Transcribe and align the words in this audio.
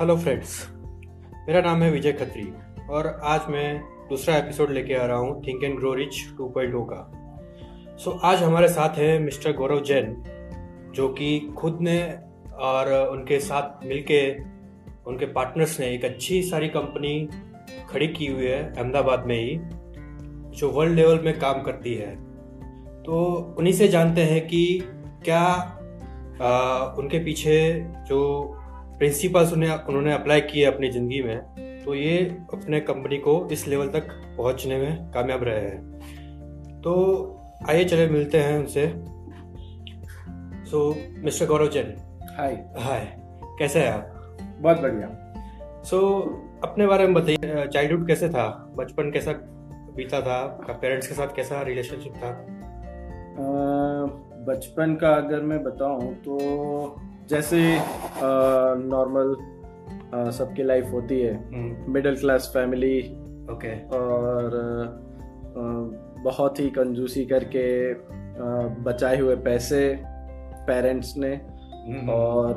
Hello 0.00 0.16
friends 0.16 0.68
मेरा 1.48 1.60
नाम 1.60 1.82
है 1.82 1.90
विजय 1.90 2.12
खत्री 2.12 2.52
और 2.90 3.20
आज 3.24 3.40
मैं 3.50 3.80
दूसरा 4.08 4.36
एपिसोड 4.36 4.70
लेके 4.70 4.94
आ 4.94 5.06
रहा 5.06 5.16
हूँ 5.16 5.42
थिंक 5.46 5.64
एंड 5.64 5.78
ग्रो 5.78 5.94
रिच 5.94 6.14
2.0 6.40 6.86
का। 6.90 7.12
सो 7.96 8.10
so, 8.10 8.18
आज 8.22 8.42
हमारे 8.42 8.68
साथ 8.68 8.98
है 8.98 9.18
मिस्टर 9.18 9.52
गौरव 9.52 9.82
जैन 9.82 10.24
जो 10.94 11.08
कि 11.08 11.54
खुद 11.58 11.78
ने 11.80 12.18
और 12.58 13.08
उनके 13.08 13.40
साथ 13.40 13.86
मिलके 13.86 14.38
उनके 15.06 15.26
पार्टनर्स 15.26 15.80
ने 15.80 15.86
एक 15.86 16.04
अच्छी 16.04 16.42
सारी 16.42 16.68
कंपनी 16.68 17.28
खड़ी 17.90 18.08
की 18.08 18.26
हुई 18.26 18.44
है 18.44 18.74
अहमदाबाद 18.74 19.26
में 19.26 19.38
ही 19.38 19.60
जो 20.58 20.70
वर्ल्ड 20.70 20.94
लेवल 20.94 21.20
में 21.20 21.38
काम 21.38 21.62
करती 21.62 21.94
है। 21.94 22.16
तो 23.02 23.34
उन्हीं 23.58 23.74
से 23.74 23.88
जानते 23.88 24.20
हैं 24.20 24.46
कि 24.46 24.82
क्या 25.24 25.42
आ, 26.42 26.78
उनके 26.98 27.18
पीछे 27.18 27.86
जो 28.06 28.22
प्रिंसिपल्स 28.98 29.52
उन्हें 29.52 29.70
उन्होंने 29.70 30.12
अप्लाई 30.12 30.40
किए 30.40 30.64
अपनी 30.64 30.90
ज़िंदगी 30.90 31.22
में 31.22 31.38
तो 31.84 31.94
ये 31.94 32.18
अपने 32.54 32.80
कंपनी 32.80 33.16
को 33.18 33.48
इस 33.52 33.66
लेवल 33.68 33.88
तक 33.88 34.08
पहुँचने 34.38 34.78
में 34.78 35.10
कामयाब 35.10 35.42
रहे 35.42 35.60
हैं। 35.60 36.80
तो 36.84 36.94
आइए 37.68 37.84
चले 37.84 38.06
मिलते 38.06 38.38
हैं 38.38 38.58
उनसे। 38.58 38.86
सो 40.70 40.94
मिस्टर 41.24 41.46
गौरव 41.46 41.68
जैन 41.68 41.94
हाय 42.38 42.54
हाय 42.78 43.06
कैसे 43.58 43.80
हैं 43.80 43.92
आप? 43.92 44.12
बहुत 44.60 44.80
बढ़िया। 44.80 45.08
सो 45.82 45.98
so, 45.98 46.68
अपने 46.68 46.86
बारे 46.86 47.04
में 47.04 47.14
बताइए 47.14 47.66
चाइल्डहुड 47.66 48.06
कैसे 48.06 48.28
था? 48.28 48.72
बचपन 48.76 49.10
कैसा 49.10 49.32
बीता 49.96 50.20
था? 50.20 50.34
आपका 50.34 50.72
पेरेंट्स 50.72 51.08
के 51.08 51.14
साथ 51.14 51.34
कैसा 51.36 51.62
रिलेशनशिप 51.62 52.12
था? 52.16 52.30
बचपन 54.48 54.94
का 54.94 55.14
अगर 55.14 55.40
मैं 55.40 55.62
बताऊँ 55.62 56.14
तो 56.14 56.38
जैसे 57.30 57.60
नॉर्मल 58.88 59.34
सबकी 60.32 60.62
लाइफ 60.62 60.90
होती 60.92 61.20
है 61.20 61.62
मिडिल 61.88 62.16
क्लास 62.16 62.50
फैमिली 62.54 62.98
ओके 63.52 63.74
और 63.96 64.54
आ, 65.56 66.22
बहुत 66.22 66.60
ही 66.60 66.68
कंजूसी 66.70 67.24
करके 67.24 67.66
बचाए 68.82 69.16
हुए 69.16 69.36
पैसे 69.44 69.82
पेरेंट्स 70.66 71.12
ने 71.16 71.32
हम्म। 71.86 72.10
और 72.10 72.54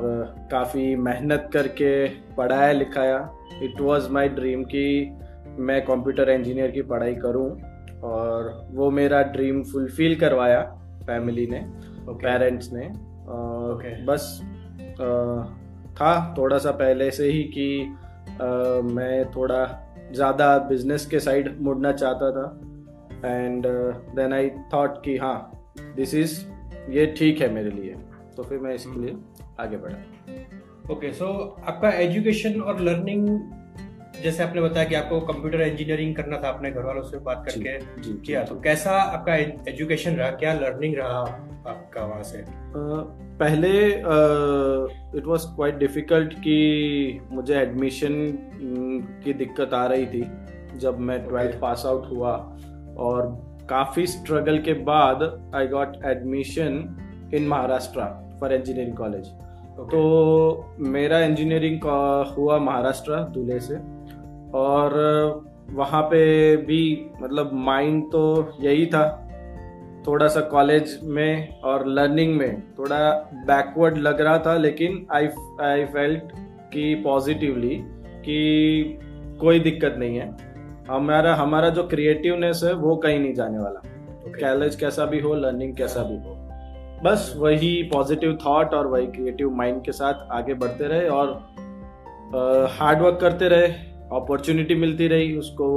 काफ़ी 0.52 0.95
मेहनत 0.98 1.50
करके 1.54 1.94
पढ़ाया 2.36 2.72
लिखाया 2.72 3.17
इट 3.64 3.81
वाज 3.81 4.09
माय 4.11 4.30
ड्रीम 4.30 4.64
कि 4.64 4.86
मैं 5.59 5.81
कंप्यूटर 5.86 6.30
इंजीनियर 6.30 6.72
की 6.72 6.81
पढ़ाई 6.92 7.16
करूँ 7.16 7.50
और 8.04 8.52
वो 8.72 8.89
मेरा 8.92 9.22
ड्रीम 9.31 9.61
फुलफिल 9.64 10.16
करवाया 10.20 10.61
फैमिली 11.04 11.48
ने 11.48 11.64
पेरेंट्स 12.09 12.67
okay. 12.67 12.78
ने 12.78 12.88
और 13.28 13.76
okay. 13.76 13.94
बस 14.06 14.39
था 15.00 16.36
थोड़ा 16.38 16.58
सा 16.58 16.72
पहले 16.72 17.09
से 17.11 17.30
ही 17.31 17.44
कि 17.44 17.67
मैं 18.94 19.31
थोड़ा 19.31 19.66
ज़्यादा 20.11 20.58
बिज़नेस 20.69 21.05
के 21.05 21.19
साइड 21.19 21.61
मुड़ना 21.61 21.92
चाहता 21.92 22.31
था। 22.31 22.45
एंड 23.25 23.67
देन 24.16 24.33
आई 24.33 24.50
थॉट 24.73 25.03
कि 25.05 25.17
हाँ 25.17 25.52
दिस 25.95 26.14
इज़ 26.14 26.39
ये 26.92 27.05
ठीक 27.17 27.42
है 27.42 27.52
मेरे 27.53 27.70
लिए। 27.72 27.95
तो 28.38 28.44
फिर 28.44 28.59
मैं 28.59 28.73
इसके 28.73 29.00
लिए 29.00 29.16
आगे 29.59 29.77
बढ़ा। 29.77 30.94
ओके 30.94 31.11
सो 31.14 31.25
आपका 31.67 31.89
एजुकेशन 31.92 32.59
और 32.61 32.80
लर्निंग 32.80 33.27
जैसे 34.23 34.44
आपने 34.44 34.62
बताया 34.62 34.88
कि 34.88 34.95
आपको 34.95 35.20
कंप्यूटर 35.22 35.62
इंजीनियरिंग 35.62 36.16
करना 36.16 36.38
था 36.38 36.50
अपने 36.50 36.72
घर 36.72 36.84
वालों 36.84 37.02
से 37.02 37.17
बात 37.20 37.44
करके। 37.45 37.78
जी, 37.80 38.02
जी, 38.02 38.14
किया 38.26 38.44
तो 38.44 38.59
कैसा 38.61 38.92
आपका 38.92 39.36
एजुकेशन 39.72 40.16
रहा? 40.16 40.30
क्या 40.31 40.53
लर्निंग 40.53 40.95
रहा 40.98 41.20
आपका 41.67 42.06
वहाँ 42.06 42.23
से? 42.23 42.44
पहले 43.39 43.70
इट 45.17 45.26
वाज 45.26 45.44
क्वाइट 45.56 45.78
डिफ़िकल्ट 45.78 46.34
कि 46.34 47.20
मुझे 47.31 47.56
एडमिशन 47.56 48.14
की 49.23 49.34
दिक्कत 49.34 49.73
आ 49.73 49.86
रही 49.86 50.06
थी 50.06 50.26
जब 50.77 50.99
मैं 50.99 51.20
ट्वेल्थ 51.27 51.60
पास 51.60 51.83
आउट 51.86 52.10
हुआ 52.10 52.32
और 52.98 53.27
काफ़ी 53.70 54.08
स्ट्रगल 54.08 54.58
के 54.60 54.73
बाद 54.86 55.52
I 55.55 55.67
got 55.67 55.95
admission 56.05 57.32
in 57.33 57.48
Maharashtra 57.48 58.10
for 58.39 58.54
engineering 58.54 58.95
college 58.98 59.27
तो 59.92 60.76
मेरा 60.89 61.20
इंजीनियरिंग 61.20 61.83
हुआ 62.38 62.58
महाराष्ट्र 62.60 63.20
दूल्हे 63.33 63.60
से। 63.60 63.76
और 64.54 64.93
वहाँ 65.71 66.02
पे 66.02 66.55
भी 66.58 67.11
मतलब 67.21 67.49
माइंड 67.54 68.04
तो 68.11 68.54
यही 68.61 68.86
था। 68.86 69.26
थोड़ा 70.08 70.27
सा 70.27 70.42
कॉलेज 70.42 70.99
में 71.04 71.60
और 71.61 71.87
लर्निंग 71.87 72.36
में 72.37 72.61
थोड़ा 72.80 73.11
बैकवर्ड 73.48 73.98
लग 73.98 74.21
रहा 74.21 74.38
था 74.38 74.58
लेकिन 74.58 75.05
आई 75.11 75.27
आई 75.61 75.86
फेल्ट 75.86 76.23
कि 76.73 76.95
पॉजिटिवली 76.95 77.76
कि 78.26 78.99
कोई 79.42 79.59
दिक्कत 79.59 79.95
नहीं 79.98 80.17
है। 80.17 80.38
हमारा 80.89 81.36
हमारा 81.36 81.70
जो 81.70 81.88
क्रिएटिवनेस 81.88 82.61
है 82.64 82.73
वो 82.73 82.95
कहीं 82.95 83.20
नहीं 83.20 83.33
जाने 83.33 83.59
वाला। 83.59 83.82
College 84.27 84.70
okay. 84.70 84.80
कैसा 84.80 85.05
भी 85.05 85.20
हो 85.20 85.33
लर्निंग 85.33 85.76
कैसा 85.76 86.04
भी 86.04 86.17
हो। 86.17 86.36
बस 87.04 87.33
वही 87.38 87.83
पॉजिटिव 87.83 88.38
थॉट 88.45 88.73
और 88.73 88.88
वही 88.88 89.08
क्रिएटिव 89.08 89.49
माइंड 89.52 89.83
के 89.83 89.92
साथ 89.92 90.14
आगे 90.32 90.54
बढ़ते 90.54 90.83
रहे 90.83 91.08
और 91.09 91.27
हार्डवर्क 92.71 93.17
करते 93.21 93.48
रहे। 93.48 93.89
अपॉर्चुनिटी 94.14 94.75
मिलती 94.75 95.08
रही 95.08 95.36
उसको 95.37 95.67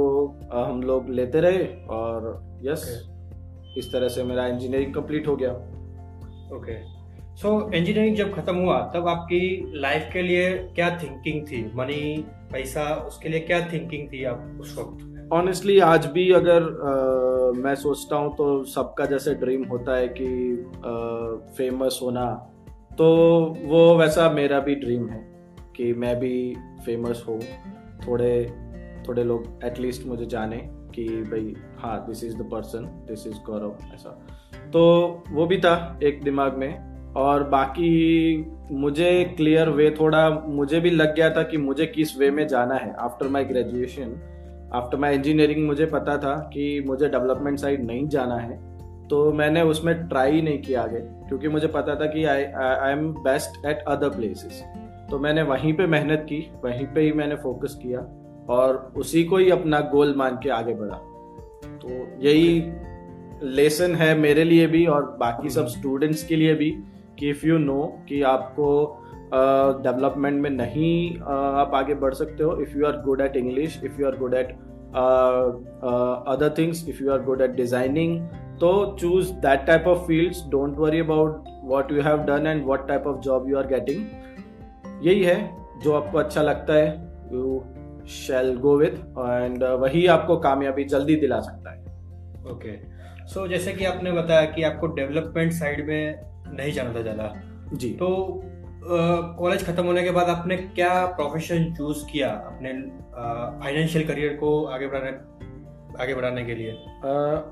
हम 0.53 0.81
लोग 0.83 1.09
लेते 1.09 1.41
रहे 1.41 1.63
और 1.89 2.27
यस 2.65 2.83
okay. 2.83 3.77
इस 3.77 3.91
तरह 3.91 4.07
से 4.07 4.23
मेरा 4.23 4.45
इंजीनियरिंग 4.47 4.93
कंप्लीट 4.93 5.27
हो 5.27 5.35
गया। 5.35 5.51
ओके 6.57 6.75
सो 7.35 7.49
इंजीनियरिंग 7.71 8.15
जब 8.15 8.33
खत्म 8.35 8.55
हुआ 8.55 8.79
तब 8.95 9.07
आपकी 9.07 9.71
लाइफ 9.81 10.09
के 10.13 10.21
लिए 10.21 10.51
क्या 10.75 10.89
थिंकिंग 10.97 11.41
थी? 11.47 11.63
मनी 11.75 12.25
पैसा 12.51 12.83
उसके 13.07 13.29
लिए 13.29 13.39
क्या 13.39 13.59
थिंकिंग 13.73 14.07
थी 14.13 14.23
आप 14.23 14.57
उस 14.61 14.77
वक्त? 14.79 15.09
ऑनेस्टली 15.33 15.79
आज 15.79 16.05
भी 16.05 16.31
अगर 16.31 16.61
आ, 16.61 17.61
मैं 17.61 17.75
सोचता 17.75 18.15
हूँ 18.15 18.35
तो 18.35 18.63
सबका 18.65 19.05
जैसे 19.05 19.33
ड्रीम 19.35 19.63
होता 19.63 19.95
है 19.97 20.07
कि 20.07 20.27
आ, 20.85 21.53
फ़ेमस 21.53 21.99
होना 22.03 22.25
तो 22.97 23.05
वो 23.65 23.95
वैसा 23.97 24.29
मेरा 24.29 24.59
भी 24.59 24.75
ड्रीम 24.75 25.07
है 25.09 25.21
कि 25.75 25.93
मैं 25.93 26.15
भी 26.19 26.55
फ़ेमस 26.85 27.23
हूँ। 27.29 27.39
थोड़े 28.07 28.33
थोड़े 29.07 29.23
लोग 29.23 29.47
एटलीस्ट 29.63 30.05
मुझे 30.07 30.25
जाने 30.25 30.57
कि 30.95 31.05
भाई 31.23 31.55
हाँ 31.77 31.97
this 32.07 32.23
is 32.23 32.35
the 32.37 32.49
person 32.51 32.85
this 33.07 33.27
is 33.27 33.37
Gaurav 33.45 33.77
ऐसा। 33.93 34.09
तो 34.73 35.23
वो 35.29 35.45
भी 35.45 35.57
था 35.57 35.99
एक 36.03 36.23
दिमाग 36.23 36.57
में 36.57 37.13
और 37.13 37.43
बाकी 37.49 37.89
मुझे 38.71 39.23
क्लियर 39.37 39.69
वे 39.69 39.89
थोड़ा, 39.91 40.29
मुझे 40.29 40.79
भी 40.79 40.89
लग 40.89 41.15
गया 41.15 41.29
था 41.29 41.43
कि 41.43 41.57
मुझे 41.57 41.85
किस 41.85 42.17
वे 42.19 42.29
में 42.31 42.47
जाना 42.47 42.75
है। 42.75 42.93
After 42.99 43.27
my 43.27 43.45
graduation 43.45 44.19
after 44.73 44.97
my 44.97 45.15
engineering 45.15 45.65
मुझे 45.67 45.85
पता 45.85 46.17
था 46.17 46.35
कि 46.53 46.83
मुझे 46.87 47.07
डेवलपमेंट 47.07 47.59
साइड 47.59 47.85
नहीं 47.85 48.07
जाना 48.07 48.35
है। 48.35 48.57
तो 49.07 49.31
मैंने 49.33 49.61
उसमें 49.61 50.07
ट्राई 50.07 50.41
नहीं 50.41 50.61
किया 50.61 50.81
आगे, 50.81 50.99
क्योंकि 50.99 51.47
मुझे 51.47 51.67
पता 51.67 51.95
था 51.95 52.05
कि 52.05 52.23
I 52.25 52.43
I 52.43 52.91
am 52.91 53.07
best 53.19 53.65
at 53.65 53.83
other 53.87 54.09
places 54.09 54.63
तो 55.09 55.19
मैंने 55.19 55.41
वहीं 55.43 55.73
पे 55.73 55.85
मेहनत 55.87 56.25
की 56.29 56.39
वहीं 56.63 56.85
पे 56.85 57.01
ही 57.01 57.11
मैंने 57.11 57.35
फोकस 57.35 57.79
किया 57.83 57.99
और 58.49 58.93
उसी 58.97 59.23
को 59.23 59.37
ही 59.37 59.49
अपना 59.49 59.79
गोल 59.91 60.15
मान 60.17 60.39
के 60.43 60.49
आगे 60.49 60.73
बढ़ा। 60.73 60.95
तो 61.81 61.89
यही 62.21 62.71
लेसन 63.55 63.95
है 63.95 64.17
मेरे 64.17 64.43
लिए 64.43 64.67
भी 64.67 64.85
और 64.85 65.05
बाकी 65.19 65.49
सब 65.49 65.67
स्टूडेंट्स 65.67 66.19
हम्म। 66.19 66.27
के 66.29 66.35
लिए 66.35 66.53
भी 66.55 66.69
कि 67.19 67.29
इफ़ 67.29 67.45
यू 67.47 67.57
नो 67.57 67.81
कि 68.09 68.21
आपको 68.21 68.69
डेवलपमेंट 69.33 70.35
uh, 70.35 70.41
में 70.43 70.49
नहीं 70.49 71.19
uh, 71.19 71.27
आप 71.27 71.71
आगे 71.73 71.93
बढ़ 71.95 72.13
सकते 72.13 72.43
हो। 72.43 72.55
If 72.61 72.77
you 72.77 72.85
are 72.85 73.01
good 73.05 73.21
at 73.21 73.35
English 73.37 73.79
if 73.85 74.01
you 74.01 74.07
are 74.07 74.17
good 74.17 74.33
at 74.33 74.51
other 76.33 76.53
things 76.57 76.87
if 76.89 77.03
you 77.03 77.11
are 77.11 77.21
good 77.23 77.41
at 77.41 77.51
designing 77.51 78.19
तो 78.59 78.73
choose 78.99 79.31
that 79.45 79.65
type 79.67 79.87
of 79.87 80.05
fields 80.07 80.43
don't 80.49 80.77
worry 80.77 80.99
about 80.99 81.45
what 81.63 81.91
you 81.91 82.01
have 82.01 82.17
done 82.25 82.47
and 82.47 82.65
what 82.65 82.87
type 82.87 83.07
of 83.07 83.19
job 83.21 83.49
you 83.49 83.57
are 83.57 83.67
getting 83.67 84.05
यही 85.03 85.23
है 85.23 85.57
जो 85.83 85.93
आपको 85.93 86.17
अच्छा 86.17 86.41
लगता 86.41 86.73
है 86.73 87.17
you 87.33 87.63
shall 88.07 88.57
go 88.57 88.77
with 88.77 88.95
and 89.19 89.63
वही 89.63 90.07
आपको 90.07 90.37
कामयाबी 90.37 90.83
जल्दी 90.83 91.15
दिला 91.15 91.39
सकता 91.39 91.71
है। 91.71 91.81
Okay 92.51 92.71
okay. 92.71 92.93
सो 93.27 93.43
so, 93.43 93.49
जैसे 93.49 93.73
कि 93.73 93.85
आपने 93.85 94.11
बताया 94.11 94.45
कि 94.45 94.63
आपको 94.63 94.87
डेवलपमेंट 94.87 95.51
साइड 95.51 95.87
में 95.87 96.23
नहीं 96.47 96.71
जाना 96.71 96.93
था 96.95 97.01
ज़्यादा। 97.01 97.33
जी। 97.73 97.89
तो 97.89 98.09
कॉलेज 99.39 99.61
uh, 99.61 99.67
खत्म 99.67 99.85
होने 99.85 100.03
के 100.03 100.11
बाद 100.11 100.29
आपने 100.29 100.57
क्या 100.57 101.05
प्रोफेशन 101.05 101.73
चूज़ 101.73 102.05
किया 102.11 102.29
अपने 102.29 102.73
फाइनेंशियल 103.63 104.03
uh, 104.03 104.11
करियर 104.11 104.33
को 104.33 104.65
आगे 104.65 104.87
बढ़ाने 104.87 105.33
आगे 106.03 106.15
बढ़ाने 106.15 106.45
के 106.45 106.55
लिए? 106.55 106.71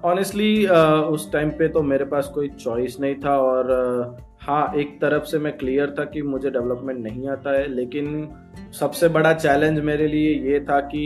ऑनेस्टली 0.05 0.65
uh, 0.65 0.71
uh, 0.71 1.03
उस 1.13 1.31
टाइम 1.31 1.49
पे 1.49 1.67
तो 1.67 1.81
मेरे 1.81 2.05
पास 2.05 2.27
कोई 2.27 2.49
चॉइस 2.49 2.99
नहीं 2.99 3.15
था 3.15 3.37
और 3.37 3.71
uh, 3.71 4.30
हाँ 4.41 4.73
एक 4.75 4.95
तरफ़ 5.01 5.23
से 5.23 5.39
मैं 5.39 5.57
क्लियर 5.57 5.95
था 5.99 6.03
कि 6.03 6.21
मुझे 6.21 6.49
डेवलपमेंट 6.49 6.99
नहीं 6.99 7.27
आता 7.29 7.51
है 7.51 7.67
लेकिन 7.67 8.07
सबसे 8.79 9.07
बड़ा 9.07 9.33
चैलेंज 9.33 9.79
मेरे 9.79 10.07
लिए 10.07 10.33
ये 10.51 10.59
था 10.59 10.79
कि 10.79 11.03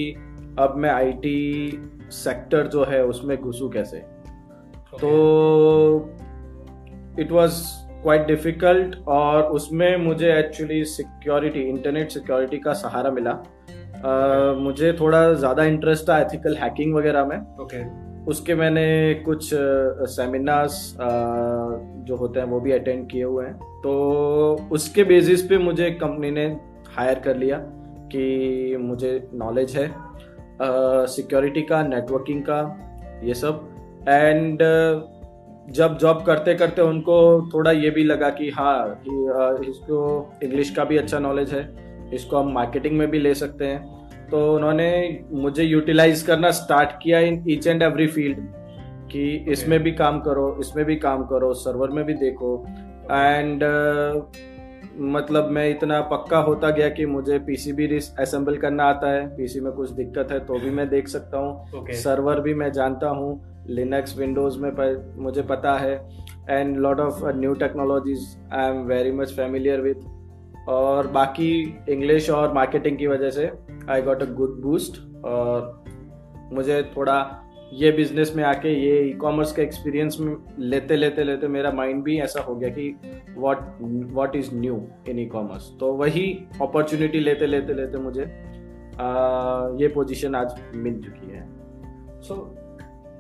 अब 0.60 0.76
मैं 0.78 0.90
आईटी 0.90 1.80
सेक्टर 2.14 2.68
जो 2.68 2.84
है 2.84 3.04
उसमें 3.06 3.38
घुसूँ 3.38 3.72
कैसे 3.72 3.98
okay. 3.98 5.00
तो 5.02 6.14
इट 7.20 7.32
वाज 7.32 7.62
क्वाइट 8.04 8.26
डिफ़िकल्ट 8.28 8.96
और 9.08 9.44
उसमें 9.52 9.98
मुझे 9.98 10.34
एक्चुअली 10.40 10.84
सिक्योरिटी 10.86 11.62
इंटरनेट 11.62 12.12
सिक्योरिटी 12.12 12.58
का 12.58 12.74
सहारा 12.74 13.12
मिला 13.12 13.32
okay. 13.32 14.56
uh, 14.56 14.64
मुझे 14.64 14.94
थोड़ा 14.94 15.34
ज़्यादा 15.34 15.64
इंटरेस्ट 15.64 16.10
था 16.10 16.20
एथिकल 16.20 16.56
हैकिंग 16.56 16.96
वगैरह 16.96 17.26
में 17.26 17.38
ओके 17.62 17.84
उसके 18.28 18.56
मैंने 18.56 19.14
कुछ 19.26 19.50
सेमिनार्स 20.12 20.96
जो 21.00 22.16
होते 22.16 22.40
हैं 22.40 22.48
वो 22.48 22.60
भी 22.60 22.72
अटेंड 22.72 23.10
किए 23.10 23.24
हुए 23.24 23.46
हैं। 23.46 23.54
तो 23.82 24.68
उसके 24.72 25.04
बेसिस 25.04 25.42
पे 25.42 25.58
मुझे 25.58 25.90
कंपनी 25.92 26.32
ने 26.32 26.46
हायर 26.96 27.20
कर 27.20 27.38
लिया 27.38 27.58
कि 28.12 28.78
मुझे 28.82 29.30
नॉलेज 29.34 29.76
है 29.78 29.88
सिक्योरिटी 31.08 31.62
का 31.62 31.82
नेटवर्किंग 31.84 32.42
का, 32.42 33.22
ये 33.24 33.34
सब। 33.34 33.68
एंड 34.10 34.60
जब 35.74 35.98
जॉब 35.98 36.24
करते 36.26 36.54
करते 36.56 36.82
उनको 36.82 37.50
थोड़ा 37.54 37.72
ये 37.72 37.90
भी 37.90 38.04
लगा 38.04 38.30
कि 38.30 38.50
हाँ 38.50 39.02
इसको 39.62 40.00
इंग्लिश 40.44 40.70
का 40.70 40.84
भी 40.84 40.98
अच्छा 40.98 41.20
नॉलेज 41.20 41.54
है, 41.54 41.64
इसको 42.14 42.38
हम 42.38 42.52
मार्केटिंग 42.54 42.98
में 42.98 43.10
भी 43.12 43.20
ले 43.20 43.34
सकते 43.36 43.66
हैं। 43.66 43.95
तो 44.32 44.56
उन्होंने 44.56 45.20
मुझे 45.32 45.64
यूटिलाइज 45.64 46.22
करना 46.22 46.52
स्टार्ट 46.52 46.90
किया 47.04 47.20
in 47.20 47.44
each 47.50 47.68
and 47.68 47.82
every 47.82 48.08
field 48.08 48.38
कि 49.12 49.46
इसमें 49.50 49.80
भी 49.84 49.92
काम 49.92 50.20
करो 50.20 50.58
इसमें 50.60 50.86
भी 50.86 50.96
काम 50.96 51.24
करो 51.24 51.54
सर्वर 51.54 51.90
में 51.90 52.06
भी 52.06 52.14
देखो। 52.14 52.66
एंड 53.12 53.64
uh, 53.64 54.26
मतलब 55.00 55.50
मैं 55.50 55.70
इतना 55.70 56.02
पक्का 56.02 56.38
होता 56.38 56.70
गया 56.70 56.90
कि 56.90 57.06
मुझे 57.06 57.40
पीसी 57.40 57.72
भी 57.74 58.00
असेंबल 58.20 58.58
करना 58.58 58.84
आता 58.84 59.12
है। 59.12 59.28
पीसी 59.28 59.60
में 59.60 59.72
कुछ 59.74 59.90
दिक्कत 59.90 60.32
है 60.32 60.40
तो 60.40 60.60
भी 60.60 60.70
मैं 60.70 60.90
देख 60.90 61.08
सकता 61.08 61.38
हूँ। 61.38 61.82
Okay. 61.82 61.94
सर्वर 61.94 62.40
भी 62.40 62.54
मैं 62.54 62.72
जानता 62.72 63.10
हूँ। 63.10 63.64
लिनक्स 63.70 64.18
विंडोज़ 64.18 64.60
में 64.60 64.72
पर, 64.72 65.16
मुझे 65.18 65.42
पता 65.42 65.74
है। 65.74 66.10
And 66.50 66.78
lot 66.78 67.00
of 67.00 67.26
new 67.26 67.54
technologies 67.54 68.54
I 68.54 68.70
am 68.70 68.82
very 68.82 69.12
much 69.12 69.32
familiar 69.32 69.82
with 69.82 70.70
और 70.70 71.08
बाकी 71.08 71.78
इंग्लिश 71.90 72.30
और 72.30 72.54
मार्केटिंग 72.54 72.98
की 72.98 73.08
वजह 73.08 73.30
से 73.30 73.52
I 73.90 74.02
got 74.02 74.22
a 74.24 74.26
good 74.26 74.62
boost 74.62 75.26
और 75.26 75.84
मुझे 76.54 76.92
थोड़ा 76.98 77.42
ये 77.74 77.92
बिज़नेस 77.92 78.34
में 78.36 78.44
आके 78.44 78.70
ये 78.70 79.10
ई 79.10 79.14
कॉमर्स 79.14 79.52
का 79.52 79.64
एक्सपीरियंस 79.64 80.18
लेते 80.60 80.96
लेते 80.96 81.24
लेते 81.24 81.48
मेरा 81.48 81.72
माइंड 81.72 82.04
भी 82.04 82.20
ऐसा 82.20 82.42
हो 82.42 82.56
गया 82.56 82.70
कि 82.70 83.00
what 83.38 83.78
what 83.82 84.36
is 84.36 84.56
new 84.56 84.88
in 85.10 85.20
e 85.20 85.26
commerce 85.26 85.72
तो 85.80 85.94
वही 85.94 86.48
अपॉर्चुनिटी 86.62 87.20
लेते 87.20 87.46
लेते 87.46 87.74
लेते 87.74 87.98
मुझे 87.98 88.24
आ, 88.24 89.70
ये 89.76 89.88
पोजीशन 89.88 90.36
आज 90.36 90.56
मिल 90.76 91.02
चुकी 91.02 91.32
है। 91.32 91.48
सो 92.22 92.34
so, 92.34 92.66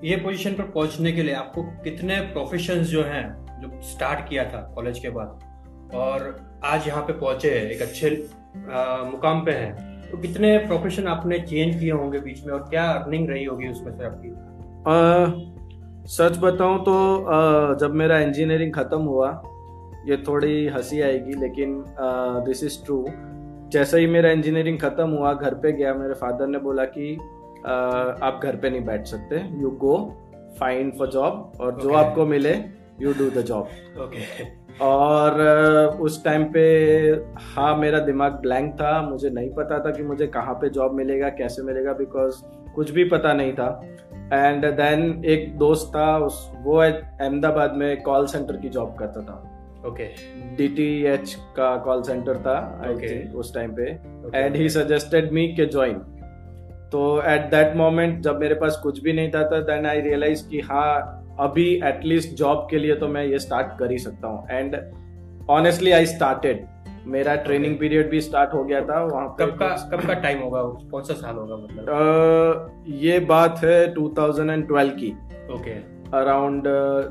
ये 0.05 0.15
पोजीशन 0.15 0.53
पर 0.53 0.63
पहुँचने 0.63 1.11
के 1.11 1.23
लिए 1.23 1.33
आपको 1.33 1.63
कितने 1.63 2.19
प्रोफेशंस 2.19 2.87
जो 2.87 3.03
हैं 3.03 3.45
जो 3.61 3.81
स्टार्ट 3.81 4.29
किया 4.29 4.43
था 4.43 4.71
कॉलेज 4.75 4.99
के 4.99 5.09
बाद 5.09 5.39
और 5.95 6.37
आज 6.63 6.87
यहाँ 6.87 7.03
पे 7.03 7.13
पहुँचे 7.13 7.59
हैं 7.59 7.69
एक 7.69 7.81
अच्छे 7.81 8.27
आ, 8.71 9.03
मुकाम 9.03 9.45
पे 9.45 9.51
हैं। 9.51 9.94
तो 10.11 10.17
कितने 10.17 10.57
प्रोफेशन 10.57 11.07
आपने 11.07 11.39
चेंज 11.39 11.79
किए 11.79 11.91
होंगे 11.91 12.19
बीच 12.19 12.45
में 12.45 12.53
और 12.53 12.59
क्या 12.59 12.83
अर्निंग 12.83 13.29
रही 13.29 13.43
होगी 13.45 13.67
उसमें 13.67 13.91
से 13.97 14.05
आपकी? 14.05 14.29
आ, 14.87 15.25
सच 16.05 16.37
बताऊँ 16.37 16.83
तो 16.83 17.25
आ, 17.25 17.73
जब 17.73 17.93
मेरा 17.93 18.19
इंजीनियरिंग 18.19 18.73
खत्म 18.73 19.01
हुआ 19.01 19.29
ये 20.07 20.17
थोड़ी 20.17 20.67
हँसी 20.67 21.01
आएगी 21.01 21.33
लेकिन 21.33 21.83
दिस 22.45 22.63
इज़ 22.63 22.83
ट्रू 22.85 23.05
जैसे 23.69 23.99
ही 23.99 24.07
मेरा 24.07 24.31
इंजीनियरिंग 24.31 24.79
खत्म 24.79 25.09
हुआ 25.09 25.33
घर 25.33 25.53
पे 25.53 25.71
गया 25.71 25.93
मेरे 25.93 26.13
फादर 26.13 26.47
ने 26.47 26.57
बोला 26.57 26.85
कि 26.85 27.17
आ, 27.65 27.73
आप 28.27 28.39
घर 28.43 28.55
पे 28.55 28.69
नहीं 28.69 28.85
बैठ 28.85 29.05
सकते 29.05 29.35
you 29.35 29.69
go 29.69 29.97
find 30.59 30.93
for 30.93 31.07
job 31.07 31.51
और 31.61 31.71
okay. 31.71 31.83
जो 31.83 31.93
आपको 31.93 32.25
मिले 32.25 32.53
you 33.01 33.13
do 33.13 33.29
the 33.29 33.41
job 33.41 33.67
okay 33.99 34.64
और 34.81 35.41
उस 36.01 36.23
टाइम 36.25 36.43
पे 36.43 36.61
हाँ 37.37 37.77
मेरा 37.77 37.99
दिमाग 37.99 38.31
ब्लैंक 38.31 38.73
था। 38.73 39.01
मुझे 39.01 39.29
नहीं 39.29 39.49
पता 39.49 39.79
था 39.79 39.91
कि 39.91 40.03
मुझे 40.03 40.27
कहाँ 40.27 40.53
पे 40.53 40.69
जॉब 40.69 40.93
मिलेगा 40.93 41.29
कैसे 41.29 41.63
मिलेगा 41.63 41.93
बिकॉज़ 41.93 42.35
कुछ 42.75 42.91
भी 42.91 43.03
पता 43.03 43.33
नहीं 43.33 43.53
था। 43.53 43.81
एंड 44.33 44.65
देन 44.65 45.23
एक 45.25 45.57
दोस्त 45.57 45.95
था 45.95 46.17
उस 46.17 46.51
वो 46.61 46.77
अहमदाबाद 46.77 47.73
में 47.73 48.01
कॉल 48.01 48.25
सेंटर 48.25 48.57
की 48.57 48.69
जॉब 48.69 48.95
करता 48.99 49.21
था। 49.21 49.51
ओके 49.87 50.05
डी 50.55 50.67
टी 50.67 51.03
एच 51.03 51.37
का 51.55 51.77
कॉल 51.77 52.01
सेंटर 52.01 52.37
था 52.37 52.81
आई 52.85 52.93
okay. 52.93 53.09
थिंक 53.09 53.35
उस 53.35 53.53
टाइम 53.55 53.71
पे। 53.71 53.83
एंड 54.39 54.55
ही 54.55 54.69
सजेस्टेड 54.69 55.31
मी 55.31 55.47
के 55.47 55.65
ज्वाइन 55.65 55.93
तो 56.91 57.21
एट 57.25 57.41
दैट 57.41 57.75
मोमेंट 57.75 58.21
जब 58.21 58.39
मेरे 58.39 58.55
पास 58.55 58.79
कुछ 58.83 59.01
भी 59.01 59.13
नहीं 59.13 59.29
था 59.29 59.59
देन 59.59 59.85
आई 59.85 60.01
रियलाइज़ 60.01 60.49
कि 60.49 60.59
हाँ 60.59 61.24
अभी 61.39 61.65
एटलीस्ट 61.85 62.35
जॉब 62.35 62.67
के 62.69 62.77
लिए 62.77 62.95
तो 62.95 63.07
मैं 63.07 63.25
ये 63.25 63.39
स्टार्ट 63.39 63.77
कर 63.79 63.91
ही 63.91 63.97
सकता 63.97 64.27
हूँ। 64.27 64.47
एंड 64.51 64.75
ऑनेस्टली 65.49 65.91
आई 65.91 66.05
स्टार्टेड 66.05 66.65
मेरा 67.07 67.35
ट्रेनिंग 67.35 67.77
पीरियड 67.77 68.09
भी 68.09 68.21
स्टार्ट 68.21 68.53
हो 68.53 68.63
गया 68.63 68.81
था 68.81 69.03
वहाँ 69.03 69.35
कब 69.39 69.49
का 69.57 69.67
कब 69.91 70.05
का 70.07 70.13
टाइम 70.13 70.39
होगा? 70.39 70.61
कौन 70.91 71.03
सा 71.03 71.13
साल 71.13 71.35
होगा 71.35 71.55
मतलब? 71.55 72.85
ये 73.01 73.19
बात 73.25 73.59
है 73.63 73.93
2012 73.93 74.89
की। 74.91 75.11
Okay 75.53 75.73
around 76.17 76.63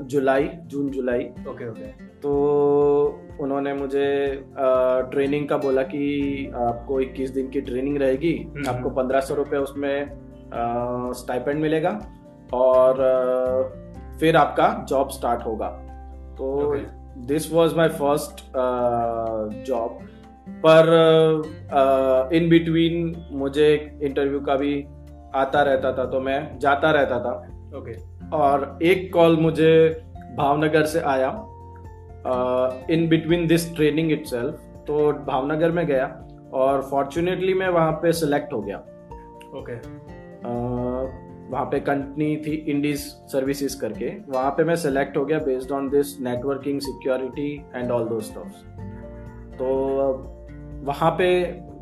July 0.07 0.49
June 0.67 0.89
July. 0.91 1.29
Okay 1.49 1.69
okay 1.71 1.87
तो 2.23 2.33
उन्होंने 3.41 3.73
मुझे 3.75 4.09
ट्रेनिंग 5.11 5.49
का 5.49 5.57
बोला 5.57 5.83
कि 5.85 6.05
आपको 6.57 7.01
21 7.01 7.31
दिन 7.31 7.49
की 7.49 7.61
ट्रेनिंग 7.61 7.97
रहेगी। 7.97 8.33
हम्म, 8.39 8.69
आपको 8.69 8.89
हम्म। 8.89 8.97
पंद्रह 8.97 9.21
सौ 9.21 9.35
रुपये 9.35 9.61
उसमें 9.61 10.11
स्टाइपेंड 11.15 11.61
मिलेगा। 11.61 11.99
और 12.55 13.83
फिर 14.21 14.37
आपका 14.37 14.87
जॉब 14.89 15.09
स्टार्ट 15.09 15.47
होगा। 15.47 15.69
तो 16.39 16.75
this 17.27 17.53
was 17.53 17.75
my 17.77 17.89
first 17.89 18.45
job 19.67 19.99
पर 20.67 20.89
इन 22.33 22.45
uh, 22.45 22.51
बिटवीन 22.51 23.27
मुझे 23.33 23.99
इंटरव्यू 24.03 24.41
का 24.41 24.55
भी 24.55 24.87
आता 25.35 25.63
रहता 25.63 25.93
था 25.93 26.05
तो 26.05 26.21
मैं 26.21 26.59
जाता 26.59 26.91
रहता 26.91 27.19
था। 27.21 27.33
Okay 27.79 27.95
okay. 27.95 28.33
और 28.33 28.79
एक 28.83 29.13
कॉल 29.15 29.37
मुझे 29.37 30.03
भावनगर 30.37 30.85
से 30.85 31.01
आया। 31.01 31.29
In 32.91 33.09
between 33.09 33.47
this 33.47 33.75
training 33.77 34.13
it 34.13 34.27
तो 34.87 35.13
भावनगर 35.13 35.71
में 35.71 35.87
गया 35.87 36.07
और 36.55 36.83
फॉर्चुनेटली 36.83 37.55
मैं 37.55 37.69
वहाँ 37.69 37.93
पे 37.93 38.13
सिलेक्ट 38.13 38.53
हो 38.53 38.61
गया। 38.63 38.77
Okay 38.77 39.77
okay. 39.77 39.89
uh, 40.47 41.34
वहाँ 41.51 41.65
पे 41.65 41.81
कंपनी 41.81 42.37
थी 42.37 42.53
इंडीज 42.69 43.01
सर्विसेज़ 43.33 43.81
करके 43.81 44.11
वहाँ 44.29 44.51
पे 44.51 44.65
मैं 44.65 44.77
सेलेक्ट 44.79 45.17
हो 45.17 45.25
गया 45.25 45.39
based 45.41 45.73
on 45.73 45.89
this 45.91 46.19
networking 46.21 46.81
security 46.81 47.53
and 47.75 47.91
all 47.91 48.09
those 48.09 48.21
stuffs 48.21 48.65
तो 49.59 49.69
वहाँ 50.85 51.11
पे 51.11 51.29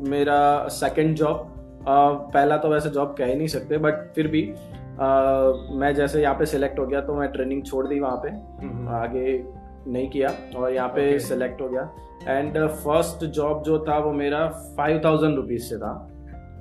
मेरा 0.09 0.67
सेकंड 0.71 1.15
जॉब 1.15 1.49
पहला 1.87 2.57
तो 2.57 2.69
वैसे 2.69 2.89
जॉब 2.89 3.15
कह 3.17 3.25
ही 3.25 3.35
नहीं 3.35 3.47
सकते 3.47 3.77
बट 3.77 4.07
फिर 4.15 4.27
भी 4.27 4.43
uh, 4.43 5.79
मैं 5.79 5.93
जैसे 5.95 6.21
यहाँ 6.21 6.35
पे 6.35 6.45
सिलेक्ट 6.45 6.79
हो 6.79 6.85
गया 6.85 7.01
तो 7.01 7.15
मैं 7.15 7.31
ट्रेनिंग 7.31 7.63
छोड़ 7.63 7.87
दी 7.87 7.99
वहाँ 7.99 8.17
पे 8.17 8.29
हम्म। 8.65 8.87
आगे 8.95 9.43
नहीं 9.87 10.09
किया 10.09 10.29
और 10.55 10.71
यहाँ 10.73 10.89
पे 10.89 11.17
okay. 11.19 11.61
हो 11.61 11.69
गया 11.69 12.37
एंड 12.37 12.57
फ़र्स्ट 12.67 13.25
जॉब 13.27 13.63
जो 13.63 13.79
था 13.87 13.97
वो 13.97 14.11
मेरा 14.13 14.47
फाइव 14.77 15.01
थाउज़ेंड 15.05 15.35
रुपीज़ 15.35 15.63
से 15.63 15.77
था 15.77 15.91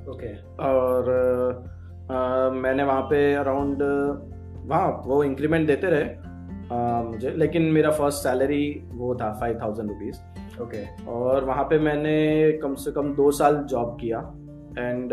ओके 0.09 0.33
okay. 0.33 0.59
और 0.61 1.72
मैंने 2.11 2.85
वहाँ 2.85 3.03
पे 3.03 3.35
अराउंड 3.35 3.83
वहाँ 4.67 5.03
वो 5.07 5.23
इंक्रीमेंट 5.25 5.67
देते 5.67 5.87
रहे। 5.87 6.05
uh, 6.05 7.05
मुझे 7.05 7.31
लेकिन 7.31 7.63
मेरा 7.73 7.91
फ़र्स्ट 7.91 8.23
सैलरी 8.23 8.67
वो 8.93 9.15
था 9.15 9.33
फाइव 9.41 9.59
थाउज़ेंड 9.63 9.91
रुपीज़ 9.91 10.63
ओके 10.63 10.85
और 11.11 11.45
वहाँ 11.45 11.65
पे 11.65 11.79
मैंने 11.79 12.53
कम 12.63 12.75
से 12.75 12.93
कम 12.93 13.15
दो 13.15 13.31
साल 13.31 13.57
जॉब 13.65 13.97
किया। 14.01 14.19
And 14.79 15.13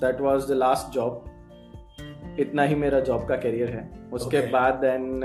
that 0.00 0.20
was 0.20 0.48
the 0.48 0.54
last 0.54 0.94
job 0.94 1.24
इतना 2.40 2.62
ही 2.62 2.74
मेरा 2.74 3.00
जॉब 3.00 3.26
का 3.28 3.36
करियर 3.36 3.68
है। 3.70 3.88
उसके 4.12 4.40
okay. 4.40 4.52
बाद 4.52 4.74
then 4.74 5.20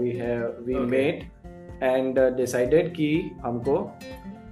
we 0.00 0.10
have 0.10 0.46
we 0.66 0.74
made 0.90 1.22
and 1.82 2.18
decided 2.36 2.92
कि 2.94 3.10
हमको 3.42 3.76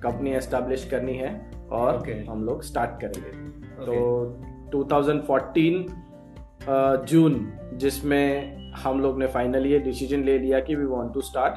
कंपनी 0.02 0.30
एस्टेब्लिश 0.30 0.88
करनी 0.90 1.14
है 1.14 1.30
और 1.72 1.98
okay. 2.00 2.28
हम 2.28 2.44
लोग 2.44 2.62
स्टार्ट 2.62 3.00
करेंगे। 3.00 3.30
Okay. 3.30 3.86
तो 3.86 4.47
2014 4.74 5.86
जून 7.04 7.52
जिसमें 7.74 8.58
हम 8.72 9.00
लोग 9.00 9.18
ने 9.18 9.26
फाइनली 9.26 9.72
ये 9.72 9.78
डिसीज़न 9.78 10.24
ले 10.24 10.38
लिया 10.38 10.60
कि 10.60 10.74
वी 10.74 10.84
वांट 10.84 11.14
टू 11.14 11.20
स्टार्ट 11.20 11.54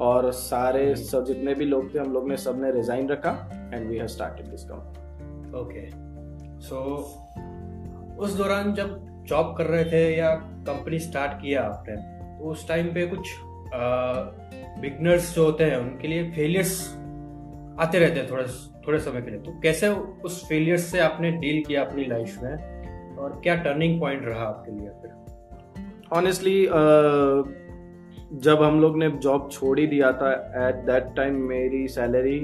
और 0.00 0.32
सारे. 0.32 0.96
सब 0.96 1.24
जितने 1.24 1.54
भी 1.54 1.64
लोग 1.64 1.94
थे 1.94 1.98
हम 1.98 2.12
लोग 2.12 2.28
ने 2.28 2.36
सबने 2.36 2.72
रिजाइन 2.72 3.08
रखा 3.08 3.30
and 3.74 3.88
we 3.88 3.96
have 3.96 4.06
started 4.06 4.46
this 4.46 4.64
company 4.64 5.60
okay 5.60 5.90
so 6.60 6.76
उस 8.18 8.36
दौरान 8.36 8.74
जब 8.74 9.06
जॉब 9.26 9.54
कर 9.58 9.64
रहे 9.64 9.84
थे 9.84 10.16
या 10.16 10.34
कंपनी 10.36 10.98
स्टार्ट 10.98 11.32
किया 11.32 11.62
आपने 11.62 11.96
तो 12.38 12.44
उस 12.44 12.68
टाइम 12.68 12.86
पे 12.86 13.06
कुछ 13.06 13.28
बिगनर्स 14.80 15.34
जो 15.34 15.44
होते 15.44 15.64
हैं 15.64 15.76
उनके 15.76 16.08
लिए 16.08 16.30
फेलियर्स 16.30 16.94
आते 17.80 17.98
रहते 17.98 18.20
हैं 18.20 18.30
थोड़े 18.30 18.71
थोड़े 18.86 18.98
समय 18.98 19.22
के 19.22 19.30
लिए। 19.30 19.40
तो 19.40 19.52
कैसे 19.62 19.88
उस 20.24 20.44
फेलियर 20.48 20.76
से 20.76 21.00
आपने 21.00 21.30
डील 21.32 21.62
किया 21.64 21.84
अपनी 21.84 22.04
लाइफ 22.04 22.38
में? 22.42 23.16
और 23.16 23.40
क्या 23.42 23.54
टर्निंग 23.54 24.00
पॉइंट 24.00 24.24
रहा 24.24 24.44
आपके 24.44 24.72
लिए 24.72 24.88
फिर? 25.02 25.10
ऑनेस्टली 26.12 26.64
जब 28.40 28.62
हम 28.62 28.80
लोग 28.80 28.96
ने 28.98 29.08
जॉब 29.10 29.48
छोड़ 29.52 29.78
ही 29.78 29.86
दिया 29.86 30.12
था 30.12 30.32
एट 30.68 30.74
दैट 30.86 31.14
टाइम 31.16 31.34
मेरी 31.48 31.86
सैलरी 31.88 32.38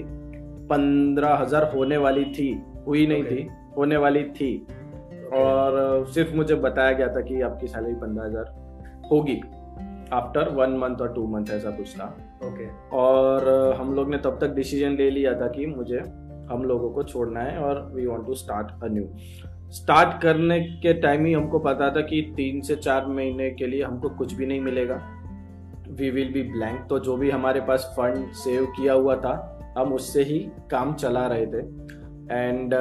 पंद्रह 0.71 1.35
हज़ार 1.35 1.71
होने 1.75 1.97
वाली 1.97 2.25
थी। 2.25 2.51
हुई 2.87 3.07
नहीं 3.07 3.23
Okay. 3.23 3.33
थी 3.33 3.49
होने 3.77 3.97
वाली 3.97 4.23
थी। 4.31 4.51
Okay. 4.67 5.33
और 5.33 6.07
सिर्फ़ 6.07 6.35
मुझे 6.37 6.55
बताया 6.55 6.93
गया 6.93 7.09
था 7.09 7.21
कि 7.21 7.41
आपकी 7.41 7.67
सैलरी 7.67 7.95
पंद्रह 7.95 8.25
हज़ार 8.25 8.55
होगी। 9.11 9.41
आफ्टर 10.13 10.49
वन 10.49 10.77
मंथ 10.77 11.01
और 11.01 11.13
टू 11.15 11.27
मंथ 11.27 11.51
ऐसा 11.51 11.71
कुछ 11.71 11.95
था। 11.97 12.05
Okay 12.45 12.49
okay. 12.49 12.93
और 12.93 13.75
हम 13.81 13.95
लोग 13.95 14.11
ने 14.11 14.19
तब 14.19 14.39
तक 14.41 14.55
डिसीज़न 14.55 14.97
ले 14.97 15.11
लिया 15.11 15.35
था 15.41 15.49
कि 15.49 15.67
मुझे 15.67 16.01
हम 16.49 16.65
लोगों 16.65 16.91
को 16.91 17.03
छोड़ना 17.03 17.41
है 17.41 17.59
और 17.59 17.81
we 17.95 18.07
want 18.07 18.27
to 18.27 18.35
start 18.35 18.85
a 18.85 18.89
new 18.91 19.05
start 19.71 20.21
करने 20.23 20.61
के 20.61 20.93
टाइम 20.95 21.25
ही 21.25 21.33
हमको 21.33 21.59
पता 21.59 21.91
था 21.91 22.01
कि 22.01 22.21
तीन 22.37 22.61
से 22.61 22.77
चार 22.77 23.07
महीने 23.07 23.51
के 23.51 23.67
लिए 23.67 23.83
हमको 23.83 24.09
कुछ 24.09 24.33
भी 24.33 24.47
नहीं 24.47 24.61
मिलेगा। 24.61 25.01
वी 25.91 26.11
विल 26.11 26.33
बी 26.33 26.43
ब्लैंक 26.43 26.87
तो 26.89 26.99
जो 26.99 27.17
भी 27.17 27.31
हमारे 27.31 27.61
पास 27.61 27.95
फंड 27.97 28.33
सेव 28.33 28.65
किया 28.67 28.93
हुआ 28.93 29.17
था 29.17 29.35
हम 29.79 29.93
उससे 29.93 30.23
ही 30.23 30.39
काम 30.71 30.95
चला 30.95 31.27
रहे 31.27 31.47
थे। 31.47 31.61
एंड 32.35 32.75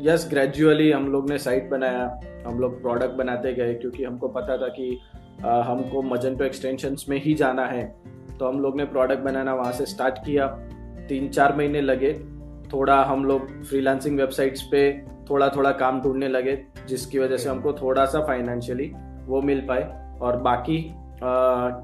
यस 0.00 0.26
ग्रेजुअली 0.30 0.90
हम 0.92 1.08
लोग 1.12 1.30
ने 1.30 1.38
साइट 1.38 1.70
बनाया। 1.70 2.20
हम 2.46 2.58
लोग 2.58 2.80
प्रोडक्ट 2.82 3.14
बनाते 3.14 3.52
गए 3.52 3.74
क्योंकि 3.74 4.04
हमको 4.04 4.28
पता 4.28 4.56
था 4.56 4.68
कि 4.68 4.98
uh, 5.40 5.62
हमको 5.64 6.02
मजंटो 6.02 6.44
एक्सटेंशंस 6.44 7.06
में 7.08 7.20
ही 7.22 7.34
जाना 7.34 7.66
है। 7.66 7.84
तो 8.38 8.48
हम 8.48 8.60
लोग 8.60 8.76
ने 8.76 8.84
प्रोडक्ट 8.84 9.22
बनाना 9.22 9.54
वहाँ 9.54 9.72
से 9.72 9.86
स्टार्ट 9.86 10.18
किया। 10.18 10.46
तीन 11.10 11.28
चार 11.28 11.56
महीने 11.56 11.80
लगे। 11.80 12.12
थोड़ा 12.72 13.02
हम 13.04 13.24
लोग 13.24 13.62
फ्रीलांसिंग 13.64 14.18
वेबसाइट्स 14.18 14.62
पे 14.72 14.82
थोड़ा 15.30 15.48
थोड़ा 15.48 15.70
काम 15.72 16.00
ढूँढने 16.02 16.28
लगे 16.28 16.56
जिसकी 16.88 17.18
वजह 17.18 17.36
से 17.36 17.48
हमको 17.48 17.72
थोड़ा 17.72 18.04
सा 18.06 18.20
फाइनेंशियली 18.26 18.90
वो 19.26 19.40
मिल 19.42 19.60
पाए। 19.68 19.82
और 20.20 20.36
बाकी 20.36 20.78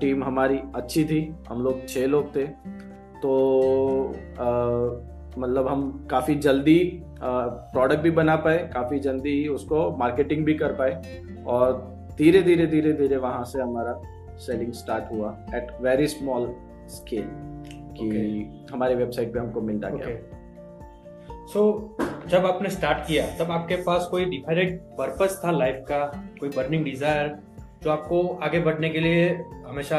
टीम 0.00 0.23
हमारी 0.25 0.59
अच्छी 0.75 1.04
थी। 1.04 1.21
हम 1.49 1.62
लोग 1.62 1.87
छः 1.88 2.06
लोग 2.06 2.35
थे। 2.37 2.47
तो 3.16 3.33
मतलब 5.38 5.68
हम 5.68 6.06
काफ़ी 6.11 6.35
जल्दी 6.35 6.78
प्रोडक्ट 7.23 8.00
भी 8.00 8.11
बना 8.11 8.37
पाए 8.37 8.59
काफ़ी 8.75 8.99
जल्दी 8.99 9.47
उसको 9.49 9.90
मार्केटिंग 9.97 10.45
भी 10.45 10.54
कर 10.54 10.73
पाए। 10.73 11.23
और 11.47 11.73
धीरे 12.18 12.42
धीरे 12.42 12.66
धीरे 12.66 12.92
धीरे 12.92 13.16
वहाँ 13.16 13.45
से 13.45 13.62
हमारा 13.62 14.00
सेलिंग 14.38 14.73
स्टार्ट 14.73 15.12
हुआ 15.12 15.37
एट 15.54 15.76
वेरी 15.83 16.06
स्मॉल 16.06 16.49
स्केल 16.88 17.28
कि 18.03 18.09
Okay. 18.09 18.73
हमारे 18.75 18.95
वेबसाइट 18.95 19.33
पे 19.33 19.38
हमको 19.38 19.61
मिलता 19.61 19.88
ओके 19.88 20.05
गया। 20.05 21.47
सो 21.47 21.61
so, 22.00 22.29
जब 22.29 22.47
आपने 22.47 22.71
स्टार्ट 22.71 22.99
किया 23.09 23.26
तब 23.38 23.50
आपके 23.50 23.76
पास 23.76 24.09
कोई 24.11 24.25
डिफाइनेड 24.25 24.79
पर्पस 24.79 25.41
था 25.45 25.50
लाइफ 25.50 25.85
का 25.88 26.05
कोई 26.41 26.49
बर्निंग 26.49 26.85
डिज़ायर 26.85 27.38
जो 27.83 27.91
आपको 27.91 28.29
आगे 28.43 28.61
बढ़ने 28.61 28.88
के 28.88 29.00
लिए 29.00 29.29
हमेशा 29.67 29.99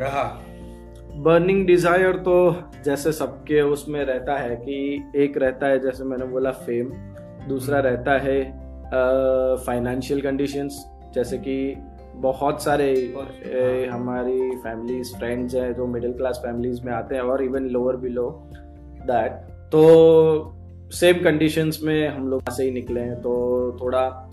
रहा? 0.00 0.22
बर्निंग 1.14 1.66
डिज़ायर 1.66 2.16
तो 2.16 2.62
जैसे 2.84 3.12
सबके 3.12 3.60
उसमें 3.60 4.04
रहता 4.04 4.38
है 4.38 4.56
कि 4.56 5.04
एक 5.16 5.36
रहता 5.36 5.66
है 5.66 5.78
जैसे 5.78 6.04
मैंने 6.04 6.24
बोला 6.24 6.50
फेम 6.50 6.90
दूसरा 7.48 7.80
रहता 7.80 8.18
है 8.18 8.64
फाइनेंशियल 9.56 10.20
कंडीशंस 10.20 10.84
जैसे 11.14 11.38
कि 11.38 11.76
बहुत 12.16 12.62
सारे 12.62 12.90
ए, 12.90 13.88
हमारी 13.92 14.50
फैमिलीज़ 14.56 15.16
फ्रेंड्स 15.16 15.54
हैं 15.54 15.72
जो 15.74 15.86
मिडिल 15.86 16.12
क्लास 16.12 16.40
फैमिलीज़ 16.44 16.82
में 16.84 16.92
आते 16.92 17.14
हैं 17.14 17.22
और 17.22 17.42
इवन 17.42 17.64
लोअर 17.68 17.96
बिलो 17.96 18.30
दैट 19.02 19.32
तो 19.72 19.80
सेम 20.90 21.22
कंडीशंस 21.24 21.80
में 21.82 22.08
हम 22.08 22.28
लोग 22.28 22.50
से 22.50 22.64
ही 22.64 22.70
निकले 22.70 23.00
हैं। 23.00 23.16
तो 23.16 23.78
थोड़ा 23.82 24.30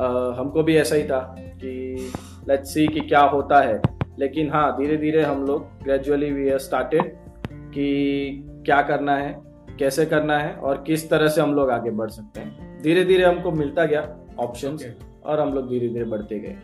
अ, 0.00 0.34
हमको 0.38 0.62
भी 0.62 0.76
ऐसा 0.76 0.96
ही 0.96 1.02
था 1.02 1.34
कि 1.38 2.12
लेट्स 2.48 2.74
सी 2.74 2.86
कि 2.86 3.00
क्या 3.00 3.20
होता 3.20 3.60
है। 3.60 3.80
लेकिन 4.18 4.50
हाँ 4.50 4.76
धीरे 4.78 4.96
धीरे 4.96 5.22
हम 5.22 5.44
लोग 5.46 5.66
ग्रेजुअली 5.84 6.30
वी 6.32 6.48
आर 6.50 6.58
स्टार्टेड 6.58 7.16
कि 7.52 8.62
क्या 8.66 8.82
करना 8.82 9.16
है 9.16 9.42
कैसे 9.78 10.06
करना 10.06 10.38
है 10.38 10.54
और 10.54 10.84
किस 10.86 11.10
तरह 11.10 11.28
से 11.28 11.40
हम 11.40 11.54
लोग 11.54 11.70
आगे 11.70 11.90
बढ़ 11.90 12.10
सकते 12.10 12.40
हैं। 12.40 12.82
धीरे 12.82 13.04
धीरे 13.04 13.24
हमको 13.24 13.50
मिलता 13.50 13.84
गया 13.84 14.16
ऑप्शंस 14.38 14.84
ओके 14.84 15.30
और 15.30 15.40
हम 15.40 15.54
लोग 15.54 15.68
धीरे 15.68 15.88
धीरे 15.88 16.04
बढ़ते 16.04 16.38
गए। 16.38 16.56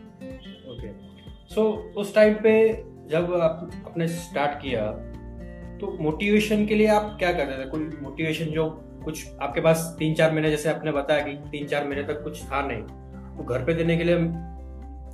सो 1.51 1.63
उस 1.97 2.15
टाइम 2.15 2.35
पे 2.35 2.53
जब 3.11 3.33
आप 3.35 3.71
आपने 3.87 4.07
स्टार्ट 4.09 4.61
किया 4.63 4.87
तो 5.81 5.97
मोटिवेशन 6.01 6.65
के 6.67 6.75
लिए 6.75 6.87
आप 6.87 7.17
क्या 7.19 7.33
करते 7.33 7.65
थे? 7.65 7.69
कोई 7.71 7.81
मोटिवेशन 8.03 8.45
जो 8.45 8.69
कुछ 9.05 9.25
आपके 9.43 9.61
पास 9.61 9.95
तीन 9.99 10.15
चार 10.15 10.33
महीने 10.33 10.51
जैसे 10.51 10.69
आपने 10.71 10.93
बताया 10.93 11.25
कि 11.25 11.33
तीन 11.51 11.67
चार 11.67 11.87
महीने 11.89 12.03
तक 12.03 12.23
कुछ 12.25 12.43
था 12.43 12.61
नहीं 12.67 12.83
तो 13.37 13.45
घर 13.45 13.65
पे 13.65 13.75
देने 13.75 13.97
के 13.97 14.05
लिए 14.05 14.17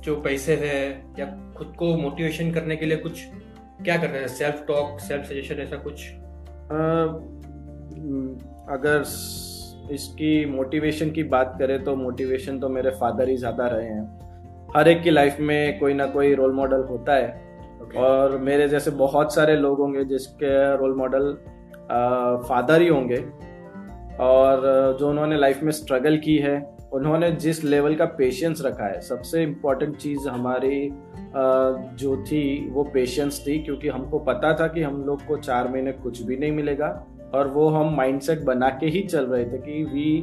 जो 0.03 0.15
पैसे 0.21 0.57
थे 0.57 0.75
या 1.21 1.25
खुद 1.57 1.73
को 1.77 1.95
मोटिवेशन 1.97 2.51
करने 2.51 2.75
के 2.75 2.85
लिए 2.85 2.97
कुछ 2.97 3.23
क्या 3.83 3.97
करते 3.97 4.21
थे? 4.23 4.27
सेल्फ 4.27 4.63
टॉक 4.67 4.99
सेल्फ 4.99 5.25
सजेशन 5.25 5.55
ऐसा 5.55 5.75
कुछ? 5.77 6.05
म, 6.71 8.37
अगर 8.69 9.01
इसकी 9.93 10.45
मोटिवेशन 10.45 11.11
की 11.11 11.23
बात 11.23 11.55
करें 11.59 11.83
तो 11.83 11.95
मोटिवेशन 11.95 12.59
तो 12.59 12.69
मेरे 12.69 12.89
फादर 12.91 13.29
ही 13.29 13.37
ज़्यादा 13.37 13.67
रहे 13.67 13.87
हैं। 13.87 14.26
हर 14.75 14.87
एक 14.87 15.01
की 15.03 15.09
लाइफ 15.09 15.37
में 15.39 15.79
कोई 15.79 15.93
ना 15.93 16.05
कोई 16.05 16.33
रोल 16.35 16.51
मॉडल 16.53 16.81
होता 16.83 17.13
है। 17.13 17.27
ओके 17.83 17.99
और 17.99 18.37
मेरे 18.37 18.67
जैसे 18.69 18.91
बहुत 18.91 19.33
सारे 19.35 19.55
लोग 19.55 19.79
होंगे 19.79 20.03
जिसके 20.03 20.75
रोल 20.77 20.95
मॉडल 20.95 21.31
फादर 22.47 22.81
ही 22.81 22.87
होंगे। 22.87 23.23
और 24.19 24.97
जो 24.99 25.09
उन्होंने 25.09 25.37
लाइफ 25.37 25.63
में 25.63 25.71
स्ट्रगल 25.71 26.17
की 26.17 26.37
है 26.37 26.57
उन्होंने 26.93 27.31
जिस 27.31 27.63
लेवल 27.63 27.95
का 27.95 28.05
पेशेंस 28.17 28.61
रखा 28.65 28.85
है 28.85 28.99
सबसे 29.01 29.43
इम्पोर्टेंट 29.43 29.95
चीज़ 29.95 30.27
हमारी 30.29 30.89
जो 31.95 32.15
थी 32.23 32.69
वो 32.69 32.83
पेशेंस 32.83 33.43
थी 33.47 33.57
क्योंकि 33.59 33.87
हमको 33.87 34.19
पता 34.19 34.53
था 34.53 34.67
कि 34.67 34.83
हम 34.83 35.03
लोग 35.03 35.25
को 35.25 35.37
चार 35.37 35.67
महीने 35.67 35.91
कुछ 35.93 36.21
भी 36.21 36.37
नहीं 36.37 36.51
मिलेगा। 36.51 36.87
और 37.33 37.47
वो 37.47 37.67
हम 37.69 37.95
माइंडसेट 37.95 38.43
बना 38.43 38.69
के 38.69 38.85
ही 38.85 39.01
चल 39.01 39.25
रहे 39.25 39.45
थे 39.45 39.57
कि 39.57 39.83
वी 39.83 40.19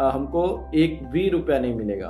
हमको 0.00 0.44
एक 0.74 1.02
भी 1.04 1.28
रुपया 1.28 1.58
नहीं 1.58 1.74
मिलेगा। 1.74 2.08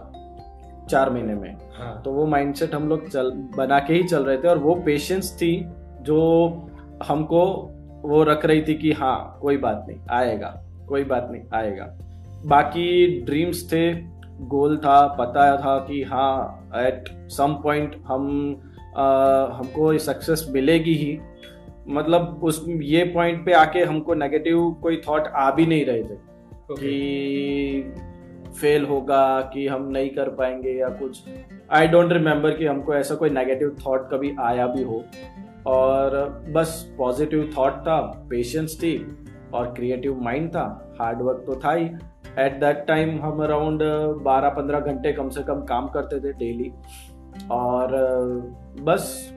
चार 0.90 1.10
महीने 1.10 1.34
में। 1.34 1.56
हाँ। 1.74 2.02
तो 2.04 2.12
वो 2.12 2.26
माइंडसेट 2.26 2.74
हम 2.74 2.88
लोग 2.88 3.08
चल 3.08 3.30
बना 3.56 3.78
के 3.78 3.94
ही 3.94 4.02
चल 4.02 4.24
रहे 4.24 4.36
थे 4.36 4.48
और 4.48 4.58
वो 4.58 4.74
पेशेंस 4.74 5.32
थी 5.36 5.52
जो 6.00 6.20
हमको 7.08 7.44
वो 8.04 8.22
रख 8.24 8.44
रही 8.46 8.62
थी 8.62 8.74
कि 8.74 8.92
हाँ 8.92 9.38
कोई 9.42 9.56
बात 9.56 9.84
नहीं 9.88 9.98
आएगा 10.10 10.48
कोई 10.88 11.04
बात 11.04 11.28
नहीं 11.30 11.42
आएगा। 11.54 11.84
बाकी 12.46 13.20
ड्रीम्स 13.20 13.64
थे 13.72 13.92
गोल 14.46 14.76
था 14.76 15.06
पता 15.18 15.56
था 15.56 15.78
कि 15.78 16.02
हाँ 16.02 16.68
एट 16.76 17.08
सम 17.30 17.54
पॉइंट 17.54 17.96
हम 18.06 18.26
आ, 18.96 19.04
हमको 19.52 19.96
सक्सेस 19.98 20.46
मिलेगी 20.50 20.94
ही। 20.94 21.18
मतलब 21.88 22.40
उस 22.44 22.64
ये 22.68 23.04
पॉइंट 23.04 23.44
पे 23.44 23.52
आके 23.52 23.84
हमको 23.84 24.14
नेगेटिव 24.14 24.70
कोई 24.82 25.00
थॉट 25.08 25.28
आ 25.28 25.50
भी 25.50 25.66
नहीं 25.66 25.84
रहे 25.86 26.02
थे 26.02 26.14
ओके 26.14 26.74
कि 26.76 28.11
फेल 28.52 28.84
होगा 28.84 29.40
कि 29.54 29.66
हम 29.66 29.88
नहीं 29.88 30.10
कर 30.10 30.28
पाएँगे 30.28 30.70
या 30.70 30.88
कुछ। 30.88 31.22
आई 31.72 31.88
डोंट 31.88 32.12
रिमेम्बर 32.12 32.50
कि 32.50 32.66
हमको 32.66 32.94
ऐसा 32.94 33.14
कोई 33.14 33.30
नेगेटिव 33.30 33.76
थॉट 33.86 34.10
कभी 34.10 34.34
आया 34.40 34.66
भी 34.66 34.82
हो। 34.82 35.02
और 35.66 36.16
बस 36.50 36.94
पॉजिटिव 36.98 37.50
थॉट 37.58 37.80
था 37.80 38.00
पेशेंस 38.30 38.78
थी 38.82 38.94
और 39.54 39.72
क्रिएटिव 39.74 40.20
माइंड 40.20 40.48
था। 40.48 40.96
हार्डवर्क 41.00 41.42
तो 41.46 41.60
था 41.64 41.72
ही। 41.72 41.84
एट 42.38 42.58
दैट 42.60 42.84
टाइम 42.86 43.20
हम 43.22 43.42
अराउंड 43.44 43.82
बारह 44.22 44.48
पंद्रह 44.48 44.80
घंटे 44.80 45.12
कम 45.12 45.28
से 45.28 45.42
कम 45.42 45.60
काम 45.64 45.88
करते 45.88 46.20
थे 46.20 46.32
डेली 46.32 46.72
और 47.50 47.96
बस 48.80 49.34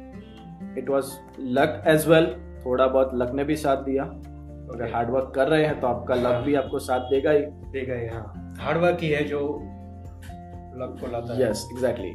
it 0.78 0.90
was 0.90 1.12
luck 1.40 1.84
as 1.88 2.08
well 2.08 2.26
थोड़ा 2.66 2.88
बहुत 2.88 3.12
लक 3.14 3.32
ने 3.34 3.44
भी 3.44 3.56
साथ 3.56 3.78
दिया। 3.78 4.04
अगर 4.04 4.92
हार्ड 4.94 5.10
वर्क 5.10 5.32
कर 5.36 5.48
रहे 5.48 5.66
हैं 5.66 5.80
तो 5.80 5.88
आपका 5.88 6.16
लक 6.16 6.44
भी 6.46 6.56
आपको 6.56 6.80
साथ 6.80 7.00
देगा 7.00 7.32
ही। 7.32 7.46
देगा 7.72 7.96
ही 7.96 8.08
हाँ। 8.08 8.45
हार्ड 8.58 8.78
वर्क 8.78 8.98
ही 9.02 9.10
है 9.10 9.24
जो 9.24 9.40
लक 10.78 10.98
को 11.02 11.12
लाता 11.12 11.34
है। 11.34 11.52
यस 11.52 11.70
एग्जैक्टली 11.72 12.14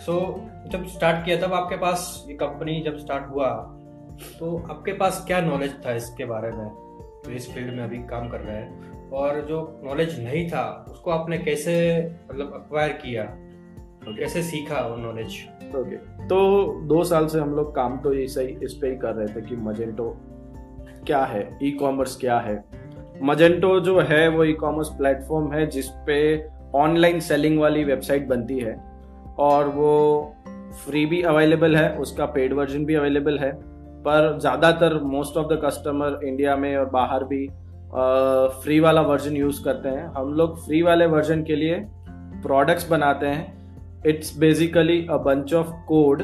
सो 0.00 0.44
जब 0.66 0.86
स्टार्ट 0.86 1.24
किया 1.24 1.46
तब 1.46 1.52
आपके 1.52 1.76
पास 1.76 2.26
ये 2.28 2.34
कंपनी 2.34 2.80
जब 2.80 2.98
स्टार्ट 2.98 3.30
हुआ 3.30 3.48
तो 4.38 4.66
आपके 4.70 4.92
पास 4.92 5.24
क्या 5.26 5.40
नॉलेज 5.40 5.86
था 5.86 5.92
इसके 5.92 6.24
बारे 6.24 6.50
में 6.50 6.68
जो 7.26 7.30
इस 7.30 7.54
फ़ील्ड 7.54 7.74
में 7.74 7.84
अभी 7.84 7.98
काम 7.98 8.28
कर 8.28 8.40
रहे 8.40 8.56
हैं? 8.56 8.92
और 9.10 9.40
जो 9.40 9.80
नॉलेज 9.84 10.24
नहीं 10.24 10.48
था 10.48 10.86
उसको 10.88 11.10
आपने 11.10 11.38
कैसे 11.38 12.06
मतलब 12.30 12.52
अक्वायर 12.54 12.92
किया? 12.92 13.36
Okay. 13.98 14.18
कैसे 14.18 14.42
सीखा 14.42 14.86
वो 14.86 14.96
नॉलेज 14.96 15.48
ओके 15.76 15.96
तो 16.28 16.66
दो 16.80 17.04
साल 17.04 17.26
से 17.26 17.40
हम 17.40 17.50
लोग 17.50 17.74
काम 17.74 17.96
तो 17.96 18.10
ही 18.10 18.22
इस 18.22 18.78
पे 18.82 18.88
ही 18.88 18.96
कर 18.96 19.14
रहे 19.14 19.26
थे 19.26 19.46
कि 19.46 19.56
मजेंटो 19.56 20.16
क्या 21.06 21.24
है 21.24 21.58
ई 21.62 21.70
कॉमर्स 21.70 22.16
क्या 22.16 22.38
है? 22.38 22.81
मजेंटो 23.22 23.78
जो 23.80 23.98
है 24.00 24.28
वो 24.28 24.44
ई 24.44 24.52
कॉमर्स 24.52 24.88
प्लेटफॉर्म 24.88 25.52
है 25.52 25.66
जिस 25.66 25.88
पे 26.06 26.18
ऑनलाइन 26.74 27.20
सेलिंग 27.20 27.58
वाली 27.60 27.84
वेबसाइट 27.84 28.26
बनती 28.28 28.58
है। 28.58 28.74
और 29.38 29.68
वो 29.68 30.34
फ्री 30.84 31.04
भी 31.06 31.22
अवेलेबल 31.22 31.76
है 31.76 31.88
उसका 31.98 32.26
पेड 32.26 32.52
वर्जन 32.52 32.84
भी 32.84 32.94
अवेलेबल 32.94 33.38
है। 33.38 33.52
पर 34.04 34.38
ज़्यादातर 34.40 34.98
most 35.04 35.36
of 35.36 35.46
the 35.46 35.60
customer 35.64 36.20
India 36.24 36.56
में 36.56 36.76
और 36.76 36.88
बाहर 36.90 37.24
भी 37.24 37.46
फ्री 38.62 38.78
वाला 38.80 39.00
वर्जन 39.02 39.36
यूज़ 39.36 39.62
करते 39.64 39.88
हैं। 39.88 40.06
हम 40.12 40.32
लोग 40.34 40.64
फ्री 40.64 40.82
वाले 40.82 41.06
वर्जन 41.06 41.42
के 41.42 41.56
लिए 41.56 41.76
प्रोडक्ट्स 42.42 42.88
बनाते 42.90 43.26
हैं। 43.26 44.02
It's 44.06 44.36
basically 44.38 45.06
a 45.10 45.16
bunch 45.16 45.54
of 45.54 45.70
code 45.88 46.22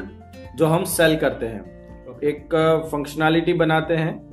जो 0.55 0.65
हम 0.65 0.83
सेल 0.85 1.15
करते 1.17 1.45
हैं। 1.45 2.19
एक 2.23 2.55
फंक्शनैलिटी 2.91 3.53
बनाते 3.53 3.95
हैं। 3.95 4.28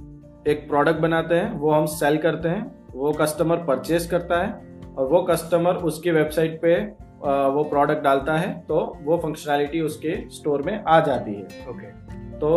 एक 0.47 0.69
प्रोडक्ट 0.69 1.00
बनाते 1.00 1.35
हैं 1.35 1.50
वो 1.59 1.71
हम 1.71 1.87
सेल 1.93 2.17
करते 2.19 2.49
हैं 2.49 2.65
वो 2.95 3.12
कस्टमर 3.12 3.57
परचेज 3.65 4.07
करता 4.07 4.41
है 4.43 4.53
और 4.99 5.07
वो 5.09 5.23
कस्टमर 5.23 5.76
उसकी 5.85 6.11
वेबसाइट 6.11 6.61
पे 6.62 6.75
वो 7.53 7.62
प्रोडक्ट 7.65 8.03
डालता 8.03 8.37
है 8.37 8.53
तो 8.61 8.76
वो 9.03 9.17
फंक्शनैलिटी 9.17 9.81
उसके 9.81 10.17
स्टोर 10.31 10.62
में 10.62 10.85
आ 10.85 10.99
जाती 11.00 11.35
है। 11.35 11.69
ओके 11.71 11.87
तो 12.38 12.50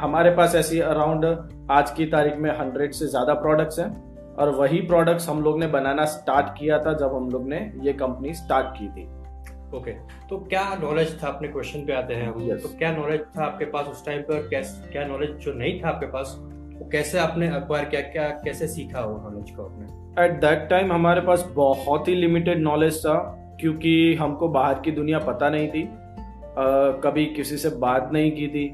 हमारे 0.00 0.30
पास 0.30 0.54
ऐसी 0.54 0.80
अराउंड 0.80 1.24
आज 1.70 1.90
की 1.90 2.06
तारीख 2.06 2.36
में 2.36 2.50
हंड्रेड 2.58 2.92
से 2.92 3.06
ज़्यादा 3.06 3.34
प्रोडक्ट्स 3.34 3.78
हैं 3.78 3.88
और 4.34 4.50
वही 4.50 4.80
प्रोडक्ट्स 4.86 5.28
हम 5.28 5.42
लोग 5.42 5.58
ने 5.60 5.66
बनाना 5.66 6.04
स्टार्ट 6.04 6.46
किया 6.58 6.78
था 6.78 6.92
जब 6.94 7.14
हम 7.14 7.28
लोग 7.30 7.48
ने 7.48 7.58
ये 7.82 7.92
कंपनी 7.92 8.34
स्टार्ट 8.34 8.66
की 8.78 8.88
थी। 8.88 9.04
Okay 9.04 9.78
okay. 9.78 10.28
तो 10.30 10.38
क्या 10.38 10.64
नॉलेज 10.82 11.22
था? 11.22 11.28
अपने 11.28 11.48
क्वेश्चन 11.48 11.86
पे 11.86 11.92
आते 11.92 12.14
हैं 12.14 12.26
हम। 12.26 12.46
Yes. 12.48 12.62
तो 12.62 12.68
क्या 12.78 12.90
नॉलेज 12.92 13.20
था 13.36 13.44
आपके 13.44 13.64
पास 13.64 13.86
उस 13.86 14.04
टाइम 14.06 14.22
पर 14.22 14.48
क्या 14.92 15.06
नॉलेज 15.06 15.30
जो 15.36 15.52
नहीं 15.52 15.80
था 15.82 15.88
आपके 15.88 16.06
पास? 16.06 16.36
कैसे 16.82 17.18
आपने 17.18 17.48
अखबार 17.48 17.84
क्या 17.84 18.00
क्या 18.00 18.28
कैसे 18.44 18.66
सीखा 18.68 19.00
वो 19.00 19.30
नॉलेज 19.30 19.50
को 19.50 19.64
आपने? 19.64 20.24
एट 20.24 20.40
दैट 20.40 20.68
टाइम 20.70 20.92
हमारे 20.92 21.20
पास 21.20 21.48
बहुत 21.52 22.08
ही 22.08 22.14
लिमिटेड 22.14 22.62
नॉलेज 22.62 22.98
था 22.98 23.14
क्योंकि 23.60 24.14
हमको 24.14 24.48
बाहर 24.48 24.80
की 24.80 24.90
दुनिया 24.90 25.18
पता 25.18 25.50
नहीं 25.50 25.68
थी। 25.68 25.82
uh, 25.82 27.02
कभी 27.04 27.26
किसी 27.26 27.56
से 27.56 27.68
बात 27.68 28.10
नहीं 28.12 28.30
की 28.32 28.48
थी 28.48 28.68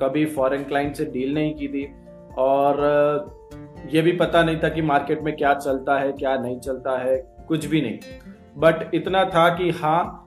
कभी 0.00 0.24
फॉरेन 0.26 0.64
क्लाइंट 0.64 0.94
से 0.96 1.04
डील 1.04 1.34
नहीं 1.34 1.54
की 1.54 1.68
थी। 1.68 1.84
और 2.38 3.34
ये 3.92 4.02
भी 4.02 4.12
पता 4.12 4.42
नहीं 4.42 4.56
था 4.56 4.68
कि 4.68 4.82
मार्केट 4.82 5.22
में 5.22 5.36
क्या 5.36 5.54
चलता 5.54 5.98
है 5.98 6.12
क्या 6.12 6.36
नहीं 6.36 6.60
चलता 6.60 6.98
है 6.98 7.16
कुछ 7.48 7.66
भी 7.66 7.80
नहीं। 7.80 7.98
बट 8.58 8.94
इतना 8.94 9.24
था 9.24 9.48
कि 9.48 9.70
हाँ 9.70 10.26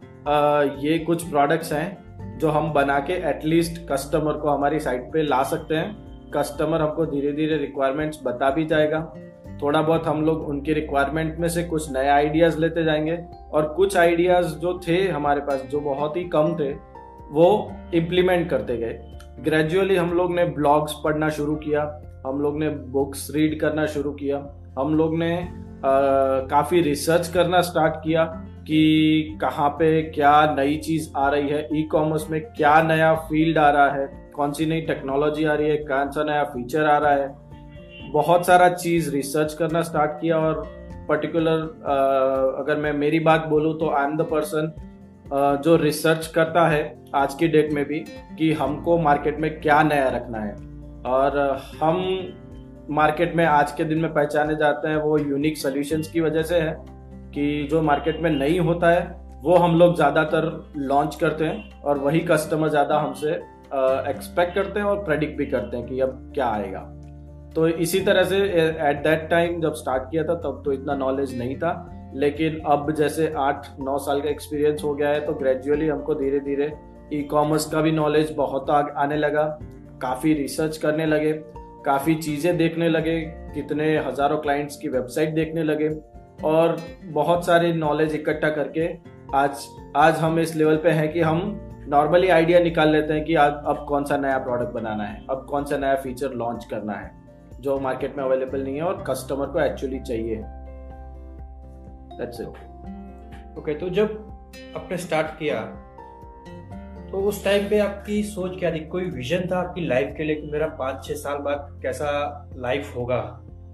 ये 0.79 1.00
कुछ 1.00 1.29
प्रोडक्ट्स 1.29 1.74
हैं 1.74 2.38
जो 2.38 2.50
हम 2.50 2.74
बना 2.74 3.00
के 3.00 3.13
एटलीस्ट 3.29 3.81
कस्टमर 3.91 4.33
को 4.33 4.50
हमारी 4.50 4.79
साइट 4.79 5.09
पे 5.13 5.24
ला 5.24 5.43
सकते 5.43 5.75
हैं। 5.75 6.09
कस्टमर 6.33 6.81
हमको 6.81 7.05
धीरे 7.05 7.31
धीरे 7.31 7.57
रिक्वायरमेंट्स 7.57 8.19
बता 8.24 8.50
भी 8.50 8.65
जाएगा। 8.65 9.00
थोड़ा 9.62 9.81
बहुत 9.81 10.05
हम 10.07 10.21
लोग 10.25 10.48
उनकी 10.50 10.74
रिक्वायरमेंट 10.74 11.38
में 11.39 11.48
से 11.50 11.63
कुछ 11.63 11.91
नए 11.91 12.07
आइडियाज़ 12.07 12.57
लेते 12.59 12.83
जाएँगे 12.83 13.17
और 13.53 13.67
कुछ 13.67 13.98
आइडियाज़ 13.98 14.55
जो 14.55 14.79
थे 14.88 14.98
हमारे 15.07 15.41
पास, 15.41 15.62
जो 15.62 15.79
बहुत 15.79 16.17
ही 16.17 16.24
कम 16.24 16.55
थे, 16.59 16.71
वो 17.31 17.71
इम्प्लीमेंट 17.93 18.50
करते 18.50 18.77
गए। 18.77 19.00
ग्रेजुअली 19.39 19.95
हम 19.95 20.13
लोग 20.13 20.36
ने 20.36 20.45
ब्लॉग्स 20.45 20.93
पढ़ना 21.03 21.29
शुरू 21.29 21.55
किया, 21.55 21.81
हम 22.27 22.41
लोग 22.41 22.57
ने 22.59 22.69
बुक्स 22.69 23.31
रीड 23.36 23.59
करना 23.59 23.86
शुरू 23.86 24.12
किया, 24.12 24.38
हम 24.79 24.95
लोग 24.95 25.17
ने 25.17 25.48
काफ़ी 25.86 26.81
रिसर्च 26.81 27.27
करना 27.27 27.62
स्टार्ट 27.62 27.95
किया 27.95 28.24
कि 28.67 29.38
कहाँ 29.41 29.69
पे 29.69 30.01
क्या 30.01 30.55
नई 30.55 30.77
चीज़ 30.77 31.09
आ 31.17 31.29
रही 31.29 31.50
है 31.50 31.67
ई 31.74 31.83
कॉमर्स 31.83 32.29
में 32.29 32.41
क्या 32.48 32.81
नया 32.83 33.13
फ़ील्ड 33.15 33.57
आ 33.57 33.69
रहा 33.69 33.89
है। 33.91 34.28
कौन 34.39 34.51
सी 34.51 34.65
नई 34.65 34.81
टेक्नोलॉजी 34.84 35.46
आ 35.46 35.53
रही 35.53 35.69
है, 35.69 35.77
कौन 35.86 36.12
सा 36.12 36.24
नया 36.24 36.43
फीचर 36.46 36.86
आ 36.86 36.98
रहा 36.98 37.12
है। 37.13 38.12
बहुत 38.12 38.46
सारा 38.46 38.69
चीज़ 38.75 39.10
रिसर्च 39.12 39.53
करना 39.53 39.81
स्टार्ट 39.84 40.12
किया 40.22 40.38
और 40.39 40.63
पर्टिकुलर 41.10 41.62
अगर 42.60 42.77
मैं 42.77 42.93
मेरी 42.96 43.19
बात 43.22 43.46
बोलूँ 43.48 43.74
तो 43.79 43.89
आई 43.89 44.05
एम 44.05 44.15
द 44.17 44.27
पर्सन 44.31 44.72
जो 45.63 45.75
रिसर्च 45.77 46.27
करता 46.36 46.67
है 46.67 46.81
आज 47.15 47.34
की 47.34 47.48
डेट 47.48 47.74
में 47.74 47.84
भी 47.86 48.00
कि 48.38 48.51
हमको 48.53 48.98
मार्केट 49.00 49.39
में 49.39 49.50
क्या 49.62 49.81
नया 49.84 50.08
रखना 50.10 50.39
है। 50.39 50.53
और 51.08 51.38
हम 51.81 51.98
मार्केट 52.91 53.36
में 53.36 53.46
आज 53.46 53.72
के 53.72 53.84
दिन 53.84 53.98
में 53.98 54.13
पहचाने 54.13 54.55
जाते 54.55 54.88
हैं, 54.88 54.98
वो 54.98 55.17
यूनिक 55.17 55.58
सोल्यूशंस 55.58 56.12
की 56.12 56.22
वजह 56.22 56.43
से 56.43 56.60
है 56.60 56.75
कि 57.34 57.67
जो 57.72 57.81
मार्केट 57.81 58.22
में 58.22 58.29
नहीं 58.31 58.60
होता 58.60 58.91
है, 58.91 59.03
वो 59.43 59.55
हम 59.58 59.77
लोग 59.79 59.96
ज़्यादातर 59.96 60.51
लॉन्च 60.77 61.15
करते 61.15 61.46
हैं 61.46 61.81
और 61.81 61.98
वही 62.00 62.19
कस्टमर 62.29 62.69
ज़्यादा 62.69 63.00
हमसे 63.00 63.39
एक्सपेक्ट 64.10 64.56
करते 64.56 64.80
हैं 64.80 64.88
और 64.88 65.04
प्रेडिक्ट 65.06 65.38
भी 65.38 65.46
करते 65.46 65.78
हैं 65.78 65.86
कि 65.88 66.00
अब 66.00 66.32
क्या 66.36 66.48
आएगा। 66.48 66.80
तो 67.56 67.68
इसी 67.68 68.00
तरह 68.02 68.24
से 68.24 68.38
एट 68.38 69.04
दैट 69.04 69.30
टाइम 69.30 69.62
जब 69.62 69.74
स्टार्ट 69.76 70.03
किया 70.12 70.24
था, 70.24 70.36
तब 70.36 70.62
तो 70.66 70.74
इतना 70.74 70.96
नॉलेज 70.96 71.38
नहीं 71.40 71.55
था। 71.58 71.72
लेकिन 72.16 72.60
अब 72.66 72.92
जैसे 72.96 73.34
आठ, 73.38 73.68
नौ 73.79 73.98
साल 73.98 74.22
का 74.22 74.29
एक्सपीरियंस 74.29 74.84
हो 74.84 74.94
गया 74.96 75.10
है 75.10 75.25
तो 75.25 75.34
ग्रेजुअली 75.34 75.88
हमको 75.88 76.16
धीरे 76.16 76.40
धीरे 76.40 76.72
ई 77.14 77.22
कॉमर्स 77.24 77.66
का 77.70 77.82
भी 77.82 77.92
नॉलेज 77.92 78.34
बहुत 78.38 78.70
आने 78.70 79.18
लगा। 79.18 79.44
काफ़ी 80.01 80.34
रिसर्च 80.34 80.77
करने 80.77 81.05
लगे, 81.05 81.32
काफ़ी 81.86 82.16
चीज़ें 82.16 82.58
देखने 82.58 82.90
लगे, 82.90 83.20
कितने 83.53 83.98
हज़ारों 83.98 84.38
क्लाइंट्स 84.38 84.77
की 84.77 84.90
वेबसाइट 84.90 85.34
देखने 85.36 85.64
लगे, 85.64 85.90
और 86.44 86.77
बहुत 87.05 87.46
सारे 87.46 87.72
नॉलेज 87.74 88.16
इकट्ठा 88.16 88.50
करके 88.50 88.88
आज 89.36 89.66
आज 89.98 90.16
हम 90.16 90.40
इस 90.40 90.55
लेवल 90.55 90.77
पे 90.77 90.90
हैं 90.90 91.12
कि 91.14 91.22
हम 91.22 91.40
नॉर्मली 91.90 92.28
आइडिया 92.28 92.60
निकाल 92.60 92.90
लेते 92.90 93.14
हैं 93.14 93.24
कि 93.25 93.36
आज 93.36 93.54
अब 93.66 93.86
कौन 93.90 94.04
सा 94.06 94.18
नया 94.18 94.38
प्रोडक्ट 94.38 94.74
बनाना 94.74 95.04
है 95.04 95.22
अब 95.30 95.46
कौन 95.50 95.64
सा 95.66 95.78
नया 95.78 95.96
फीचर 95.96 96.32
लॉन्च 96.32 96.66
करना 96.66 96.94
है 96.94 97.12
जो 97.62 97.80
मार्केट 97.80 98.18
में 98.18 98.24
अवेलेबल 98.24 98.64
नहीं 98.64 98.75
है 98.75 98.82
और 98.82 99.04
कस्टमर 99.08 99.46
को 99.46 99.60
एक्चुअली 99.60 100.00
चाहिए। 100.00 100.36
दैट्स 102.18 102.42
इट 102.42 103.58
ओके 103.58 103.74
तो 103.74 103.90
जब 103.90 104.12
आपने 104.78 104.98
स्टार्ट 104.98 105.28
किया 105.40 105.60
तो 107.12 107.18
उस 107.18 107.44
टाइम 107.44 107.68
पे 107.70 107.80
आपकी 107.80 108.22
सोच 108.24 108.60
क्या 108.60 108.72
थी? 108.72 108.80
कोई 108.80 109.06
विजन 109.06 109.48
था 109.52 109.58
आपकी 109.60 109.86
लाइफ 109.88 110.14
के 110.18 110.24
लिए 110.24 110.36
कि 110.36 110.52
मेरा 110.52 110.68
पाँच 110.80 111.04
छः 111.06 111.14
साल 111.14 111.38
बाद 111.38 111.80
कैसा 111.84 112.12
लाइफ 112.56 112.96
होगा? 112.98 113.22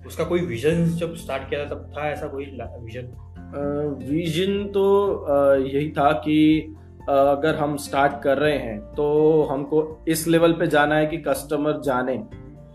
उसका 0.08 0.24
कोई 0.24 0.46
विजन 0.46 0.86
जब 0.96 1.16
स्टार्ट 1.16 1.50
किया 1.50 1.66
था 1.66 1.70
तब 1.70 1.92
था 1.98 2.10
ऐसा 2.10 2.28
कोई 2.28 2.46
विजन 2.82 3.12
विजन 4.10 4.68
तो 4.68 4.86
यही 5.58 5.90
था 5.92 6.12
कि 6.12 6.38
अगर 7.10 7.56
हम 7.56 7.76
स्टार्ट 7.78 8.22
कर 8.24 8.38
रहे 8.38 8.58
हैं 8.58 8.80
तो 8.94 9.44
हमको 9.44 10.06
इस 10.08 10.28
लेवल 10.28 10.54
पे 10.54 10.68
जाना 10.68 10.96
है 10.96 11.06
कि 11.06 11.18
कस्टमर 11.18 11.80
जाने 11.82 12.18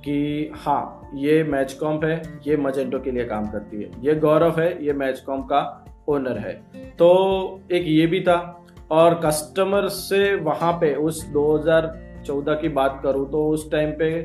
कि 0.05 0.51
हाँ 0.57 1.11
ये 1.15 1.43
मैच 1.45 1.73
कॉम्प 1.73 2.05
है, 2.05 2.23
ये 2.47 2.57
मजेंटो 2.57 2.99
के 2.99 3.11
लिए 3.11 3.25
काम 3.25 3.47
करती 3.47 3.83
है। 3.83 3.91
ये 4.01 4.15
गौरव 4.15 4.61
है, 4.61 4.85
ये 4.87 4.93
मैच 4.93 5.21
कॉम्प 5.21 5.47
का 5.47 5.85
ओनर 6.09 6.39
है। 6.39 6.53
तो 6.99 7.61
एक 7.73 7.85
ये 7.87 8.07
भी 8.07 8.21
था, 8.21 8.67
और 8.91 9.21
कस्टमर 9.25 9.89
से 9.89 10.35
वहाँ 10.37 10.73
पे 10.73 10.95
उस 10.97 11.25
2014 11.33 12.55
की 12.55 12.69
बात 12.71 13.01
करूँ 13.03 13.31
तो 13.31 13.47
उस 13.49 13.71
टाइम 13.71 13.93
पे 13.99 14.21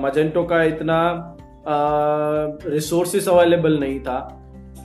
मजेंटो 0.00 0.44
का 0.44 0.62
इतना 0.62 1.00
रिसोर्सिस 2.66 3.28
अवेलेबल 3.28 3.78
नहीं 3.80 4.00
था। 4.00 4.37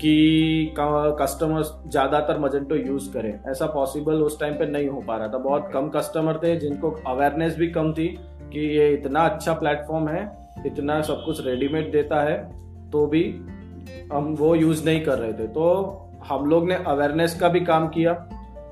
कि 0.04 0.74
कस्टमर्स 1.20 1.72
ज़्यादातर 1.88 2.40
मजेंटो 2.40 2.76
यूज़ 2.78 3.12
करें। 3.14 3.40
ऐसा 3.50 3.66
पॉसिबल 3.74 4.22
उस 4.24 4.40
टाइम 4.40 4.54
पे 4.54 4.66
नहीं 4.68 4.88
हो 4.88 5.02
पा 5.02 5.18
रहा 5.18 5.28
था। 5.28 5.38
बहुत 5.40 5.70
कम 5.74 5.90
कस्टमर 5.90 6.38
थे 6.38 6.56
जिनको 6.56 6.92
अवेयरनेस 7.08 7.56
भी 7.58 7.68
कम 7.72 7.92
थी 7.94 8.08
कि 8.54 8.68
ये 8.78 8.90
इतना 8.94 9.22
अच्छा 9.22 9.54
प्लेटफॉर्म 9.54 10.08
है, 10.08 10.24
इतना 10.66 11.02
सब 11.02 11.24
कुछ 11.26 11.46
रेडीमेड 11.46 11.92
देता 11.92 12.22
है 12.22 12.38
तो 12.92 13.06
भी 13.08 13.24
हम 14.14 14.36
वो 14.40 14.54
यूज़ 14.56 14.86
नहीं 14.86 15.02
कर 15.02 15.18
रहे 15.20 15.34
थे। 15.34 15.48
तो 15.50 15.66
हम 16.28 16.46
लोग 16.50 16.68
ने 16.70 16.76
अवेयरनेस 16.88 17.40
का 17.40 17.50
भी 17.50 17.60
काम 17.62 17.88
किया 17.88 18.14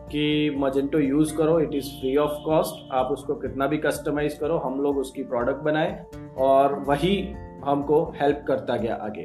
कि 0.10 0.56
मजेंटो 0.60 1.00
यूज़ 1.00 1.36
करो 1.38 1.60
it 1.60 1.76
is 1.76 1.90
free 2.00 2.16
of 2.18 2.44
cost 2.46 2.94
आप 2.94 3.12
उसको 3.12 3.36
कितना 3.36 3.68
भी 3.68 3.78
कस्टमाइज 3.80 4.34
करो, 4.34 4.58
हम 4.58 4.82
लोग 4.82 4.98
उसकी 4.98 5.24
प्रोडक्ट 5.24 5.64
बनाए 5.64 6.06
और 6.40 6.80
वही 6.88 7.18
हमको 7.66 8.04
हेल्प 8.22 8.44
करता 8.48 8.76
गया 8.78 8.96
आगे। 9.02 9.24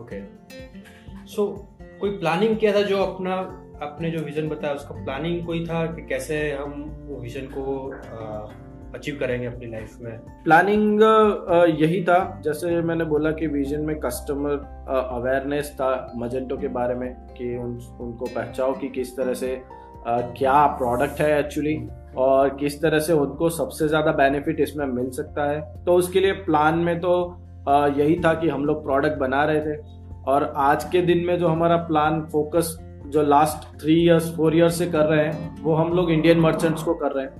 ओके 0.00 0.20
सो 1.28 1.46
कोई 2.00 2.10
प्लानिंग 2.18 2.56
किया 2.56 2.72
था 2.74 2.82
जो 2.84 3.02
अपना, 3.04 3.34
आपने 3.82 4.10
जो 4.10 4.24
विजन 4.24 4.48
बताया, 4.48 4.74
उसका 4.74 5.02
प्लानिंग 5.04 5.46
कोई 5.46 5.64
था 5.66 5.84
कि 5.86 6.02
कैसे 6.08 6.40
हम 6.52 6.84
वो 7.08 7.20
विजन 7.20 7.46
को 7.52 7.74
अचीव 8.94 9.16
करेंगे 9.20 9.46
अपनी 9.46 9.66
लाइफ 9.66 9.96
में? 10.00 10.18
प्लानिंग 10.44 11.02
यही 11.80 12.02
था। 12.04 12.40
जैसे 12.44 12.80
मैंने 12.82 13.04
बोला 13.04 13.30
कि 13.30 13.46
विजन 13.46 13.80
में 13.80 13.98
कस्टमर 14.00 14.54
अवेयरनेस 14.90 15.70
था 15.74 15.90
मजेंटो 16.16 16.56
के 16.56 16.68
बारे 16.68 16.94
में, 16.94 17.12
कि 17.38 17.56
उन, 17.56 17.78
उनको 18.00 18.26
पहचाओ 18.26 18.72
कि 18.72 18.88
किस 18.88 19.16
तरह 19.16 19.34
से 19.34 19.60
क्या 20.08 20.66
प्रोडक्ट 20.78 21.20
है 21.20 21.38
एक्चुअली 21.38 21.76
और 22.18 22.48
किस 22.56 22.80
तरह 22.82 22.98
से 23.00 23.12
उनको 23.14 23.50
सबसे 23.50 23.88
ज़्यादा 23.88 24.12
बेनिफिट 24.14 24.60
इसमें 24.60 24.86
मिल 24.86 25.10
सकता 25.12 25.50
है। 25.50 25.60
तो 25.84 25.94
उसके 25.94 26.20
लिए 26.20 26.32
प्लान 26.44 26.78
में 26.78 26.98
तो 27.00 27.12
यही 27.68 28.18
था 28.24 28.32
कि 28.34 28.48
हम 28.48 28.64
लोग 28.64 28.82
प्रोडक्ट 28.84 29.18
बना 29.18 29.44
रहे 29.44 29.60
थे। 29.60 29.76
और 30.28 30.52
आज 30.56 30.84
के 30.84 31.02
दिन 31.02 31.24
में 31.24 31.38
जो 31.38 31.48
हमारा 31.48 31.76
प्लान 31.76 32.28
फोकस 32.32 32.78
जो 33.06 33.22
last 33.22 33.82
three 33.82 34.04
years 34.04 34.36
four 34.36 34.56
years 34.56 34.78
से 34.78 34.86
कर 34.86 34.98
रहे 34.98 35.26
हैं, 35.26 35.62
वो 35.62 35.74
हम 35.74 35.92
लोग 35.92 36.10
इंडियन 36.10 36.40
मर्चेंट्स 36.40 36.82
को 36.82 36.94
कर 36.94 37.12
रहे 37.12 37.24
हैं 37.24 37.32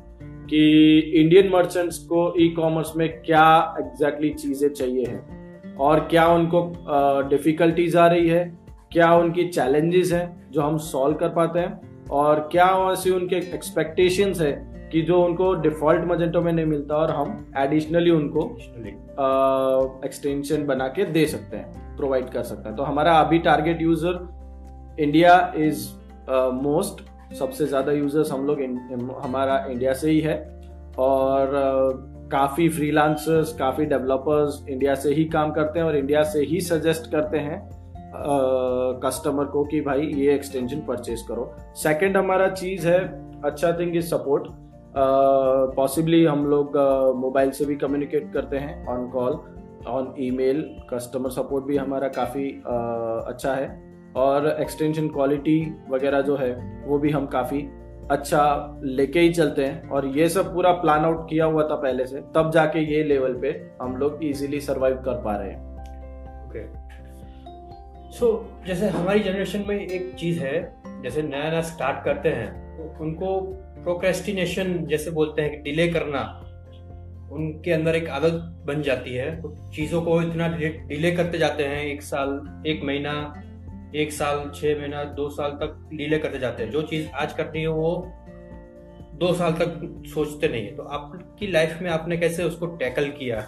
कि 0.46 0.98
इंडियन 0.98 1.50
मर्चेंट्स 1.52 1.98
को 1.98 2.34
ई 2.38 2.48
कॉमर्स 2.48 2.96
में 2.96 3.22
क्या 3.22 3.76
एग्जैक्टली 3.80 4.28
exactly 4.28 4.48
चीज़ें 4.48 4.68
चाहिए 4.68 5.04
हैं 5.06 5.76
और 5.76 6.00
क्या 6.00 6.28
उनको 6.28 6.72
डिफ़िकल्टीज 7.28 7.96
आ 7.96 8.06
रही 8.06 8.28
है, 8.28 8.58
क्या 8.92 9.14
उनकी 9.14 9.44
चैलेंजेस 9.44 10.12
हैं 10.12 10.50
जो 10.50 10.62
हम 10.62 10.76
सॉल्व 10.76 11.16
कर 11.16 11.28
पाते 11.28 11.58
हैं 11.58 11.80
और 12.10 12.48
क्या 12.52 12.92
ऐसी 12.92 13.10
उनके 13.10 13.36
एक्सपेक्टेशंस 13.36 14.40
है 14.40 14.67
कि 14.92 15.02
जो 15.02 15.20
उनको 15.22 15.52
डिफ़ॉल्ट 15.62 16.04
मजेंटो 16.04 16.40
में 16.40 16.52
नहीं 16.52 16.66
मिलता 16.66 16.96
और 16.96 17.10
हम 17.10 17.52
एडिशनली 17.58 18.10
उनको 18.10 18.44
एक्सटेंशन 20.06 20.66
बना 20.66 20.88
के 20.88 21.04
दे 21.12 21.26
सकते 21.26 21.56
हैं 21.56 21.96
प्रोवाइड 21.96 22.28
कर 22.30 22.42
सकते 22.42 22.68
हैं। 22.68 22.76
तो 22.76 22.82
हमारा 22.82 23.18
अभी 23.20 23.38
target 23.38 23.82
user 23.82 25.00
India 25.00 25.36
is 25.58 25.88
most 26.62 27.02
सबसे 27.34 27.66
ज़्यादा 27.66 27.92
यूज़र्स 27.92 28.32
हम 28.32 28.46
लोग 28.46 28.60
हमारा 29.24 29.64
इंडिया 29.70 29.92
से 29.94 30.10
ही 30.10 30.20
है। 30.20 30.36
और 30.98 31.48
uh, 31.48 32.16
काफ़ी 32.30 32.68
फ्रीलांसर्स 32.68 33.52
काफ़ी 33.58 33.84
डेवलपर्स 33.86 34.64
इंडिया 34.68 34.94
से 34.94 35.12
ही 35.14 35.24
काम 35.26 35.50
करते 35.52 35.78
हैं 35.78 35.86
और 35.86 35.96
इंडिया 35.96 36.22
से 36.22 36.40
ही 36.44 36.60
सजेस्ट 36.60 37.10
करते 37.10 37.38
हैं 37.38 37.60
कस्टमर 39.04 39.44
को 39.44 39.64
कि 39.64 39.80
भाई 39.80 40.06
ये 40.14 40.34
एक्सटेंशन 40.34 40.80
परचेज 40.88 41.22
करो। 41.28 41.54
सेकंड 41.76 42.16
हमारा 42.16 42.48
चीज़ 42.50 42.86
है 42.88 42.98
अच्छा 43.44 43.72
थिंग 43.78 43.96
इज़ 43.96 44.06
सपोर्ट 44.06 44.46
पॉसिबली 45.76 46.24
हम 46.24 46.46
लोग 46.46 46.76
मोबाइल 47.16 47.50
से 47.50 47.64
भी 47.64 47.76
कम्युनिकेट 47.76 48.32
करते 48.32 48.56
हैं 48.56 48.86
on 48.88 49.08
call 49.10 49.38
on 49.88 50.14
email 50.18 50.62
customer 50.90 51.30
support 51.30 51.64
भी 51.64 51.76
हमारा 51.76 52.08
काफ़ी 52.08 52.48
अच्छा 53.28 53.54
है। 53.54 53.66
और 54.16 54.46
एक्सटेंशन 54.50 55.08
क्वालिटी 55.08 55.60
वगैरह 55.90 56.20
जो 56.20 56.36
है, 56.36 56.52
वो 56.86 56.98
भी 56.98 57.10
हम 57.10 57.26
काफ़ी 57.26 57.60
अच्छा 58.10 58.80
लेके 58.82 59.20
ही 59.20 59.32
चलते 59.32 59.64
हैं। 59.64 59.88
और 59.88 60.06
ये 60.08 60.28
सब 60.28 60.52
पूरा 60.54 60.72
प्लान 60.72 61.04
आउट 61.04 61.28
किया 61.30 61.44
हुआ 61.44 61.62
था 61.62 61.74
पहले 61.76 62.06
से, 62.06 62.20
तब 62.34 62.50
जाके 62.54 62.80
ये 62.94 63.02
लेवल 63.04 63.34
पे 63.34 63.50
हम 63.82 63.96
लोग 63.96 64.24
इजीली 64.24 64.60
सरवाइव 64.60 64.96
कर 65.04 65.22
पा 65.22 65.36
रहे 65.36 65.50
हैं। 65.50 65.66
ओके 66.46 66.66
सो 68.12 68.28
जैसे 68.66 68.88
हमारी 68.88 69.20
जनरेशन 69.20 69.64
में 69.68 69.76
एक 69.76 70.14
चीज़ 70.14 70.40
है, 70.40 70.56
जैसे 71.02 71.22
नया 71.22 71.50
नया 71.50 71.60
स्टार्ट 71.62 72.04
करते 72.04 72.28
हैं 72.28 72.50
तो 72.76 73.04
उनको 73.04 73.28
प्रोक्रेस्टिनेशन 73.82 74.86
जैसे 74.86 75.10
बोलते 75.10 75.42
हैं 75.42 75.50
कि 75.50 75.58
डिले 75.62 75.88
करना 75.88 76.20
उनके 77.32 77.72
अंदर 77.72 77.96
एक 77.96 78.08
आदत 78.08 78.64
बन 78.66 78.82
जाती 78.82 79.14
है। 79.14 79.40
तो 79.42 79.70
चीज़ों 79.70 80.02
को 80.02 80.22
इतना 80.22 80.48
डिले 80.88 81.10
करते 81.10 81.38
जाते 81.38 81.64
हैं 81.64 81.84
एक 81.84 82.02
साल 82.02 82.62
एक 82.66 82.82
महीना 82.84 83.42
एक 83.94 84.12
साल 84.12 84.50
छह 84.54 84.78
महीना 84.78 85.04
दो 85.04 85.28
साल 85.30 85.50
तक 85.50 85.88
डिले 85.94 86.18
करते 86.18 86.38
जाते 86.38 86.62
हैं। 86.62 86.70
जो 86.70 86.82
चीज़ 86.82 87.08
आज 87.14 87.32
करनी 87.32 87.60
है 87.60 87.68
वो 87.68 88.12
दो 89.14 89.32
साल 89.34 89.52
तक 89.52 90.02
सोचते 90.06 90.48
नहीं 90.48 90.64
है। 90.64 90.76
तो 90.76 90.82
आपकी 90.82 91.46
लाइफ 91.46 91.78
में 91.82 91.90
आपने 91.90 92.16
कैसे 92.16 92.44
उसको 92.44 92.66
टैकल 92.66 93.08
किया? 93.10 93.40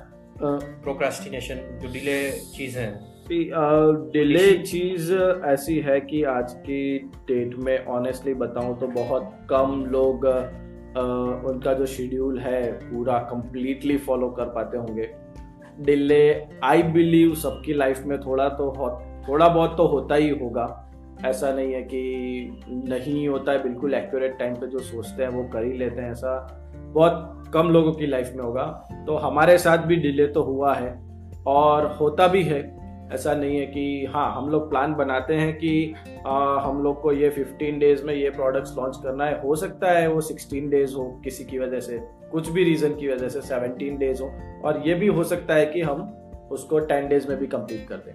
प्रोक्रास्टिनेशन 0.43 1.79
जो 1.83 1.93
डिले 1.93 2.31
चीज़ 2.31 2.79
है। 2.79 3.10
डिले 3.31 4.53
चीज़ 4.59 5.13
ऐसी 5.45 5.79
है 5.79 6.01
कि 6.01 6.23
आज 6.23 6.53
की 6.53 6.99
डेट 6.99 7.55
में 7.57 7.87
ऑनेस्टली 7.87 8.35
बताऊँ 8.35 8.79
तो 8.79 8.87
बहुत 8.87 9.33
कम 9.51 9.85
लोग 9.89 10.27
uh, 10.27 11.51
उनका 11.51 11.73
जो 11.73 11.87
शेड्यूल 11.87 12.39
है 12.39 12.73
पूरा 12.73 13.19
कंप्लीटली 13.19 13.97
फॉलो 13.97 14.29
कर 14.29 14.45
पाते 14.45 14.79
होंगे। 14.79 15.09
डिले 15.81 16.47
आई 16.65 16.83
बिलीव 16.83 17.35
सबकी 17.35 17.75
लाइफ 17.75 18.03
में 18.07 18.21
थोड़ा 18.21 18.49
तो 18.49 18.71
हो 18.71 19.03
थोड़ा 19.29 19.49
बहुत 19.49 19.77
तो 19.77 19.87
होता 19.87 20.15
ही 20.15 20.29
होगा। 20.29 20.91
ऐसा 21.25 21.53
नहीं 21.53 21.73
है 21.73 21.83
कि 21.83 22.63
नहीं 22.69 23.29
होता 23.29 23.53
है 23.53 23.63
बिल्कुल 23.63 23.95
एक्यूरेट 23.95 24.39
टाइम 24.39 24.55
पे 24.55 24.67
जो 24.67 24.79
सोचते 24.79 25.23
हैं 25.23 25.31
वो 25.31 25.45
कर 25.45 25.65
ही 25.65 25.73
लेते 25.73 26.01
हैं 26.01 26.11
ऐसा 26.11 26.59
बहुत 26.95 27.51
कम 27.55 27.69
लोगों 27.69 27.93
की 27.93 28.07
लाइफ 28.07 28.33
में 28.37 28.45
होगा। 28.45 28.65
तो 29.07 29.17
हमारे 29.17 29.59
साथ 29.59 29.79
भी 29.79 29.97
डिले 29.97 30.27
तो 30.27 30.43
हुआ 30.43 30.75
है 30.75 31.07
और 31.47 31.87
होता 31.87 32.29
भी 32.29 32.43
है। 32.43 32.80
ऐसा 33.13 33.35
नहीं 33.35 33.61
है 33.61 33.67
कि 33.67 34.07
हाँ 34.11 34.35
हम 34.35 34.49
लोग 34.49 34.71
प्लान 34.71 34.95
बनाते 34.95 35.35
हैं 35.35 35.57
कि 35.57 35.95
आ, 36.27 36.61
हम 36.61 36.83
लोग 36.83 37.03
को 37.03 37.13
ये 37.13 37.31
15 37.31 37.79
डेज़ 37.79 38.05
में 38.05 38.15
ये 38.15 38.31
प्रोडक्ट्स 38.31 38.77
लॉन्च 38.79 38.97
करना 39.03 39.25
है। 39.25 39.43
हो 39.43 39.55
सकता 39.55 39.91
है 39.91 40.09
वो 40.09 40.21
16 40.21 40.71
डेज़ 40.71 40.95
हो 40.95 41.21
किसी 41.25 41.45
की 41.45 41.59
वजह 41.59 41.81
से 41.81 42.01
कुछ 42.33 42.49
भी 42.49 42.65
रीजन 42.65 42.95
की 42.95 43.09
वजह 43.09 43.29
से 43.29 43.41
17 43.41 43.99
डेज़ 43.99 44.23
हो 44.23 44.33
और 44.65 44.83
ये 44.87 44.95
भी 44.95 45.07
हो 45.07 45.25
सकता 45.25 45.55
है 45.55 45.67
कि 45.67 45.81
हम 45.81 46.17
उसको 46.51 46.81
10 46.81 47.09
डेज़ 47.09 47.29
में 47.29 47.39
भी 47.39 47.47
कंप्लीट 47.47 47.89
कर 47.89 47.97
दें। 47.97 48.13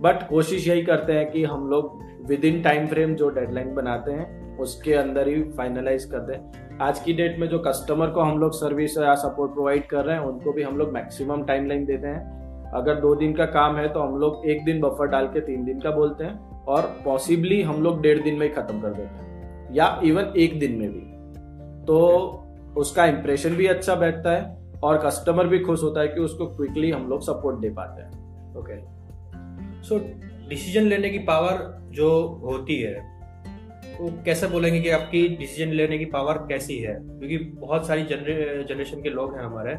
बट 0.00 0.28
कोशिश 0.28 0.68
यही 0.68 0.82
करते 0.82 1.12
हैं 1.12 1.30
कि 1.30 1.44
हम 1.44 1.68
लोग 1.68 2.00
विद 2.28 2.44
इन 2.44 2.62
टाइम 2.62 2.86
फ्रेम 2.86 3.14
जो 3.14 3.28
डेडलाइन 3.28 3.74
बनाते 3.74 4.12
हैं 4.12 4.58
उसके 4.58 4.94
अंदर 4.94 5.28
ही 5.28 5.42
फाइनलाइज 5.42 6.04
कर 6.04 6.18
दें। 6.18 6.52
आज 6.78 7.00
की 7.00 7.12
डेट 7.12 7.38
में 7.38 7.48
जो 7.48 7.58
कस्टमर 7.58 8.06
को 8.06 8.20
हम 8.20 8.38
लोग 8.38 8.52
सर्विस 8.52 8.98
या 8.98 9.14
सपोर्ट 9.14 9.52
प्रोवाइड 9.52 9.86
कर 9.86 10.04
रहे 10.04 10.16
हैं 10.16 10.22
उनको 10.22 10.52
भी 10.52 10.62
हम 10.62 10.78
लोग 10.78 10.92
मैक्सिमम 10.92 11.44
टाइमलाइन 11.44 11.84
देते 11.84 12.06
हैं। 12.06 12.41
अगर 12.74 13.00
दो 13.00 13.14
दिन 13.14 13.32
का 13.32 13.44
काम 13.48 13.76
है 13.76 13.88
तो 13.88 14.00
हम 14.00 14.16
लोग 14.16 14.46
एक 14.50 14.64
दिन 14.64 14.80
बफर 14.80 15.06
डाल 15.06 15.26
के 15.26 15.40
तीन 15.40 15.64
दिन 15.64 15.80
का 15.80 15.90
बोलते 15.90 16.24
हैं 16.24 16.64
और 16.66 16.82
पॉसिबली 17.04 17.60
हम 17.62 17.82
लोग 17.82 18.00
डेढ़ 18.02 18.22
दिन 18.22 18.34
में 18.34 18.46
ही 18.46 18.52
खत्म 18.52 18.80
कर 18.80 18.88
देते 18.90 19.24
हैं, 19.24 19.74
या 19.74 20.00
इवन 20.04 20.32
एक 20.36 20.58
दिन 20.60 20.78
में 20.78 20.88
भी। 20.88 21.00
तो 21.86 21.98
उसका 22.76 23.06
इम्प्रेशन 23.06 23.56
भी 23.56 23.66
अच्छा 23.66 23.94
बैठता 23.94 24.32
है 24.32 24.80
और 24.84 24.98
कस्टमर 24.98 25.46
भी 25.46 25.58
खुश 25.58 25.82
होता 25.82 26.00
है 26.00 26.08
कि 26.08 26.20
उसको 26.20 26.46
क्विकली 26.46 26.90
हम 26.90 27.08
लोग 27.08 27.22
सपोर्ट 27.22 27.58
दे 27.58 27.70
पाते 27.70 28.02
हैं। 28.02 28.56
ओके 28.56 28.80
सो 29.82 29.98
डिसीज़न 30.48 30.82
लेने 30.82 31.10
की 31.10 31.18
पावर 31.20 31.58
जो 31.92 32.10
होती 32.44 32.80
है, 32.80 32.94
वो 34.00 34.10
कैसे 34.24 34.46
बोलेंगे 34.48 34.80
कि 34.80 34.90
आपकी 34.90 35.26
डिसीज़न 35.36 35.72
लेने 35.72 35.98
की 35.98 36.04
पावर 36.06 36.38
कैसी 36.48 36.78
है? 36.78 36.94
क्योंकि 36.94 37.38
बहुत 37.58 37.86
सारी 37.86 38.02
जनरे 38.04 38.64
जनरेशन 38.68 39.02
के 39.02 39.10
लोग 39.10 39.36
हैं 39.36 39.44
हमारे, 39.44 39.74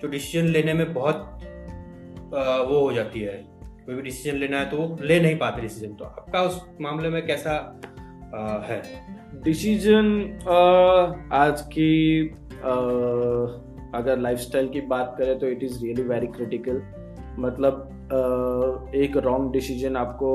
जो 0.00 0.08
डिसीज़न 0.08 0.48
लेने 0.48 0.74
में 0.74 0.92
बहुत 0.94 1.40
वो 2.34 2.80
हो 2.80 2.92
जाती 2.92 3.20
है। 3.20 3.32
कोई 3.86 3.94
भी 3.94 4.02
डिसीज़न 4.02 4.36
लेना 4.38 4.58
है 4.58 4.70
तो 4.70 4.76
वो 4.76 4.96
ले 5.02 5.20
नहीं 5.20 5.36
पाते 5.38 5.62
डिसीज़न 5.62 5.94
तो 5.94 6.04
आपका 6.04 6.42
उस 6.42 6.60
मामले 6.80 7.08
में 7.08 7.26
कैसा 7.26 7.52
है? 8.68 8.82
डिसीज़न 9.44 10.06
आज 11.32 11.60
की 11.68 12.28
अगर 13.94 14.18
लाइफस्टाइल 14.18 14.68
की 14.68 14.80
बात 14.80 15.14
करें 15.18 15.38
तो 15.38 15.48
it 15.48 15.62
is 15.62 15.82
really 15.84 16.02
very 16.02 16.26
critical 16.26 16.82
मतलब 17.38 18.92
एक 18.96 19.16
रॉन्ग 19.16 19.52
डिसीज़न 19.52 19.96
आपको 19.96 20.30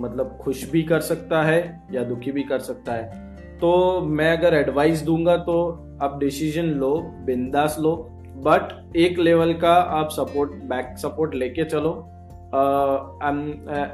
मतलब 0.00 0.38
खुश 0.42 0.70
भी 0.70 0.82
कर 0.82 1.00
सकता 1.00 1.42
है 1.42 1.60
या 1.92 2.04
दुखी 2.04 2.32
भी 2.32 2.42
कर 2.42 2.58
सकता 2.60 2.92
है। 2.92 3.22
तो 3.58 4.00
मैं 4.00 4.30
अगर 4.36 4.54
एडवाइस 4.54 5.02
दूँगा 5.02 5.36
तो 5.36 5.56
आप 6.02 6.18
डिसीज़न 6.18 6.64
लो, 6.64 6.94
बिंदास 7.26 7.76
लो। 7.80 8.13
बट 8.36 8.96
एक 8.96 9.18
लेवल 9.18 9.52
का 9.54 9.72
आप 9.72 10.08
सपोर्ट 10.10 10.50
बैक 10.64 10.94
सपोर्ट 10.98 11.34
लेके 11.34 11.64
चलो। 11.64 11.92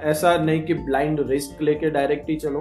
ऐसा 0.04 0.36
नहीं 0.38 0.62
कि 0.62 0.74
ब्लाइंड 0.76 1.20
रिस्क 1.28 1.62
लेके 1.62 1.90
डायरेक्ट 1.90 2.30
ही 2.30 2.36
चलो। 2.36 2.60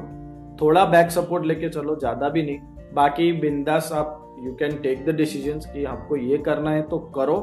थोड़ा 0.62 0.86
बैक 0.88 1.12
सपोर्ट 1.12 1.46
लेके 1.46 1.70
चलो, 1.70 1.96
ज़्यादा 1.96 2.30
भी 2.30 2.44
नहीं। 2.44 2.60
बाकी 2.96 3.32
बिंदास 3.32 3.90
आप 3.94 4.16
you 4.40 4.54
can 4.56 4.76
take 4.78 5.06
the 5.06 5.16
decision 5.16 5.60
कि 5.74 5.84
आपको 5.86 6.16
ये 6.18 6.38
करना 6.40 6.72
है 6.72 6.82
तो 6.82 6.98
करो। 7.16 7.38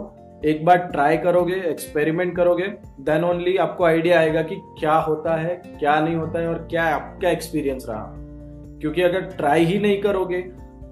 एक 0.45 0.65
बार 0.65 0.77
ट्राई 0.87 1.17
करोगे 1.17 1.55
एक्सपेरिमेंट 1.67 2.35
करोगे 2.37 2.67
देन 3.03 3.25
ओनली 3.25 3.57
आपको 3.57 3.85
आइडिया 3.85 4.19
आएगा 4.21 4.43
कि 4.43 4.57
क्या 4.79 4.95
होता 4.99 5.37
है, 5.37 5.55
क्या 5.79 5.99
नहीं 6.01 6.15
होता 6.17 6.39
है 6.39 6.49
और 6.49 6.67
क्या 6.71 6.85
आपका 6.87 7.31
एक्सपीरियंस 7.31 7.87
रहा। 7.89 8.13
क्योंकि 8.81 9.03
अगर 9.03 9.21
ट्राई 9.37 9.65
ही 9.65 9.79
नहीं 9.79 10.01
करोगे 10.03 10.41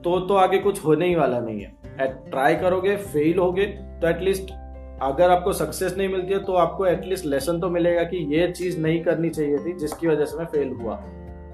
तो 0.04 0.18
तो 0.20 0.34
आगे 0.36 0.58
कुछ 0.58 0.84
होने 0.84 1.06
ही 1.06 1.14
वाला 1.14 1.40
नहीं 1.40 1.60
है। 1.60 1.72
ट्राई 2.00 2.54
करोगे 2.56 2.96
फेल 2.96 3.38
होगे 3.38 3.64
तो 4.00 4.08
एटलीस्ट 4.08 4.50
अगर 5.02 5.30
आपको 5.30 5.52
सक्सेस 5.52 5.96
नहीं 5.98 6.08
मिलती 6.08 6.32
है 6.32 6.38
तो 6.44 6.52
आपको 6.52 6.86
एटलीस्ट 6.86 7.26
लेसन 7.26 7.60
तो 7.60 7.70
मिलेगा 7.70 8.02
कि 8.02 8.16
ये 8.36 8.50
चीज़ 8.52 8.80
नहीं 8.80 9.02
करनी 9.04 9.30
चाहिए 9.30 9.58
थी, 9.58 9.72
जिसकी 9.72 10.06
वजह 10.06 10.24
से 10.24 10.38
मैं 10.38 10.44
फेल 10.46 10.72
हुआ। 10.72 10.94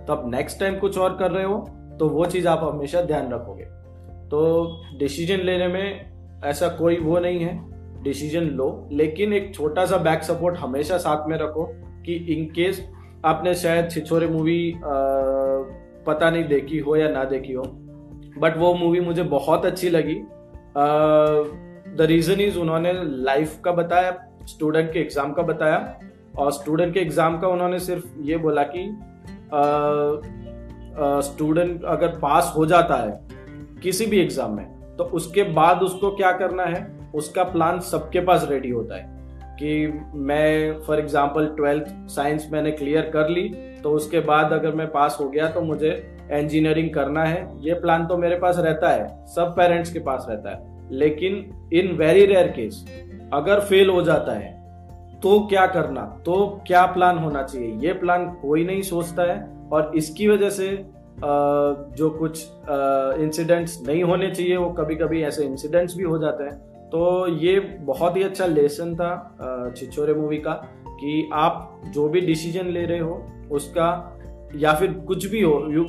तो 0.07 0.13
अब 0.13 0.31
नेक्स्ट 0.35 0.61
टाइम 0.61 0.79
कुछ 0.79 0.99
और 0.99 1.17
कर 1.17 1.31
रहे 1.31 1.45
हो 1.45 1.59
तो 2.01 2.09
वो 2.09 2.27
चीज़ 2.27 2.49
आप 2.49 2.61
हमेशा 2.65 3.03
ध्यान 3.03 3.33
रखोगे। 3.33 3.65
तो 4.31 4.99
डिसीज़न 4.99 5.41
लेने 5.41 5.69
में 5.69 6.41
ऐसा 6.45 6.69
कोई 6.69 6.97
वो 6.97 7.19
नहीं 7.19 7.41
है 7.41 7.59
डिसीज़न 8.03 8.43
लो। 8.43 8.89
लेकिन 8.93 9.33
एक 9.33 9.55
छोटा 9.55 9.85
सा 9.87 9.97
बैक 9.97 10.23
सपोर्ट 10.23 10.59
हमेशा 10.59 10.99
साथ 10.99 11.29
में 11.29 11.37
रखो 11.39 11.67
कि 12.07 12.15
इन 12.35 12.45
केस 12.45 12.87
आपने 13.25 13.55
शायद 13.55 13.91
छिछोरे 13.91 14.27
मूवी 14.27 14.73
पता 16.07 16.31
नहीं 16.31 16.45
देखी 16.45 16.79
हो 16.79 16.97
या 16.97 17.09
ना 17.09 17.25
देखी 17.25 17.53
हो 17.53 17.63
बट 18.39 18.57
वो 18.59 18.73
मूवी 18.75 19.01
मुझे 19.01 19.23
बहुत 19.25 19.65
अच्छी 19.67 19.89
लगी। 19.91 20.15
द 21.97 22.07
रीजन 22.09 22.41
इज़ 22.41 22.59
उन्होंने 22.59 22.93
लाइफ 23.25 23.61
का 23.65 23.73
बताया 23.73 24.17
स्टूडेंट 24.49 24.93
के 24.93 24.99
एग्ज़ाम 25.01 25.33
का 25.33 25.43
बताया। 25.43 25.79
और 26.39 26.53
स्टूडेंट 26.53 26.93
के 26.95 27.01
एग्ज़ाम 27.01 27.39
का 27.41 27.49
उन्होंने 27.49 27.79
सिर्फ़ 27.81 28.07
ये 28.23 28.37
बोला 28.39 28.63
कि 28.75 28.85
स्टूडेंट 31.25 31.85
अगर 31.85 32.19
पास 32.19 32.53
हो 32.57 32.67
जाता 32.67 32.97
है 32.97 33.21
किसी 33.83 34.07
भी 34.07 34.21
एग्ज़ाम 34.21 34.57
में 34.57 34.67
तो 34.97 35.05
उसके 35.15 35.43
बाद 35.53 35.83
उसको 35.83 36.11
क्या 36.17 36.33
करना 36.33 36.65
है? 36.65 36.87
उसका 37.15 37.43
प्लान 37.45 37.81
सबके 37.83 38.21
पास 38.21 38.47
रेडी 38.51 38.71
होता 38.71 38.97
है। 38.97 39.19
कि 39.57 40.03
मैं 40.17 40.81
फॉर 40.83 40.99
एग्ज़ाम्पल 40.99 41.47
ट्वेल्थ 41.57 41.85
साइंस 42.11 42.49
मैंने 42.53 42.71
क्लियर 42.73 43.11
कर 43.15 43.29
ली 43.29 43.49
तो 43.83 43.91
उसके 43.93 44.21
बाद 44.23 44.53
अगर 44.53 44.75
मैं 44.75 44.87
पास 44.91 45.17
हो 45.21 45.29
गया 45.29 45.49
तो 45.51 45.61
मुझे 45.63 45.91
इंजीनियरिंग 46.33 46.91
करना 46.91 47.25
है, 47.25 47.47
ये 47.61 47.75
प्लान 47.75 48.07
तो 48.07 48.17
मेरे 48.17 48.39
पास 48.39 48.59
रहता 48.59 48.89
है, 48.89 49.07
सब 49.27 49.55
पेरेंट्स 49.57 49.93
के 49.93 49.99
पास 50.01 50.27
रहता 50.31 50.51
है। 50.51 50.89
लेकिन 50.93 51.69
इन 51.73 51.93
वेरी 51.97 52.25
रेयर 52.27 52.49
केस 52.51 52.85
अगर 53.35 53.61
फेल 53.61 53.91
हो 53.91 54.03
जाता 54.03 54.33
है 54.33 54.59
तो 55.23 55.39
क्या 55.49 55.67
करना 55.67 56.03
तो 56.25 56.35
क्या 56.67 56.85
प्लान 56.87 57.19
होना 57.19 57.43
चाहिए? 57.43 57.75
ये 57.79 57.93
प्लान 57.93 58.27
कोई 58.43 58.65
नहीं 58.65 58.83
सोचता 58.83 59.23
है 59.23 59.69
और 59.73 59.93
इसकी 59.97 60.29
वजह 60.29 60.51
से 60.51 60.69
जो 61.19 62.09
कुछ 62.11 62.47
इंसिडेंट्स 63.21 63.79
नहीं 63.87 64.03
होने 64.03 64.31
चाहिए, 64.31 64.57
वो 64.57 64.71
कभी 64.71 64.95
कभी 64.97 65.23
ऐसे 65.23 65.45
इंसिडेंट्स 65.45 65.97
भी 65.97 66.05
हो 66.05 66.19
जाते 66.19 66.45
हैं। 66.45 66.59
तो 66.91 67.27
ये 67.39 67.59
बहुत 67.83 68.17
ही 68.17 68.23
अच्छा 68.23 68.47
लेसन 68.47 68.95
था 68.97 69.73
छिछोरे 69.77 70.15
मूवी 70.15 70.39
का, 70.39 70.53
कि 70.93 71.29
आप 71.33 71.83
जो 71.87 72.09
भी 72.09 72.21
डिसीज़न 72.21 72.69
ले 72.69 72.85
रहे 72.85 72.99
हो, 72.99 73.23
उसका 73.51 74.17
या 74.57 74.73
फिर 74.75 74.93
कुछ 74.93 75.27
भी 75.27 75.41
हो 75.43 75.67
यू, 75.71 75.85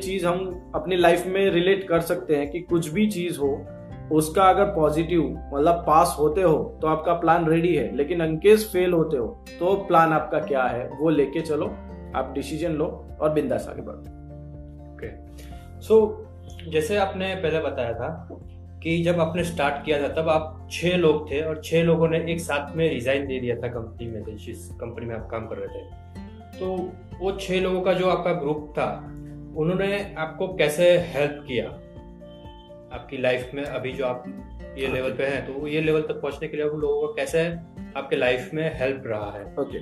चीज़ 0.00 0.26
हम 0.26 0.72
अपनी 0.74 0.96
लाइफ 0.96 1.26
में 1.26 1.50
रिलेट 1.50 1.88
कर 1.88 2.00
सकते 2.00 2.36
हैं 2.36 2.50
कि 2.50 2.60
कुछ 2.60 2.88
भी 2.88 3.06
चीज़ 3.06 3.38
हो 3.38 3.66
उसका 4.12 4.44
अगर 4.44 4.64
पॉजिटिव 4.64 5.22
मतलब 5.54 5.82
पास 5.86 6.16
होते 6.18 6.42
हो 6.42 6.78
तो 6.82 6.88
आपका 6.88 7.12
प्लान 7.12 7.46
रेडी 7.46 7.74
है। 7.76 7.96
लेकिन 7.96 8.20
अनकेस 8.20 8.68
फेल 8.72 8.92
होते 8.92 9.16
हो 9.16 9.26
तो 9.60 9.74
प्लान 9.74 10.12
आपका 10.12 10.38
क्या 10.38 10.62
है 10.62 10.88
वो 11.00 11.10
लेके 11.10 11.40
चलो 11.40 11.66
आप 12.14 12.32
डिसीज़न 12.34 12.72
लो 12.72 12.86
और 13.20 13.32
बिंदास 13.32 13.68
आगे 13.68 13.82
बढ़ो। 13.82 13.98
ओके 14.92 15.10
सो 15.80 16.26
जैसे 16.68 16.96
आपने 16.96 17.34
पहले 17.34 17.60
बताया 17.60 17.92
था 17.92 18.28
कि 18.82 19.02
जब 19.02 19.20
आपने 19.20 19.44
स्टार्ट 19.44 19.84
किया 19.84 20.02
था 20.02 20.08
तब 20.08 20.28
आप 20.28 20.68
छह 20.72 20.96
लोग 20.96 21.30
थे 21.30 21.40
और 21.40 21.60
छह 21.64 21.82
लोगों 21.82 22.08
ने 22.08 22.24
एक 22.32 22.40
साथ 22.40 22.76
में 22.76 22.88
रिजाइन 22.90 23.26
दे 23.26 23.40
दिया 23.40 23.56
था 23.56 23.68
कंपनी 23.68 24.08
में 24.08 24.36
जिस 24.36 24.68
कंपनी 24.70 25.06
में 25.06 25.14
आप 25.16 25.28
काम 25.30 25.46
कर 25.46 25.56
रहे 25.56 25.68
थे। 25.68 26.25
तो 26.58 26.74
वो 27.20 27.32
छह 27.32 27.60
लोगों 27.60 27.80
का 27.80 27.92
जो 27.92 28.08
आपका 28.08 28.32
ग्रुप 28.34 28.72
था, 28.78 28.88
उन्होंने 29.56 30.14
आपको 30.18 30.46
कैसे 30.56 30.90
हेल्प 31.08 31.44
किया? 31.48 31.68
आपकी 32.92 33.16
लाइफ 33.18 33.50
में 33.54 33.62
अभी 33.64 33.92
जो 33.92 34.04
आप 34.06 34.24
ये 34.78 34.86
लेवल 34.88 35.10
पे 35.10 35.26
हैं 35.26 35.44
तो 35.46 35.66
ये 35.66 35.80
लेवल 35.80 36.02
तक 36.02 36.20
पहुँचने 36.22 36.48
के 36.48 36.56
लिए 36.56 36.66
उन 36.66 36.80
लोगों 36.80 37.00
को 37.00 37.12
कैसे 37.14 37.46
आपके 37.96 38.16
लाइफ 38.16 38.50
में 38.54 38.78
हेल्प 38.78 39.02
रहा 39.06 39.30
है? 39.32 39.44
ओके 39.56 39.80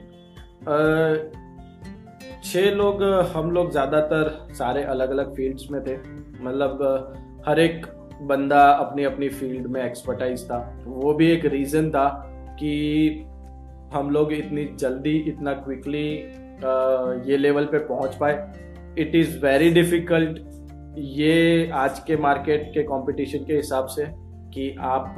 छह 2.42 2.70
लोग, 2.70 3.02
हम 3.34 3.50
लोग 3.50 3.70
ज़्यादातर 3.70 4.54
सारे 4.54 4.82
अलग 4.84 5.10
अलग 5.10 5.34
फील्ड्स 5.36 5.70
में 5.70 5.80
थे। 5.84 5.96
मतलब 6.44 7.42
हर 7.46 7.60
एक 7.60 7.86
बंदा 8.22 8.62
अपनी 8.64 9.04
अपनी 9.04 9.28
फ़ील्ड 9.28 9.66
में 9.66 9.82
एक्सपर्टाइज 9.84 10.44
था। 10.44 10.58
वो 10.86 11.14
भी 11.14 11.30
एक 11.30 11.44
रीजन 11.46 11.90
था 11.90 12.08
कि 12.60 13.26
हम 13.94 14.10
लोग 14.10 14.32
इतनी 14.32 14.64
जल्दी, 14.78 15.16
इतना 15.18 15.52
क्विकली 15.54 16.06
ये 17.26 17.36
लेवल 17.36 17.64
पे 17.64 17.78
पहुँच 17.78 18.14
पाए। 18.14 18.34
इट 18.98 19.14
इज़ 19.14 19.38
वेरी 19.44 19.70
डिफ़िकल्ट 19.70 20.38
ये 20.98 21.70
आज 21.74 21.98
के 21.98 22.16
मार्केट 22.16 22.70
के 22.74 22.82
कंपटीशन 22.82 23.44
के 23.44 23.54
हिसाब 23.54 23.86
से 23.86 24.04
कि 24.54 24.74
आप 24.80 25.14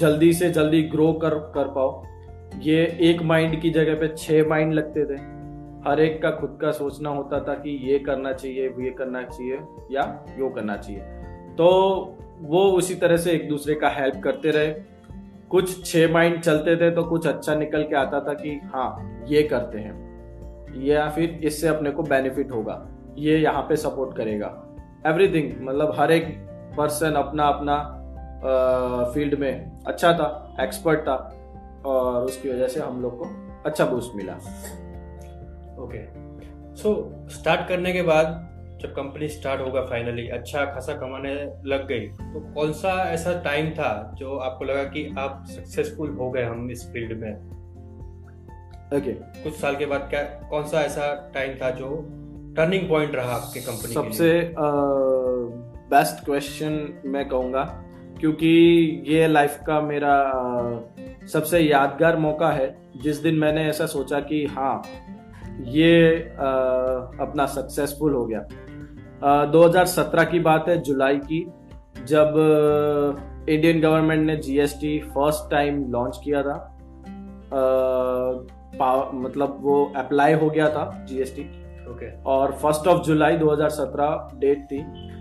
जल्दी 0.00 0.32
से 0.32 0.50
जल्दी 0.50 0.82
ग्रो 0.82 1.12
कर 1.12 1.34
कर 1.54 1.68
पाओ। 1.68 2.02
ये 2.62 2.84
एक 3.00 3.22
माइंड 3.22 3.60
की 3.60 3.70
जगह 3.70 3.94
पे 3.94 4.08
छह 4.08 4.48
माइंड 4.48 4.72
लगते 4.72 5.04
थे। 5.04 5.18
हर 5.88 6.00
एक 6.00 6.20
का 6.22 6.30
खुद 6.30 6.58
का 6.60 6.70
सोचना 6.70 7.10
होता 7.10 7.40
था 7.40 7.54
कि 7.54 7.70
ये 7.90 7.98
करना 7.98 8.32
चाहिए, 8.32 8.68
ये 8.68 8.90
करना 8.90 9.22
चाहिए 9.22 9.58
या 9.90 10.24
यो 10.38 10.48
करना 10.48 10.76
चाहिए। 10.76 11.00
तो 11.58 11.66
वो 12.42 12.64
उसी 12.72 12.94
तरह 12.94 13.16
से 13.16 13.32
एक 13.32 13.48
दूसरे 13.48 13.74
का 13.74 13.88
हेल्प 13.88 14.20
करते 14.24 14.50
रहे। 14.50 14.72
कुछ 15.50 15.84
छह 15.86 16.12
माइंड 16.12 16.40
चलते 16.40 16.76
थे 16.76 16.90
तो 16.90 17.02
कुछ 17.02 17.26
अच्छा 17.26 17.54
निकल 17.54 17.82
के 17.82 17.96
आता 17.96 18.20
था 18.20 18.34
कि 18.34 18.60
हाँ 18.64 19.24
ये 19.28 19.42
करते 19.42 19.78
हैं। 19.78 20.03
या 20.76 21.08
फिर 21.10 21.40
इससे 21.44 21.68
अपने 21.68 21.90
को 21.90 22.02
बेनिफिट 22.04 22.50
होगा। 22.52 22.86
ये 23.18 23.38
यहाँ 23.38 23.62
पे 23.62 23.76
सपोर्ट 23.76 24.16
करेगा। 24.16 24.46
एवरीथिंग 25.06 25.52
मतलब 25.60 25.94
हर 25.98 26.12
एक 26.12 26.26
पर्सन 26.76 27.14
अपना 27.16 27.46
अपना 27.48 27.76
फ़ील्ड 29.14 29.38
में 29.40 29.82
अच्छा 29.86 30.12
था 30.12 30.56
एक्सपर्ट 30.60 31.00
था, 31.00 31.16
और 31.86 32.24
उसकी 32.24 32.48
वजह 32.48 32.68
से 32.68 32.80
हम 32.80 33.02
लोग 33.02 33.18
को 33.18 33.26
अच्छा 33.66 33.84
बूस्ट 33.86 34.16
मिला। 34.16 34.32
ओके 35.84 36.02
सो 36.76 36.92
स्टार्ट 37.30 37.68
करने 37.68 37.92
के 37.92 38.02
बाद 38.02 38.26
जब 38.82 38.92
कंपनी 38.92 39.28
स्टार्ट 39.28 39.60
होगा 39.60 39.82
फाइनली 39.82 40.26
अच्छा 40.28 40.64
खासा 40.64 40.94
कमाने 40.94 41.34
लग 41.66 41.86
गई 41.88 42.06
तो 42.08 42.40
कौन 42.54 42.72
सा 42.72 42.92
ऐसा 43.12 43.32
टाइम 43.42 43.70
था 43.70 43.90
जो 44.18 44.36
आपको 44.38 44.64
लगा 44.64 44.82
कि 44.88 45.04
आप 45.18 45.44
सक्सेसफुल 45.48 46.10
हो 46.10 46.30
गए 46.30 46.42
हम 46.42 46.70
इस 46.70 46.84
फ़ील्ड 46.92 47.18
में? 47.20 47.32
ओके 48.92 49.12
कुछ 49.12 49.52
साल 49.52 49.76
के 49.76 49.86
बाद 49.86 50.00
क्या 50.10 50.22
कौन 50.22 50.64
सा 50.64 50.80
ऐसा 50.80 51.30
टाइम 51.34 51.54
था 51.54 51.70
जो 51.70 52.08
टर्निंग 52.56 52.88
पॉइंट 52.88 53.14
रहा 53.14 53.34
आपके 53.34 53.60
कंपनी 53.60 53.94
सबसे 53.94 54.54
बेस्ट 55.90 56.24
क्वेश्चन 56.24 57.02
मैं 57.06 57.28
कहूँगा 57.28 57.62
क्योंकि 58.20 58.48
ये 59.06 59.26
लाइफ 59.26 59.58
का 59.66 59.80
मेरा 59.80 60.32
सबसे 61.32 61.60
यादगार 61.60 62.16
मौका 62.16 62.50
है 62.50 62.76
जिस 63.02 63.16
दिन 63.16 63.34
मैंने 63.34 63.68
ऐसा 63.68 63.86
सोचा 63.86 64.20
कि 64.20 64.46
हाँ 64.46 64.82
ये 65.60 66.18
uh, 66.34 67.20
अपना 67.20 67.46
सक्सेसफुल 67.46 68.14
हो 68.14 68.26
गया। 68.26 68.46
uh, 69.20 69.52
2017 69.52 70.30
की 70.30 70.38
बात 70.38 70.68
है 70.68 70.80
जुलाई 70.80 71.16
की 71.18 71.46
जब 72.04 72.34
इंडियन 73.48 73.80
गवर्नमेंट 73.80 74.26
ने 74.26 74.36
जीएसटी 74.36 74.98
फ़र्स्ट 74.98 75.50
टाइम 75.50 75.92
लॉन्च 75.92 76.20
किया 76.24 76.42
था। 76.42 76.78
मतलब 79.14 79.58
वो 79.60 79.92
अप्लाई 79.96 80.32
हो 80.32 80.50
गया 80.50 80.68
था 80.68 81.04
जीएसटी 81.08 81.42
ओके 81.42 81.92
okay. 81.92 82.26
और 82.26 82.52
फ़र्स्ट 82.52 82.86
ऑफ़ 82.88 83.02
जुलाई 83.02 83.36
2017 83.36 84.38
डेट 84.40 84.64
थी। 84.64 84.78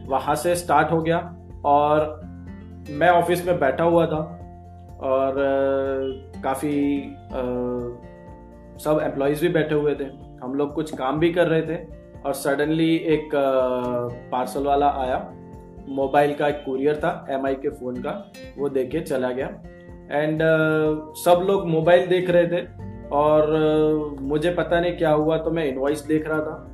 वहाँ 0.07 0.35
से 0.35 0.55
स्टार्ट 0.55 0.91
हो 0.91 1.01
गया 1.01 1.17
और 1.65 2.21
मैं 2.89 3.09
ऑफ़िस 3.09 3.45
में 3.47 3.59
बैठा 3.59 3.83
हुआ 3.83 4.05
था 4.05 4.19
और 5.03 5.35
काफ़ी 6.43 7.01
सब 8.83 8.99
एम्प्लॉयज़ 9.03 9.41
भी 9.41 9.49
बैठे 9.49 9.75
हुए 9.75 9.95
थे। 9.95 10.05
हम 10.43 10.53
लोग 10.55 10.73
कुछ 10.73 10.95
काम 10.95 11.19
भी 11.19 11.31
कर 11.33 11.47
रहे 11.47 11.61
थे 11.61 11.75
और 12.25 12.33
सडनली 12.33 12.95
एक 12.95 13.29
पार्सल 14.31 14.63
वाला 14.63 14.89
आया। 15.01 15.17
मोबाइल 15.89 16.33
का 16.33 16.47
एक 16.47 16.63
कुरियर 16.65 16.95
था 16.95 17.25
एमआई 17.29 17.55
के 17.55 17.69
फ़ोन 17.69 17.95
का 17.95 18.11
वो 18.57 18.69
दे 18.69 18.85
के 18.85 18.99
चला 18.99 19.31
गया। 19.31 19.47
एंड 20.11 20.41
सब 21.17 21.45
लोग 21.47 21.67
मोबाइल 21.67 22.07
देख 22.07 22.29
रहे 22.29 22.47
थे। 22.47 22.82
और 23.13 24.17
मुझे 24.21 24.51
पता 24.51 24.79
नहीं 24.79 24.97
क्या 24.97 25.11
हुआ 25.11 25.37
तो 25.37 25.51
मैं 25.51 25.65
इनवॉइस 25.65 26.01
देख 26.01 26.27
रहा 26.27 26.39
था। 26.39 26.69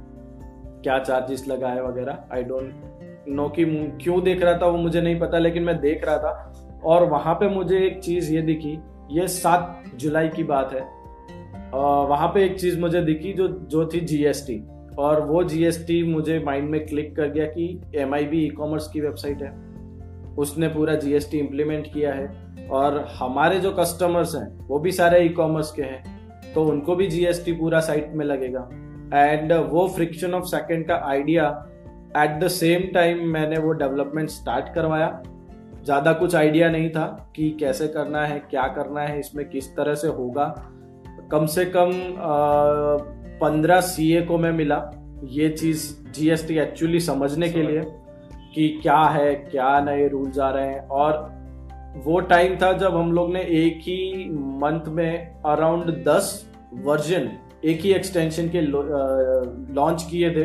क्या 0.84 1.00
चार्जेस 1.00 1.48
लगा 1.48 1.70
है 1.70 1.84
वगैरह 1.84 2.24
आई 2.34 2.44
डोंट 2.44 3.26
नो 3.30 3.48
कि 3.50 3.66
क्यों 4.02 4.22
देख 4.24 4.44
रहा 4.44 4.58
था 4.58 4.68
वो 4.68 4.78
मुझे 4.78 5.02
नहीं 5.02 5.20
पता, 5.20 5.38
लेकिन 5.38 5.64
मैं 5.64 5.80
देख 5.82 6.06
रहा 6.06 6.18
था। 6.18 6.82
और 6.86 7.04
वहाँ 7.04 7.34
पे 7.36 7.48
मुझे 7.48 7.80
एक 7.80 8.00
चीज़ 8.00 8.34
ये 8.34 8.42
दिखी, 8.42 8.80
ये 9.12 9.28
सात 9.28 9.84
जुलाई 9.96 10.28
की 10.28 10.44
बात 10.44 10.74
है। 10.74 10.82
वहाँ 12.10 12.28
पे 12.28 12.46
एक 12.46 12.60
चीज़ 12.60 12.80
मुझे 12.80 13.02
दिखी 13.02 13.34
जो 13.34 13.48
जो 13.48 13.86
थी 13.86 14.00
जीएसटी 14.00 14.62
और 15.00 15.22
वो 15.22 15.44
जीएसटी 15.44 16.04
मुझे 16.04 16.40
माइंड 16.40 16.70
में 16.70 16.86
क्लिक 16.86 17.16
कर 17.16 17.28
गया 17.28 17.46
कि 17.46 17.82
M 17.96 18.14
I 18.14 18.26
B 18.26 18.46
e 18.46 18.50
commerce 18.50 18.88
की 18.88 19.02
वेबसाइट 19.02 19.42
है। 19.42 19.52
उसने 20.38 20.68
पूरा 20.68 20.96
जीएसटी 20.96 21.38
इंप्लीमेंट 21.38 21.94
किया 21.94 22.14
है। 22.14 22.28
और 22.72 23.06
हमारे 23.14 23.60
जो 23.60 23.72
कस्टमर्स 23.72 24.36
हैं, 24.36 24.68
वो 24.68 24.80
भी 24.80 24.92
सारे 24.92 25.22
ई 25.26 25.30
कॉमर्स 25.30 25.72
के 25.72 25.82
हैं। 25.82 26.19
तो 26.56 26.64
उनको 26.66 26.96
भी 26.96 27.08
जीएसटी 27.08 27.52
पूरा 27.54 27.80
साइट 27.80 28.12
में 28.16 28.26
लगेगा। 28.26 28.68
एंड 29.14 29.54
वो 29.72 29.88
फ्रिक्शन 29.88 30.34
ऑफ़ 30.34 30.44
सेकंड 30.46 30.88
का 30.88 30.96
idea 31.06 31.48
at 32.18 32.40
the 32.40 32.48
same 32.50 32.88
time 32.94 33.28
मैंने 33.30 33.58
वो 33.58 33.72
डेवलपमेंट 33.74 34.30
स्टार्ट 34.30 34.74
करवाया। 34.76 35.22
ज़्यादा 35.86 36.14
कुछ 36.14 36.36
आइडिया 36.36 36.70
नहीं 36.70 36.90
था 36.90 37.06
कि 37.36 37.50
कैसे 37.60 37.88
करना 37.88 38.26
है 38.26 38.40
क्या 38.50 38.68
करना 38.68 39.02
है 39.02 39.20
इसमें 39.20 39.48
किस 39.50 39.76
तरह 39.76 39.96
से 39.96 40.08
होगा। 40.08 40.46
कम 41.32 41.46
से 41.46 41.66
कम 41.66 41.92
पंद्रह 43.42 43.82
सीए 43.82 44.22
को 44.22 44.38
मैं 44.38 44.52
मिला 44.52 44.82
ये 45.26 45.50
चीज़ 45.50 45.88
जीएसटी 46.12 46.58
एक्चुअली 46.60 47.00
समझने 47.00 47.50
के 47.50 47.64
लिए 47.64 47.82
कि 48.54 48.68
क्या 48.82 49.02
है 49.08 49.34
क्या 49.36 49.80
नए 49.80 50.08
रूल्स 50.08 50.40
आ 50.40 50.50
रहे 50.50 50.68
हैं। 50.68 50.88
और 50.88 51.14
वो 51.98 52.20
टाइम 52.20 52.56
था 52.56 52.72
जब 52.74 52.96
हम 52.96 53.12
लोग 53.12 53.34
ने 53.34 53.42
एक 53.42 53.78
ही 53.78 54.30
मंथ 54.34 54.88
में 54.88 55.42
अराउंड 55.46 56.04
दस 56.04 56.52
वर्जन 56.74 57.30
एक 57.66 57.82
ही 57.82 57.94
एक्सटेंशन 57.94 58.50
के 58.50 58.62
लॉन्च 58.62 60.08
किए 60.12 60.30
थे। 60.30 60.44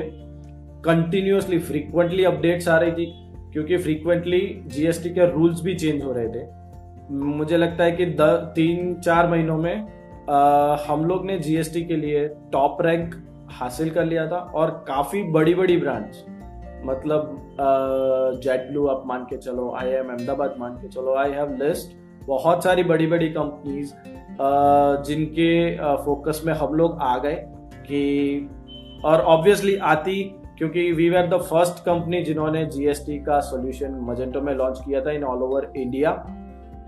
कंटिन्यूसली 0.84 1.58
फ्रीक्वेंटली 1.58 2.24
अपडेट्स 2.24 2.68
आ 2.68 2.78
रही 2.78 2.92
थी 2.92 3.06
क्योंकि 3.52 3.76
फ्रीक्वेंटली 3.76 4.40
जीएसटी 4.66 5.10
के 5.10 5.30
रूल्स 5.32 5.62
भी 5.62 5.74
चेंज 5.74 6.04
हो 6.04 6.12
रहे 6.12 6.28
थे। 6.28 6.46
मुझे 7.10 7.56
लगता 7.56 7.84
है 7.84 7.92
कि 7.92 8.06
द, 8.06 8.52
तीन 8.56 8.94
चार 8.94 9.28
महीनों 9.28 9.58
में 9.58 9.86
आ, 10.30 10.76
हम 10.88 11.04
लोग 11.04 11.26
ने 11.26 11.38
जीएसटी 11.38 11.84
के 11.84 11.96
लिए 11.96 12.28
टॉप 12.52 12.82
रैंक 12.82 13.14
हासिल 13.50 13.90
कर 13.90 14.04
लिया 14.04 14.26
था 14.26 14.36
और 14.36 14.84
काफ़ी 14.88 15.22
बड़ी 15.22 15.54
बड़ी 15.54 15.76
ब्रांच 15.76 16.24
मतलब 16.84 17.56
जेट 18.42 18.70
ब्लू 18.70 18.86
आप 18.86 19.02
मान 19.06 19.24
के 19.24 19.36
चलो 19.36 19.74
आई 19.80 19.88
एम 19.88 20.08
अहमदाबाद 20.08 20.54
मान 20.58 20.72
के 20.72 20.88
चलो 20.88 21.14
आई 21.14 21.30
हैव 21.30 21.56
लिस्ट 21.62 21.96
बहुत 22.26 22.64
सारी 22.64 22.82
बड़ी 22.82 23.06
बड़ी 23.06 23.28
कंपनीज़ 23.28 23.92
जिनके 25.06 25.76
फोकस 25.96 26.42
में 26.46 26.54
हम 26.54 26.74
लोग 26.74 26.98
आ 27.02 27.18
गए 27.18 27.34
कि, 27.86 28.50
और 29.04 29.20
ऑब्वियसली 29.20 29.76
आती 29.76 30.22
क्योंकि 30.58 30.92
we 30.92 31.14
are 31.14 31.26
the 31.26 31.34
first 31.34 31.84
company 31.84 32.22
जिन्होंने 32.22 32.66
जीएसटी 32.66 33.18
का 33.18 33.40
सॉल्यूशन 33.40 33.98
मजेंटो 34.02 34.40
में 34.40 34.54
लॉन्च 34.54 34.78
किया 34.86 35.00
था 35.00 35.10
इन 35.10 35.24
ऑल 35.24 35.42
ओवर 35.42 35.72
इंडिया 35.76 36.12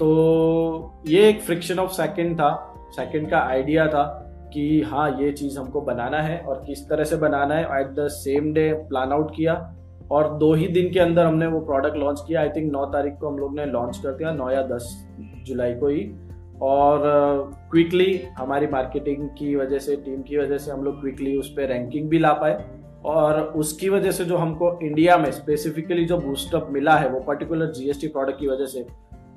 तो 0.00 1.02
ये 1.06 1.28
एक 1.28 1.40
फ्रिक्शन 1.40 1.78
ऑफ़ 1.78 1.90
सेकंड 1.90 2.34
था 2.34 2.72
सेकंड 2.90 3.30
का 3.30 3.38
आइडिया 3.38 3.86
था 3.86 4.22
कि 4.52 4.82
हाँ 4.82 5.18
ये 5.20 5.32
चीज़ 5.32 5.58
हमको 5.58 5.80
बनाना 5.80 6.18
है 6.18 6.38
और 6.38 6.64
किस 6.66 6.88
तरह 6.88 7.04
से 7.04 7.16
बनाना 7.16 7.54
है. 7.54 7.80
At 7.80 7.86
the 7.86 8.08
same 8.08 8.52
day 8.52 8.72
plan 8.72 9.12
out 9.12 9.30
किया 9.36 9.75
और 10.10 10.38
दो 10.38 10.54
ही 10.54 10.68
दिन 10.68 10.92
के 10.92 11.00
अंदर 11.00 11.24
हमने 11.24 11.46
वो 11.46 11.60
प्रोडक्ट 11.60 11.96
लॉन्च 11.96 12.24
किया। 12.28 12.40
आई 12.40 12.48
थिंक 12.48 12.72
नौ 12.72 12.84
तारीख 12.84 13.14
को 13.14 13.28
हम 13.28 13.38
लोग 13.38 13.56
ने 13.56 13.66
लॉन्च 13.66 13.98
कर 13.98 14.12
दिया 14.12 14.32
नौ 14.32 14.50
या 14.50 14.62
दस 14.62 15.08
जुलाई 15.46 15.74
को 15.74 15.88
ही। 15.88 16.10
और 16.62 17.00
क्विकली 17.70 18.18
uh, 18.18 18.24
हमारी 18.38 18.66
मार्केटिंग 18.66 19.28
की 19.28 19.56
वजह 19.56 19.78
से 19.78 19.96
टीम 19.96 20.22
की 20.22 20.38
वजह 20.38 20.58
से 20.58 20.70
हम 20.70 20.84
लोग 20.84 21.00
क्विकली 21.00 21.38
उस 21.38 21.50
पर 21.50 21.68
रैंकिंग 21.68 22.08
भी 22.08 22.18
ला 22.18 22.32
पाए। 22.32 22.64
और 23.04 23.40
उसकी 23.40 23.88
वजह 23.88 24.10
से 24.10 24.24
जो 24.24 24.36
हमको 24.36 24.78
इंडिया 24.82 25.16
में 25.18 25.30
स्पेसिफिकली 25.30 26.04
जो 26.04 26.18
बूस्टअप 26.18 26.68
मिला 26.70 26.96
है 26.96 27.08
वो 27.08 27.20
पर्टिकुलर 27.20 27.66
जीएसटी 27.66 28.08
प्रोडक्ट 28.08 28.40
की 28.40 28.46
वजह 28.46 28.66
से 28.66 28.86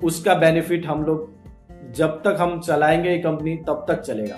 उसका 0.04 0.34
बेनिफिट 0.34 0.86
हम 0.86 1.02
लोग 1.02 1.30
जब 1.92 2.08
तक 2.08 2.36
हम 2.40 2.60
चलाएँगे 2.60 3.10
ये 3.10 3.18
कंपनी 3.18 3.56
तब 3.56 3.84
तक 3.88 4.00
चलेगा। 4.00 4.36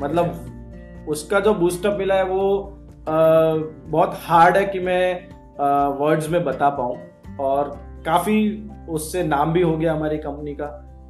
मतलब 0.00 1.06
उसका 1.08 1.40
जो 1.40 1.54
बूस्टअप 1.54 1.98
मिला 1.98 2.14
है 2.14 2.24
वो 2.24 2.64
आ, 3.08 3.54
बहुत 3.86 4.10
हार्ड 4.14 4.56
है 4.56 4.64
कि 4.64 4.80
मैं 4.80 5.28
वर्ड्स 5.60 6.30
में 6.30 6.44
बता 6.44 6.68
पाऊँ। 6.70 6.96
और 7.40 7.70
काफ़ी 8.06 8.68
उससे 8.88 9.22
नाम 9.22 9.52
भी 9.52 9.62
हो 9.62 9.76
गया 9.76 9.92
हमारी 9.92 10.18
कंपनी 10.18 10.54
का 10.54 10.66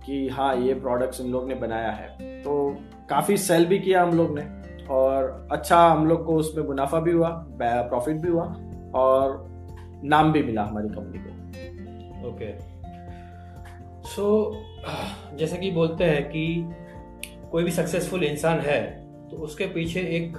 कि 0.07 0.29
हाँ 0.29 0.55
ये 0.57 0.75
प्रोडक्ट्स 0.75 1.21
इन 1.21 1.31
लोग 1.31 1.49
ने 1.49 1.55
बनाया 1.55 1.91
है। 1.91 2.09
तो 2.43 2.77
काफ़ी 3.11 3.37
सेल 3.37 3.67
भी 3.67 3.79
किया 3.79 4.03
हम 4.03 4.17
लोग 4.17 4.39
ने 4.39 4.43
और 4.91 5.49
अच्छा 5.53 5.79
हम 5.81 6.07
लोग 6.07 6.25
को 6.27 6.37
उसमें 6.37 6.65
मुनाफा 6.65 7.01
भी 7.01 7.13
हुआ 7.13 7.29
प्रॉफिट 7.63 8.17
भी 8.17 8.29
हुआ 8.29 8.45
और 8.95 9.43
नाम 10.05 10.33
भी 10.33 10.43
मिला 10.43 10.63
हमारी 10.63 10.89
कंपनी 10.89 11.19
को। 11.19 12.29
ओके 12.29 12.53
सो 14.05 14.53
जैसे 15.37 15.57
कि 15.57 15.71
बोलते 15.71 16.05
हैं 16.05 16.25
कि 16.29 16.45
कोई 17.51 17.65
भी 17.65 17.71
सक्सेसफुल 17.71 18.25
इंसान 18.25 18.59
है 18.61 18.81
तो 19.29 19.37
उसके 19.37 19.67
पीछे 19.67 20.01
एक 20.01 20.37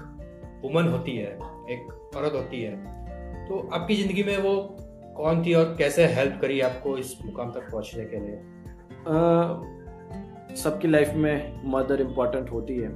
वुमन 0.63 0.88
होती 0.88 1.15
है, 1.18 1.32
एक 1.70 2.13
औरत 2.18 2.34
होती 2.34 2.62
है। 2.62 2.95
तो 3.48 3.68
आपकी 3.74 3.96
ज़िंदगी 3.96 4.24
में 4.24 4.38
वो 4.38 4.56
कौन 5.18 5.44
थी 5.46 5.54
और 5.54 5.76
कैसे 5.78 6.06
हेल्प 6.06 6.38
करी 6.42 6.60
आपको 6.62 6.98
इस 6.98 7.18
मुकाम 7.26 7.52
तक 7.52 7.72
पहुँचने 7.72 8.06
के 8.06 8.20
लिए? 8.20 8.38
सबकी 10.56 10.88
लाइफ 10.88 11.14
में 11.16 11.62
मदर 11.66 12.02
इम्पोर्टेंट 12.02 12.52
होती 12.52 12.78
है। 12.78 12.90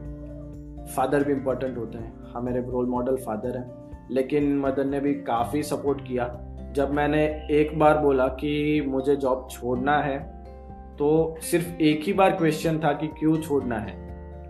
फादर 0.95 1.23
भी 1.23 1.33
इम्पोर्टेंट 1.33 1.77
होते 1.77 1.97
हैं। 1.97 2.31
हाँ 2.33 2.41
मेरे 2.41 2.61
रोल 2.61 2.85
मॉडल 2.85 3.15
फादर 3.15 3.57
हैं। 3.57 4.07
लेकिन 4.11 4.57
मदर 4.59 4.85
ने 4.85 4.99
भी 4.99 5.13
काफ़ी 5.23 5.63
सपोर्ट 5.63 6.01
किया। 6.07 6.27
जब 6.75 6.93
मैंने 6.93 7.23
एक 7.51 7.77
बार 7.79 7.97
बोला 7.97 8.27
कि 8.35 8.81
मुझे 8.87 9.15
जॉब 9.15 9.47
छोड़ना 9.51 9.97
है 10.01 10.17
तो 10.97 11.35
सिर्फ़ 11.41 11.81
एक 11.81 12.03
ही 12.03 12.13
बार 12.13 12.35
क्वेश्चन 12.37 12.79
था 12.79 12.91
कि 12.93 13.07
क्यों 13.19 13.37
छोड़ना 13.37 13.77
है? 13.77 13.93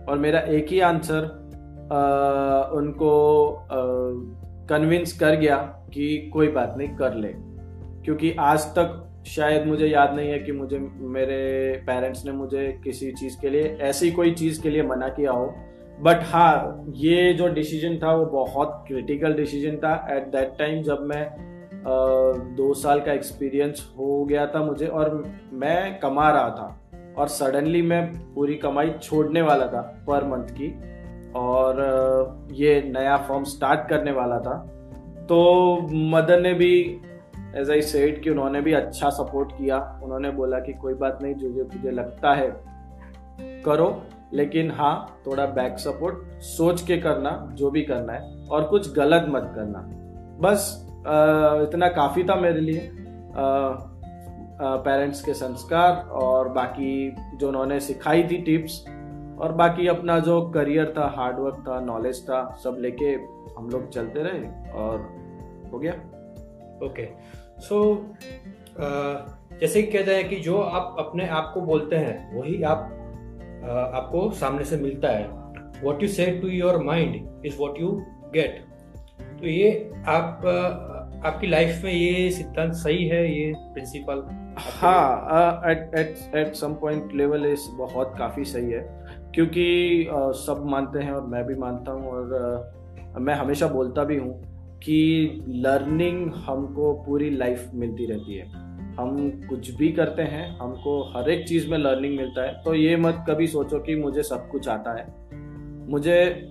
और 0.08 0.18
मेरा 0.18 0.40
एक 0.40 0.66
ही 0.70 0.80
आंसर 0.80 1.28
उनको 2.74 3.12
कन्विंस 4.70 5.18
कर 5.18 5.36
गया 5.36 5.56
कि 5.94 6.30
कोई 6.32 6.48
बात 6.48 6.74
नहीं 6.78 6.88
कर 6.88 7.14
ले। 7.14 7.34
क्योंकि 8.04 8.32
आज 8.38 8.60
तक 8.64 9.06
शायद 9.26 9.66
मुझे 9.66 9.86
याद 9.86 10.14
नहीं 10.14 10.30
है 10.30 10.38
कि 10.38 10.52
मुझे 10.52 10.78
मेरे 10.94 11.72
पेरेंट्स 11.86 12.26
ने 12.26 12.32
मुझे 12.32 12.80
किसी 12.84 13.12
चीज़ 13.12 13.40
के 13.40 13.50
लिए 13.50 13.78
ऐसी 13.80 14.12
कोई 14.12 14.30
चीज़ 14.30 14.62
के 14.62 14.70
लिए 14.70 14.82
मना 14.82 15.08
किया 15.08 15.30
हो। 15.30 15.54
बट 16.00 16.20
हाँ 16.22 16.84
ये 16.94 17.32
जो 17.32 17.48
डिसीज़न 17.48 17.96
था 17.96 18.14
वो 18.14 18.26
बहुत 18.26 18.84
क्रिटिकल 18.88 19.32
डिसीज़न 19.32 19.76
था। 19.76 20.06
एट 20.10 20.26
दैट 20.26 20.52
टाइम 20.58 20.82
जब 20.82 21.00
मैं 21.00 21.50
आ, 21.80 21.82
दो 22.56 22.74
साल 22.74 23.00
का 23.00 23.12
एक्सपीरियंस 23.12 23.94
हो 23.98 24.24
गया 24.24 24.46
था 24.46 24.64
मुझे 24.64 24.86
और 24.86 25.32
मैं 25.52 25.98
कमा 25.98 26.30
रहा 26.30 26.48
था। 26.50 26.90
और 27.18 27.28
सडनली 27.28 27.82
मैं 27.82 28.12
पूरी 28.34 28.54
कमाई 28.54 28.90
छोड़ने 29.02 29.42
वाला 29.42 29.66
था 29.66 30.04
पर 30.08 30.24
मंथ 30.24 30.48
की। 30.48 30.68
और 31.36 32.48
ये 32.52 32.80
नया 32.96 33.16
फॉर्म 33.16 33.44
स्टार्ट 33.44 33.88
करने 33.88 34.12
वाला 34.12 34.38
था। 34.38 34.56
तो 35.28 35.88
मदर 36.10 36.40
ने 36.40 36.52
भी 36.54 37.00
एज 37.56 37.70
आई 37.70 37.82
सेड 37.82 38.22
कि 38.22 38.30
उन्होंने 38.30 38.60
भी 38.60 38.72
अच्छा 38.72 39.10
सपोर्ट 39.10 39.52
किया। 39.52 39.78
उन्होंने 40.04 40.30
बोला 40.30 40.58
कि 40.58 40.72
कोई 40.72 40.94
बात 40.94 41.18
नहीं, 41.22 41.34
जो 41.34 41.64
तुझे 41.64 41.90
लगता 41.90 42.34
है, 42.34 42.50
करो। 43.64 44.02
लेकिन 44.32 44.70
हाँ 44.70 45.22
थोड़ा 45.26 45.46
बैक 45.46 45.78
सपोर्ट 45.78 46.42
सोच 46.42 46.82
के 46.82 46.96
करना, 46.96 47.30
जो 47.52 47.70
भी 47.70 47.82
करना 47.82 48.12
है, 48.12 48.46
और 48.46 48.64
कुछ 48.64 48.92
गलत 48.94 49.26
मत 49.28 49.52
करना। 49.54 49.78
बस 50.40 50.86
इतना 51.68 51.88
काफ़ी 51.88 52.24
था 52.24 52.34
मेरे 52.34 52.60
लिए। 52.60 52.90
पेरेंट्स 54.62 55.22
के 55.22 55.34
संस्कार 55.34 56.08
और 56.12 56.48
बाकी 56.48 57.16
जो 57.36 57.48
उन्होंने 57.48 57.78
सिखाई 57.80 58.22
थी 58.22 58.36
टिप्स 58.38 58.84
और 59.40 59.52
बाकी 59.52 59.86
अपना 59.86 60.18
जो 60.18 60.40
करियर 60.50 60.92
था 60.96 61.06
हार्डवर्क 61.16 61.64
था 61.68 61.80
नॉलेज 61.80 62.22
था 62.24 62.42
सब 62.64 62.76
लेके 62.80 63.12
हम 63.58 63.68
लोग 63.72 63.88
चलते 63.90 64.22
रहे 64.22 64.70
और 64.72 65.00
हो 65.72 65.78
गया। 65.78 65.92
ओके 66.86 67.08
सो 67.58 67.78
जैसे 69.60 69.82
कहते 69.82 70.14
हैं 70.14 70.28
कि 70.28 70.36
जो 70.36 70.58
आप 70.58 70.96
अपने 70.98 71.28
आप 71.28 71.50
को 71.54 71.60
बोलते 71.60 71.96
हैं 71.96 72.38
वही 72.38 72.62
आप 72.62 72.88
आपको 73.94 74.30
सामने 74.30 74.64
से 74.64 74.76
मिलता 74.76 75.08
है। 75.08 75.28
What 75.82 76.02
you 76.02 76.08
say 76.08 76.26
to 76.40 76.48
your 76.48 76.82
mind 76.82 77.46
is 77.46 77.58
what 77.58 77.80
you 77.80 77.90
get 78.34 78.64
तो 79.40 79.46
ये 79.46 79.70
आप 80.08 80.42
आपकी 81.26 81.46
लाइफ 81.46 81.82
में 81.84 81.92
ये 81.92 82.30
सिद्धांत 82.30 82.72
सही 82.74 83.06
है 83.08 83.22
ये 83.32 83.52
प्रिंसिपल 83.56 84.22
हाँ 84.80 85.70
at 85.70 85.94
at 85.98 86.36
at 86.36 86.54
some 86.54 86.74
point 86.74 87.12
level 87.14 87.46
इस 87.46 87.66
बहुत 87.78 88.14
काफ़ी 88.18 88.44
सही 88.44 88.70
है। 88.72 88.99
क्योंकि 89.34 90.06
सब 90.36 90.62
मानते 90.66 90.98
हैं 90.98 91.12
और 91.12 91.26
मैं 91.26 91.44
भी 91.46 91.54
मानता 91.54 91.92
हूँ 91.92 92.10
और 92.10 93.20
मैं 93.20 93.34
हमेशा 93.34 93.66
बोलता 93.66 94.04
भी 94.04 94.16
हूँ 94.16 94.32
कि 94.78 95.44
लर्निंग 95.48 96.32
हमको 96.36 96.92
पूरी 97.06 97.30
लाइफ 97.30 97.70
मिलती 97.74 98.06
रहती 98.06 98.36
है। 98.36 98.46
हम 98.94 99.16
कुछ 99.48 99.70
भी 99.70 99.88
करते 99.92 100.22
हैं, 100.22 100.58
हमको 100.58 101.02
हर 101.12 101.30
एक 101.30 101.46
चीज़ 101.48 101.70
में 101.70 101.78
लर्निंग 101.78 102.16
मिलता 102.16 102.42
है 102.42 102.62
तो 102.64 102.74
ये 102.74 102.96
मत 102.96 103.24
कभी 103.28 103.46
सोचो 103.46 103.78
कि 103.78 103.94
मुझे 103.96 104.22
सब 104.22 104.48
कुछ 104.48 104.68
आता 104.68 104.98
है। 104.98 105.06
मुझे 105.90 106.48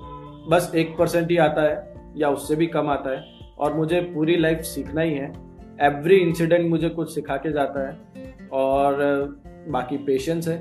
बस 0.50 0.72
एक 0.76 0.96
परसेंट 0.98 1.30
ही 1.32 1.38
आता 1.38 1.62
है 1.62 1.94
या 2.18 2.30
उससे 2.30 2.56
भी 2.56 2.68
कम 2.68 2.89
आता 2.89 3.10
है 3.10 3.24
और 3.60 3.74
मुझे 3.74 4.02
पूरी 4.02 4.38
लाइफ 4.38 4.60
सीखना 4.65 5.02
ही 5.02 5.13
है। 5.13 5.32
एवरी 5.82 6.15
इंसिडेंट 6.18 6.70
मुझे 6.70 6.89
कुछ 6.89 7.13
सिखा 7.15 7.36
के 7.38 7.52
जाता 7.52 7.88
है 7.88 8.48
और, 8.54 8.98
बाकी 9.70 9.98
पेशेंस 9.98 10.48
है। 10.48 10.58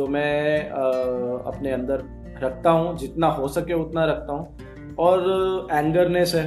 जो 0.00 0.06
मैं 0.06 0.70
अपने 0.70 1.70
अंदर 1.72 2.02
रखता 2.42 2.70
हूँ 2.70 2.96
जितना 2.98 3.26
हो 3.28 3.48
सके 3.48 3.74
उतना 3.74 4.04
रखता 4.04 4.32
हूँ। 4.32 4.94
और 4.98 5.68
एंगरनेस 5.72 6.34
है 6.34 6.44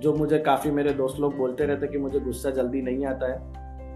जो 0.00 0.12
मुझे 0.14 0.38
काफ़ी 0.38 0.70
मेरे 0.70 0.90
दोस्त 0.90 1.20
लोग 1.20 1.36
बोलते 1.36 1.64
रहते 1.64 1.86
कि 1.86 1.98
मुझे 1.98 2.20
गुस्सा 2.20 2.50
जल्दी 2.50 2.82
नहीं 2.82 3.06
आता 3.06 3.30
है। 3.32 3.38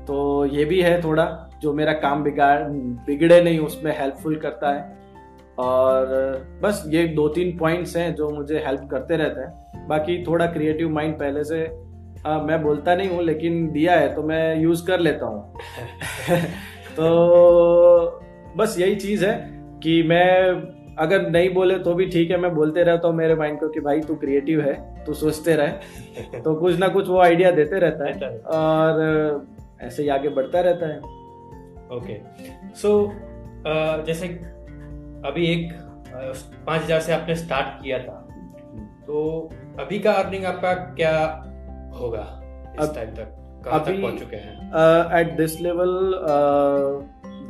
तो 0.04 0.44
ये 0.46 0.64
भी 0.64 0.80
है 0.82 1.02
थोड़ा 1.02 1.26
जो 1.62 1.72
मेरा 1.72 1.92
काम 1.92 2.22
बिगाड़ 2.24 2.58
बिगड़े 3.06 3.40
नहीं 3.42 3.58
उसमें 3.58 3.90
हेल्पफुल 3.98 4.36
करता 4.36 4.70
है। 4.72 4.96
और 5.58 6.06
बस 6.62 6.82
ये 6.88 7.06
दो 7.08 7.28
तीन 7.28 7.56
पॉइंट्स 7.58 7.96
हैं 7.96 8.14
जो 8.14 8.28
मुझे 8.30 8.62
हेल्प 8.66 8.88
करते 8.90 9.16
रहते 9.16 9.40
हैं। 9.40 9.86
बाकी 9.88 10.22
थोड़ा 10.24 10.46
क्रिएटिव 10.46 10.90
माइंड 10.90 11.18
पहले 11.18 11.44
से 11.44 11.60
आ, 12.26 12.38
मैं 12.38 12.62
बोलता 12.62 12.94
नहीं 12.94 13.08
हूँ 13.08 13.22
लेकिन 13.22 13.70
दिया 13.72 13.94
है 13.94 14.14
तो 14.14 14.22
मैं 14.22 14.56
यूज़ 14.60 14.86
कर 14.86 15.00
लेता 15.00 15.26
हूँ। 15.26 15.58
तो 16.96 18.20
बस 18.56 18.76
यही 18.78 18.96
चीज़ 18.96 19.24
है 19.26 19.34
कि 19.82 20.02
मैं 20.02 20.52
अगर 20.98 21.28
नहीं 21.30 21.52
बोले 21.54 21.78
तो 21.78 21.94
भी 21.94 22.06
ठीक 22.06 22.30
है 22.30 22.36
मैं 22.36 22.54
बोलते 22.54 22.82
रहता 22.82 23.08
हूँ 23.08 23.16
मेरे 23.16 23.34
माइंड 23.34 23.58
को 23.60 23.68
कि 23.68 23.80
भाई 23.80 24.00
तू 24.00 24.14
क्रिएटिव 24.14 24.60
है 24.60 25.04
तू 25.04 25.14
सोचते 25.14 25.54
रहे। 25.56 26.40
तो 26.44 26.54
कुछ 26.54 26.78
ना 26.78 26.88
कुछ 26.88 27.08
वो 27.08 27.20
आइडिया 27.20 27.50
देते 27.50 27.78
रहता 27.78 28.06
है 28.06 28.38
और 28.54 29.46
ऐसे 29.80 30.02
ही 30.02 30.08
आगे 30.08 30.28
बढ़ता 30.28 30.60
रहता 30.60 30.86
है। 30.86 30.98
ओके 31.96 32.20
सो 32.74 32.90
जैसे 34.06 34.26
अभी 35.28 35.46
एक 35.46 35.72
पाँच 36.66 36.82
हज़ार 36.82 37.00
से 37.00 37.12
आपने 37.12 37.34
स्टार्ट 37.34 37.82
किया 37.82 37.98
था। 37.98 38.24
तो 39.06 39.50
अभी 39.80 39.98
का 39.98 40.12
अर्निंग 40.12 40.44
आपका 40.44 40.72
क्या 40.94 41.12
होगा 41.98 42.24
इस 42.80 42.94
टाइम 42.94 43.10
तक? 43.10 43.34
कहाँ 43.64 43.84
तक 43.84 44.00
पहुँच 44.02 44.18
चुके 44.20 44.36
हैं? 44.36 45.20
एट 45.20 45.36
दिस 45.36 45.60
लेवल 45.60 46.12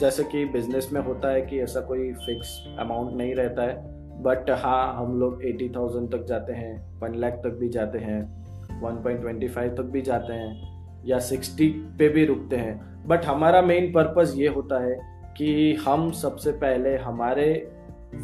जैसे 0.00 0.24
कि 0.24 0.44
बिज़नेस 0.44 0.88
में 0.92 1.00
होता 1.00 1.28
है 1.28 1.40
कि 1.42 1.60
ऐसा 1.60 1.80
कोई 1.80 2.12
फिक्स 2.26 2.64
अमाउंट 2.78 3.16
नहीं 3.16 3.34
रहता 3.34 3.62
है 3.62 3.76
बट 4.22 4.50
हाँ 4.50 4.94
हम 4.94 5.18
लोग 5.20 5.44
एटी 5.44 5.68
थाउज़ेंड 5.68 6.10
तक 6.12 6.24
जाते 6.24 6.52
हैं 6.52 7.00
वन 7.00 7.14
लाख 7.14 7.32
तक 7.32 7.56
भी 7.60 7.68
जाते 7.68 7.98
हैं 7.98 8.20
वन 8.82 9.02
पॉइंट 9.02 9.20
ट्वेंटी 9.20 9.48
फाइव 9.48 9.70
तक 9.70 9.82
भी 9.82 10.02
जाते 10.02 10.32
हैं, 10.32 11.02
या 11.06 11.18
सिक्सटी 11.18 11.68
पे 11.98 12.08
भी 12.08 12.24
रुकते 12.24 12.56
हैं। 12.56 13.04
बट 13.06 13.24
हमारा 13.24 13.62
मेन 13.62 13.92
पर्पज़ 13.92 14.36
ये 14.36 14.48
होता 14.48 14.82
है 14.84 14.98
कि 15.38 15.74
हम 15.74 16.10
सबसे 16.10 16.52
पहले 16.52 16.96
हमारे 16.96 17.70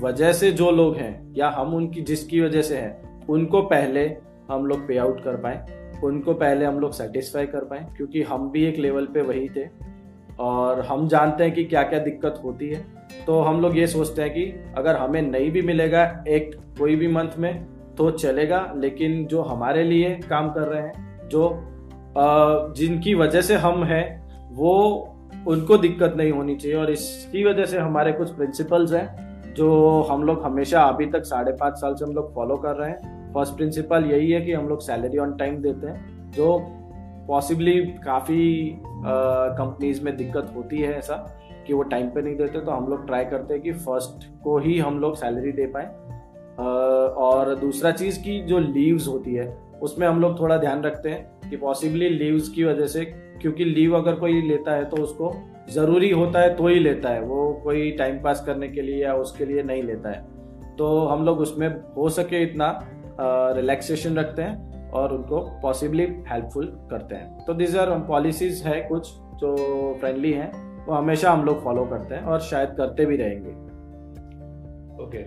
वजह 0.01 0.33
से 0.33 0.51
जो 0.53 0.71
लोग 0.71 0.97
हैं, 0.97 1.35
या 1.35 1.49
हम 1.49 1.75
उनकी 1.75 2.01
जिसकी 2.01 2.41
वजह 2.41 2.63
से 2.63 2.77
हैं, 2.77 3.27
उनको 3.27 3.63
पहले 3.63 4.17
हम 4.51 4.67
लोग 4.67 4.87
पे 4.89 4.97
आउट 4.97 5.25
कर 5.25 5.37
पाएँ, 5.37 5.65
उनको 6.05 6.35
पहले 6.35 6.65
हम 6.65 6.79
लोग 6.79 6.93
सेटिस्फाई 6.93 7.47
कर 7.47 7.65
पाए, 7.65 7.87
क्योंकि 7.97 8.23
हम 8.23 8.51
भी 8.51 8.65
एक 8.65 8.79
लेवल 8.79 9.07
पे 9.07 9.23
वही 9.23 9.49
थे। 9.49 9.94
और 10.41 10.81
हम 10.81 11.07
जानते 11.09 11.45
हैं 11.45 11.53
कि 11.55 11.65
क्या 11.65 11.83
क्या 11.83 11.99
दिक्कत 11.99 12.41
होती 12.45 12.69
है। 12.69 12.85
तो 13.27 13.41
हम 13.41 13.61
लोग 13.61 13.77
ये 13.79 13.87
सोचते 13.87 14.23
हैं 14.23 14.33
कि 14.33 14.45
अगर 14.77 14.97
हमें 14.97 15.21
नहीं 15.23 15.51
भी 15.51 15.63
मिलेगा 15.63 16.03
एक 16.29 16.55
कोई 16.79 16.97
भी 16.97 17.09
मंथ 17.09 17.39
में 17.39 17.67
तो 17.97 18.11
चलेगा, 18.11 18.73
लेकिन 18.77 19.25
जो 19.27 19.43
हमारे 19.43 19.83
लिए 19.85 20.15
काम 20.31 20.51
कर 20.53 20.61
रहे 20.61 20.83
हैं, 20.83 21.29
जो 21.29 22.73
जिनकी 22.77 23.15
वजह 23.15 23.41
से 23.41 23.55
हम 23.57 23.85
हैं, 23.85 24.51
वो 24.53 24.75
उनको 25.49 25.77
दिक्कत 25.79 26.15
नहीं 26.17 26.31
होनी 26.33 26.55
चाहिए 26.57 26.77
और 26.77 26.91
इसकी 26.91 27.45
वजह 27.45 27.65
से 27.65 27.79
हमारे 27.79 28.13
कुछ 28.13 28.31
प्रिंसिपल्स 28.31 28.93
हैं, 28.93 29.55
जो 29.55 30.03
हम 30.03 30.23
लोग 30.23 30.43
हमेशा 30.45 30.83
अभी 30.83 31.07
तक 31.07 31.25
साढ़े 31.25 31.53
पाँच 31.53 31.75
साल 31.75 31.95
से 31.95 32.05
हम 32.05 32.13
लोग 32.13 32.35
फॉलो 32.35 32.57
कर 32.57 32.77
रहे 32.77 32.91
हैं। 32.91 33.33
फ़र्स्ट 33.35 33.57
प्रिंसिपल 33.57 34.05
यही 34.05 34.31
है 34.31 34.41
कि 34.41 34.53
हम 34.53 34.69
लोग 34.69 34.81
सैलरी 34.81 35.19
ऑन 35.19 35.37
टाइम 35.37 35.57
देते 35.63 35.87
हैं, 35.87 36.31
जो 36.33 36.59
पॉसिबली 37.29 37.81
काफ़ी 38.05 38.79
कंपनीज़ 38.85 40.03
में 40.05 40.17
दिक्कत 40.17 40.53
होती 40.57 40.79
है 40.79 40.93
ऐसा 40.95 41.15
कि 41.67 41.73
वो 41.73 41.83
टाइम 41.83 42.09
पे 42.11 42.23
नहीं 42.23 42.37
देते 42.37 42.61
तो 42.61 42.71
हम 42.71 42.89
लोग 42.89 43.07
ट्राई 43.07 43.25
करते 43.25 43.55
हैं 43.55 43.63
कि 43.63 43.73
फ़र्स्ट 43.73 44.27
को 44.45 44.59
ही 44.59 44.79
हम 44.79 44.99
लोग 44.99 45.17
सैलरी 45.17 45.53
दे 45.53 45.67
पाए। 45.67 45.87
और 47.19 47.55
दूसरा 47.55 47.91
चीज़ 47.91 48.19
की 48.19 48.41
जो 48.41 48.59
लीव्स 48.59 49.09
होती 49.09 49.35
है, 49.35 49.47
उसमें 49.83 50.07
हम 50.09 50.21
लोग 50.21 50.39
थोड़ा 50.41 50.57
ध्यान 50.57 50.83
रखते 50.83 51.09
हैं 51.09 51.51
कि 51.51 51.57
पॉसिबली 51.57 52.09
लीव्स 52.09 52.49
की 52.49 52.65
वजह 52.65 52.87
से, 52.87 53.05
क्योंकि 53.43 53.65
लीव 53.65 53.97
अगर 53.97 54.15
कोई 54.15 54.41
लेता 54.43 54.75
है 54.75 54.85
तो 54.85 54.97
उसको 54.97 55.33
ज़रूरी 55.71 56.11
होता 56.11 56.41
है 56.41 56.55
तो 56.57 56.67
ही 56.69 56.79
लेता 56.79 57.09
है। 57.09 57.23
वो 57.23 57.53
कोई 57.65 57.91
टाइम 57.91 58.23
पास 58.23 58.45
करने 58.47 58.69
के 58.69 58.83
लिए 58.83 59.03
या 59.05 59.15
उसके 59.15 59.45
लिए 59.45 59.63
नहीं 59.63 59.83
लेता 59.83 60.11
है। 60.11 60.23
तो 60.77 60.99
हम 61.07 61.25
लोग 61.25 61.41
उसमें 61.41 61.69
हो 61.97 62.09
सके 62.11 62.43
इतना 62.43 62.69
रिलैक्सेशन 63.57 64.17
रखते 64.17 64.43
हैं। 64.43 64.74
और 64.95 65.13
उनको 65.15 65.41
पॉसिबली 65.63 66.03
हेल्पफुल 66.29 66.67
करते 66.91 67.15
हैं। 67.15 67.45
तो 67.47 67.55
दिस 67.55 67.77
आर 67.77 67.99
पॉलिसीज़ 68.09 68.63
है 68.65 68.81
कुछ 68.81 69.13
जो 69.35 69.57
फ्रेंडली 70.01 70.33
हैं, 70.33 70.53
वो 70.87 70.95
हमेशा 70.95 71.33
हम 71.33 71.45
लोग 71.45 71.63
फॉलो 71.65 71.85
करते 71.85 72.15
हैं 72.15 72.23
और 72.23 72.41
शायद 72.41 72.75
करते 72.79 73.07
भी 73.07 73.17
रहेंगे। 73.17 73.51
ओके 75.05 75.25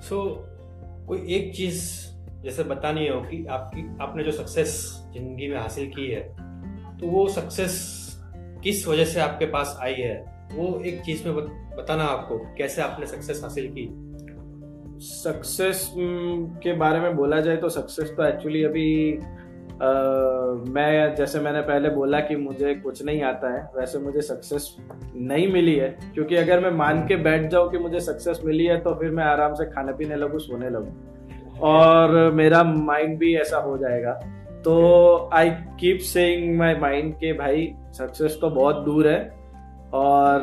सो 0.00 0.22
कोई 1.08 1.26
एक 1.34 1.54
चीज़ 1.54 1.82
जैसे 2.42 2.62
बतानी 2.64 3.06
हो 3.08 3.20
कि 3.20 3.44
आपकी, 3.46 3.86
आपने 4.00 4.24
जो 4.24 4.30
सक्सेस 4.30 4.80
ज़िंदगी 5.14 5.48
में 5.48 5.58
हासिल 5.58 5.86
की 5.90 6.10
है 6.10 6.20
तो 6.98 7.06
वो 7.06 7.26
सक्सेस 7.28 7.76
किस 8.62 8.86
वजह 8.88 9.04
से 9.04 9.20
आपके 9.20 9.46
पास 9.46 9.76
आई 9.82 9.94
है? 9.94 10.16
वो 10.52 10.80
एक 10.80 11.00
चीज़ 11.02 11.26
में 11.28 11.36
बताना 11.76 12.04
आपको, 12.04 12.38
कैसे 12.58 12.82
आपने 12.82 13.06
सक्सेस 13.06 13.40
हासिल 13.42 13.68
की? 13.72 13.86
सक्सेस 15.00 15.94
के 16.62 16.72
बारे 16.72 17.00
में 17.00 17.16
बोला 17.16 17.40
जाए 17.40 17.56
तो 17.56 17.68
सक्सेस 17.68 18.14
तो 18.16 18.24
एक्चुअली 18.24 18.64
अभी 18.64 19.18
Uh, 19.68 20.68
मैं 20.68 21.14
जैसे 21.14 21.40
मैंने 21.40 21.60
पहले 21.60 21.88
बोला 21.88 22.20
कि 22.20 22.36
मुझे 22.36 22.74
कुछ 22.74 23.04
नहीं 23.04 23.22
आता 23.22 23.52
है 23.54 23.70
वैसे 23.76 23.98
मुझे 23.98 24.20
सक्सेस 24.20 24.76
नहीं 25.16 25.52
मिली 25.52 25.74
है 25.74 25.98
क्योंकि 26.14 26.36
अगर 26.36 26.60
मैं 26.60 26.70
मान 26.70 27.06
के 27.06 27.16
बैठ 27.16 27.50
जाऊँ 27.50 27.70
कि 27.70 27.78
मुझे 27.78 28.00
सक्सेस 28.00 28.40
मिली 28.44 28.66
है 28.66 28.80
तो 28.80 28.94
फिर 28.94 29.10
मैं 29.10 29.24
आराम 29.24 29.54
से 29.54 29.64
खाने 29.64 29.92
पीने 29.92 30.16
लगूँ 30.16 30.38
सोने 30.38 30.70
लगूँ। 30.70 31.58
और 31.60 32.30
मेरा 32.30 32.64
माइंड 32.64 33.18
भी 33.18 33.36
ऐसा 33.36 33.56
हो 33.56 33.78
जाएगा। 33.78 34.12
तो 34.64 35.30
I 35.32 35.50
keep 35.50 35.98
saying 35.98 36.58
my 36.58 36.74
mind 36.74 37.14
के 37.14 37.32
भाई 37.32 37.74
सक्सेस 37.92 38.38
तो 38.40 38.50
बहुत 38.50 38.84
दूर 38.84 39.08
है 39.08 39.34
और 39.94 40.40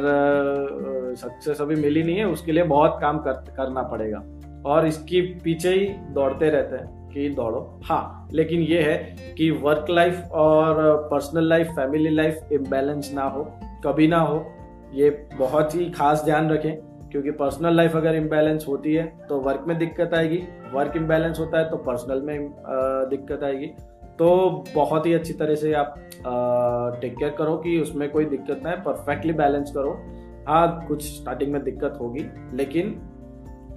सक्सेस 1.18 1.62
अभी 1.62 1.76
मिली 1.76 2.04
नहीं 2.04 2.18
है 2.18 2.26
उसके 2.26 2.52
लिए 2.52 2.64
बहुत 2.64 2.98
काम 3.02 3.18
कर, 3.18 3.32
करना 3.32 3.82
पड़ेगा। 3.82 4.24
और 4.66 4.88
इसके 4.88 5.22
पीछे 5.44 5.70
ही 5.70 5.86
दौड़ते 6.14 6.50
रहते 6.50 6.76
हैं 6.76 7.10
कि 7.10 7.30
दौड़ो। 7.30 7.60
हाँ 7.84 8.30
लेकिन 8.34 8.62
ये 8.62 8.82
है 8.82 8.98
कि 9.38 9.50
वर्क 9.54 9.90
लाइफ 9.90 10.32
और 10.34 10.76
personal 11.12 11.48
life 11.50 11.68
family 11.70 12.10
life 12.10 12.52
imbalance 12.52 13.12
ना 13.14 13.24
हो, 13.26 13.44
कभी 13.86 14.08
ना 14.08 14.20
हो, 14.20 14.46
ये 14.94 15.10
बहुत 15.38 15.76
ही 15.76 15.90
खास 15.92 16.24
ध्यान 16.26 16.50
रखें, 16.50 16.76
क्योंकि 17.12 17.32
पर्सनल 17.34 17.76
लाइफ 17.76 17.96
अगर 17.96 18.16
इम्बैलेंस 18.16 18.66
होती 18.68 18.94
है 18.94 19.06
तो 19.30 19.40
वर्क 19.40 19.66
में 19.68 19.78
दिक्कत 19.78 20.14
आएगी। 20.14 20.38
वर्क 20.74 20.98
इम्बैलेंस 20.98 21.40
होता 21.40 21.60
है 21.60 21.70
तो 21.70 21.78
पर्सनल 21.80 22.22
में 22.22 22.50
दिक्कत 23.10 23.44
आएगी। 23.44 23.68
तो 24.20 24.64
बहुत 24.76 25.06
ही 25.06 25.14
अच्छी 25.14 25.34
तरह 25.34 25.56
से 25.56 25.74
आप 25.74 25.96
टेक 27.02 27.18
केयर 27.18 27.32
करो 27.38 27.56
कि 27.58 27.80
उसमें 27.80 28.10
कोई 28.10 28.26
दिक्कत 28.26 28.62
ना 28.64 28.70
है 28.70 28.82
परफेक्टली 28.84 29.34
बैलेंस 29.34 29.72
करो। 29.72 29.92
हाँ 30.48 30.86
कुछ 30.88 31.04
स्टार्टिंग 31.06 31.52
में 31.52 31.64
दिक्कत 31.64 31.98
होगी, 32.02 32.26
लेकिन 32.54 32.90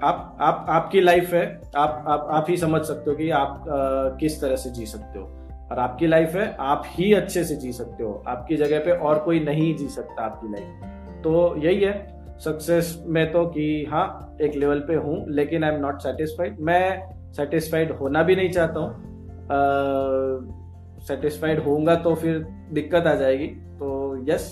आप 0.04 0.36
आप 0.40 0.66
आपकी 0.68 1.00
लाइफ 1.00 1.32
है 1.34 1.44
आप 1.76 2.04
आप 2.08 2.28
आप 2.30 2.46
ही 2.48 2.56
समझ 2.56 2.80
सकते 2.82 3.10
हो 3.10 3.16
कि 3.16 3.30
आप 3.30 3.64
आ, 3.68 4.16
किस 4.18 4.40
तरह 4.40 4.56
से 4.56 4.70
जी 4.70 4.86
सकते 4.86 5.18
हो। 5.18 5.24
और 5.70 5.78
आपकी 5.78 6.06
लाइफ 6.06 6.34
है 6.34 6.56
आप 6.60 6.82
ही 6.86 7.12
अच्छे 7.14 7.44
से 7.44 7.56
जी 7.56 7.72
सकते 7.72 8.04
हो। 8.04 8.12
आपकी 8.28 8.56
जगह 8.56 8.78
पे 8.78 8.92
और 8.92 9.18
कोई 9.18 9.40
नहीं 9.40 9.74
जी 9.76 9.88
सकता 9.88 10.24
आपकी 10.24 10.52
लाइफ 10.52 11.22
तो 11.24 11.56
यही 11.56 11.80
है 11.80 11.92
सक्सेस 12.38 12.96
में 13.06 13.30
तो 13.32 13.44
कि 13.46 13.84
हाँ 13.90 14.36
एक 14.42 14.54
लेवल 14.54 14.80
पे 14.80 14.94
हूँ 14.94 15.24
लेकिन 15.30 15.64
आई 15.64 15.74
एम 15.74 15.80
नॉट 15.80 16.00
सेटिस्फाइड 16.00 16.60
मैं 16.60 17.32
सेटिस्फाइड 17.32 17.92
होना 17.92 18.22
भी 18.22 18.36
नहीं 18.36 18.50
चाहता 18.50 18.80
हूँ। 18.80 18.90
सेटिस्फाइड 21.08 21.62
होऊँगा 21.64 21.94
तो 21.96 22.14
फिर 22.14 22.38
दिक्कत 22.72 23.06
आ 23.06 23.14
जाएगी। 23.14 23.46
तो 23.80 24.24
यस 24.30 24.50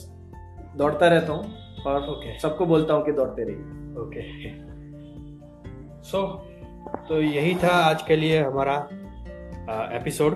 दौड़ता 0.77 1.09
रहता 1.09 1.33
हूँ 1.33 1.45
और 1.87 2.01
okay. 2.01 2.41
सबको 2.43 2.67
बोलता 2.67 2.95
हूँ 2.95 3.05
कि 3.05 3.13
दौड़ते 3.13 3.45
रहिए। 3.45 4.03
Okay 4.03 4.21
okay. 4.21 4.66
सो 6.07 6.19
so, 6.19 7.09
तो 7.09 7.21
यही 7.23 7.55
था 7.55 7.69
आज 7.69 8.03
के 8.03 8.17
लिए 8.17 8.43
हमारा 8.43 8.75
एपिसोड 9.97 10.35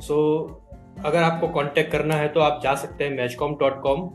सो 0.00 0.16
so, 0.48 1.04
अगर 1.06 1.22
आपको 1.22 1.48
कांटेक्ट 1.48 1.92
करना 1.92 2.14
है 2.14 2.28
तो 2.28 2.40
आप 2.40 2.60
जा 2.62 2.74
सकते 2.74 3.04
हैं 3.04 3.16
मैचकॉम 3.16 3.54
डॉट 3.54 3.80
कॉम 3.82 4.10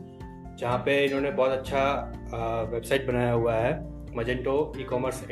जहाँ 0.59 0.77
पे 0.77 1.05
इन्होंने 1.05 1.31
बहुत 1.31 1.51
अच्छा 1.51 2.67
वेबसाइट 2.71 3.07
बनाया 3.07 3.31
हुआ 3.31 3.55
है 3.55 3.71
मजेंटो 4.15 4.73
ई 4.79 4.83
कॉमर्स 4.83 5.23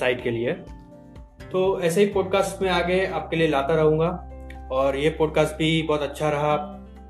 साइट 0.00 0.22
के 0.22 0.30
लिए. 0.30 0.52
तो 1.52 1.80
ऐसे 1.80 2.00
ही 2.00 2.06
पॉडकास्ट 2.06 2.62
में 2.62 2.70
आगे 2.70 3.06
आपके 3.06 3.36
लिए 3.36 3.48
लाता 3.48 3.74
रहूँगा 3.74 4.08
और 4.72 4.96
ये 4.96 5.10
पॉडकास्ट 5.10 5.54
भी 5.54 5.82
बहुत 5.82 6.02
अच्छा 6.02 6.30
रहा. 6.30 6.56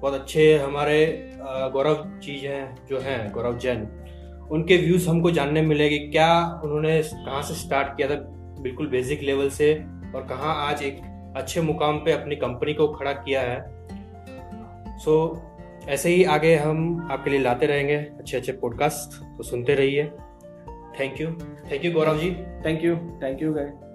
बहुत 0.01 0.15
अच्छे 0.15 0.59
हमारे 0.59 1.31
गौरव 1.73 2.19
चीज़ 2.19 2.47
हैं 2.47 2.87
जो 2.87 2.99
हैं 2.99 3.33
गौरव 3.33 3.59
जैन. 3.59 4.06
उनके 4.51 4.77
व्यूज़ 4.77 5.09
हमको 5.09 5.31
जानने 5.31 5.63
मिलेगी 5.63 5.99
क्या 5.99 6.61
उन्होंने 6.65 7.03
कहाँ 7.03 7.43
से 7.43 7.55
स्टार्ट 7.55 7.97
किया 7.97 8.09
था 8.09 8.15
बिल्कुल 8.61 8.87
बेसिक 8.87 9.23
लेवल 9.23 9.49
से 9.51 9.75
और 10.15 10.27
कहाँ 10.29 10.55
आज 10.69 10.83
एक 10.83 11.01
अच्छे 11.37 11.61
मुकाम 11.61 11.99
पे 11.99 12.13
अपनी 12.13 12.37
कंपनी 12.37 12.75
को 12.75 12.89
खड़ा 12.89 13.13
किया 13.13 13.41
है। 13.41 13.65
सो 14.99 15.17
so, 15.35 15.89
ऐसे 15.89 16.11
ही 16.11 16.25
आगे 16.25 16.57
हम 16.57 17.09
आपके 17.11 17.31
लिए 17.31 17.41
लाते 17.41 17.67
रहेंगे 17.67 17.97
अच्छे 17.97 18.37
अच्छे 18.37 18.53
पॉडकास्ट 18.53 19.37
तो 19.37 19.43
सुनते 19.43 19.75
रहिए। 19.75 20.05
Thank 21.01 21.21
you 21.21 21.31
thank 21.73 21.85
you 21.85 21.93
Gaurav 21.93 22.19
ji. 22.19 22.31
Thank 22.67 22.85
you 22.85 22.97
thank 22.97 23.43
you 23.43 23.53
guy 23.53 23.86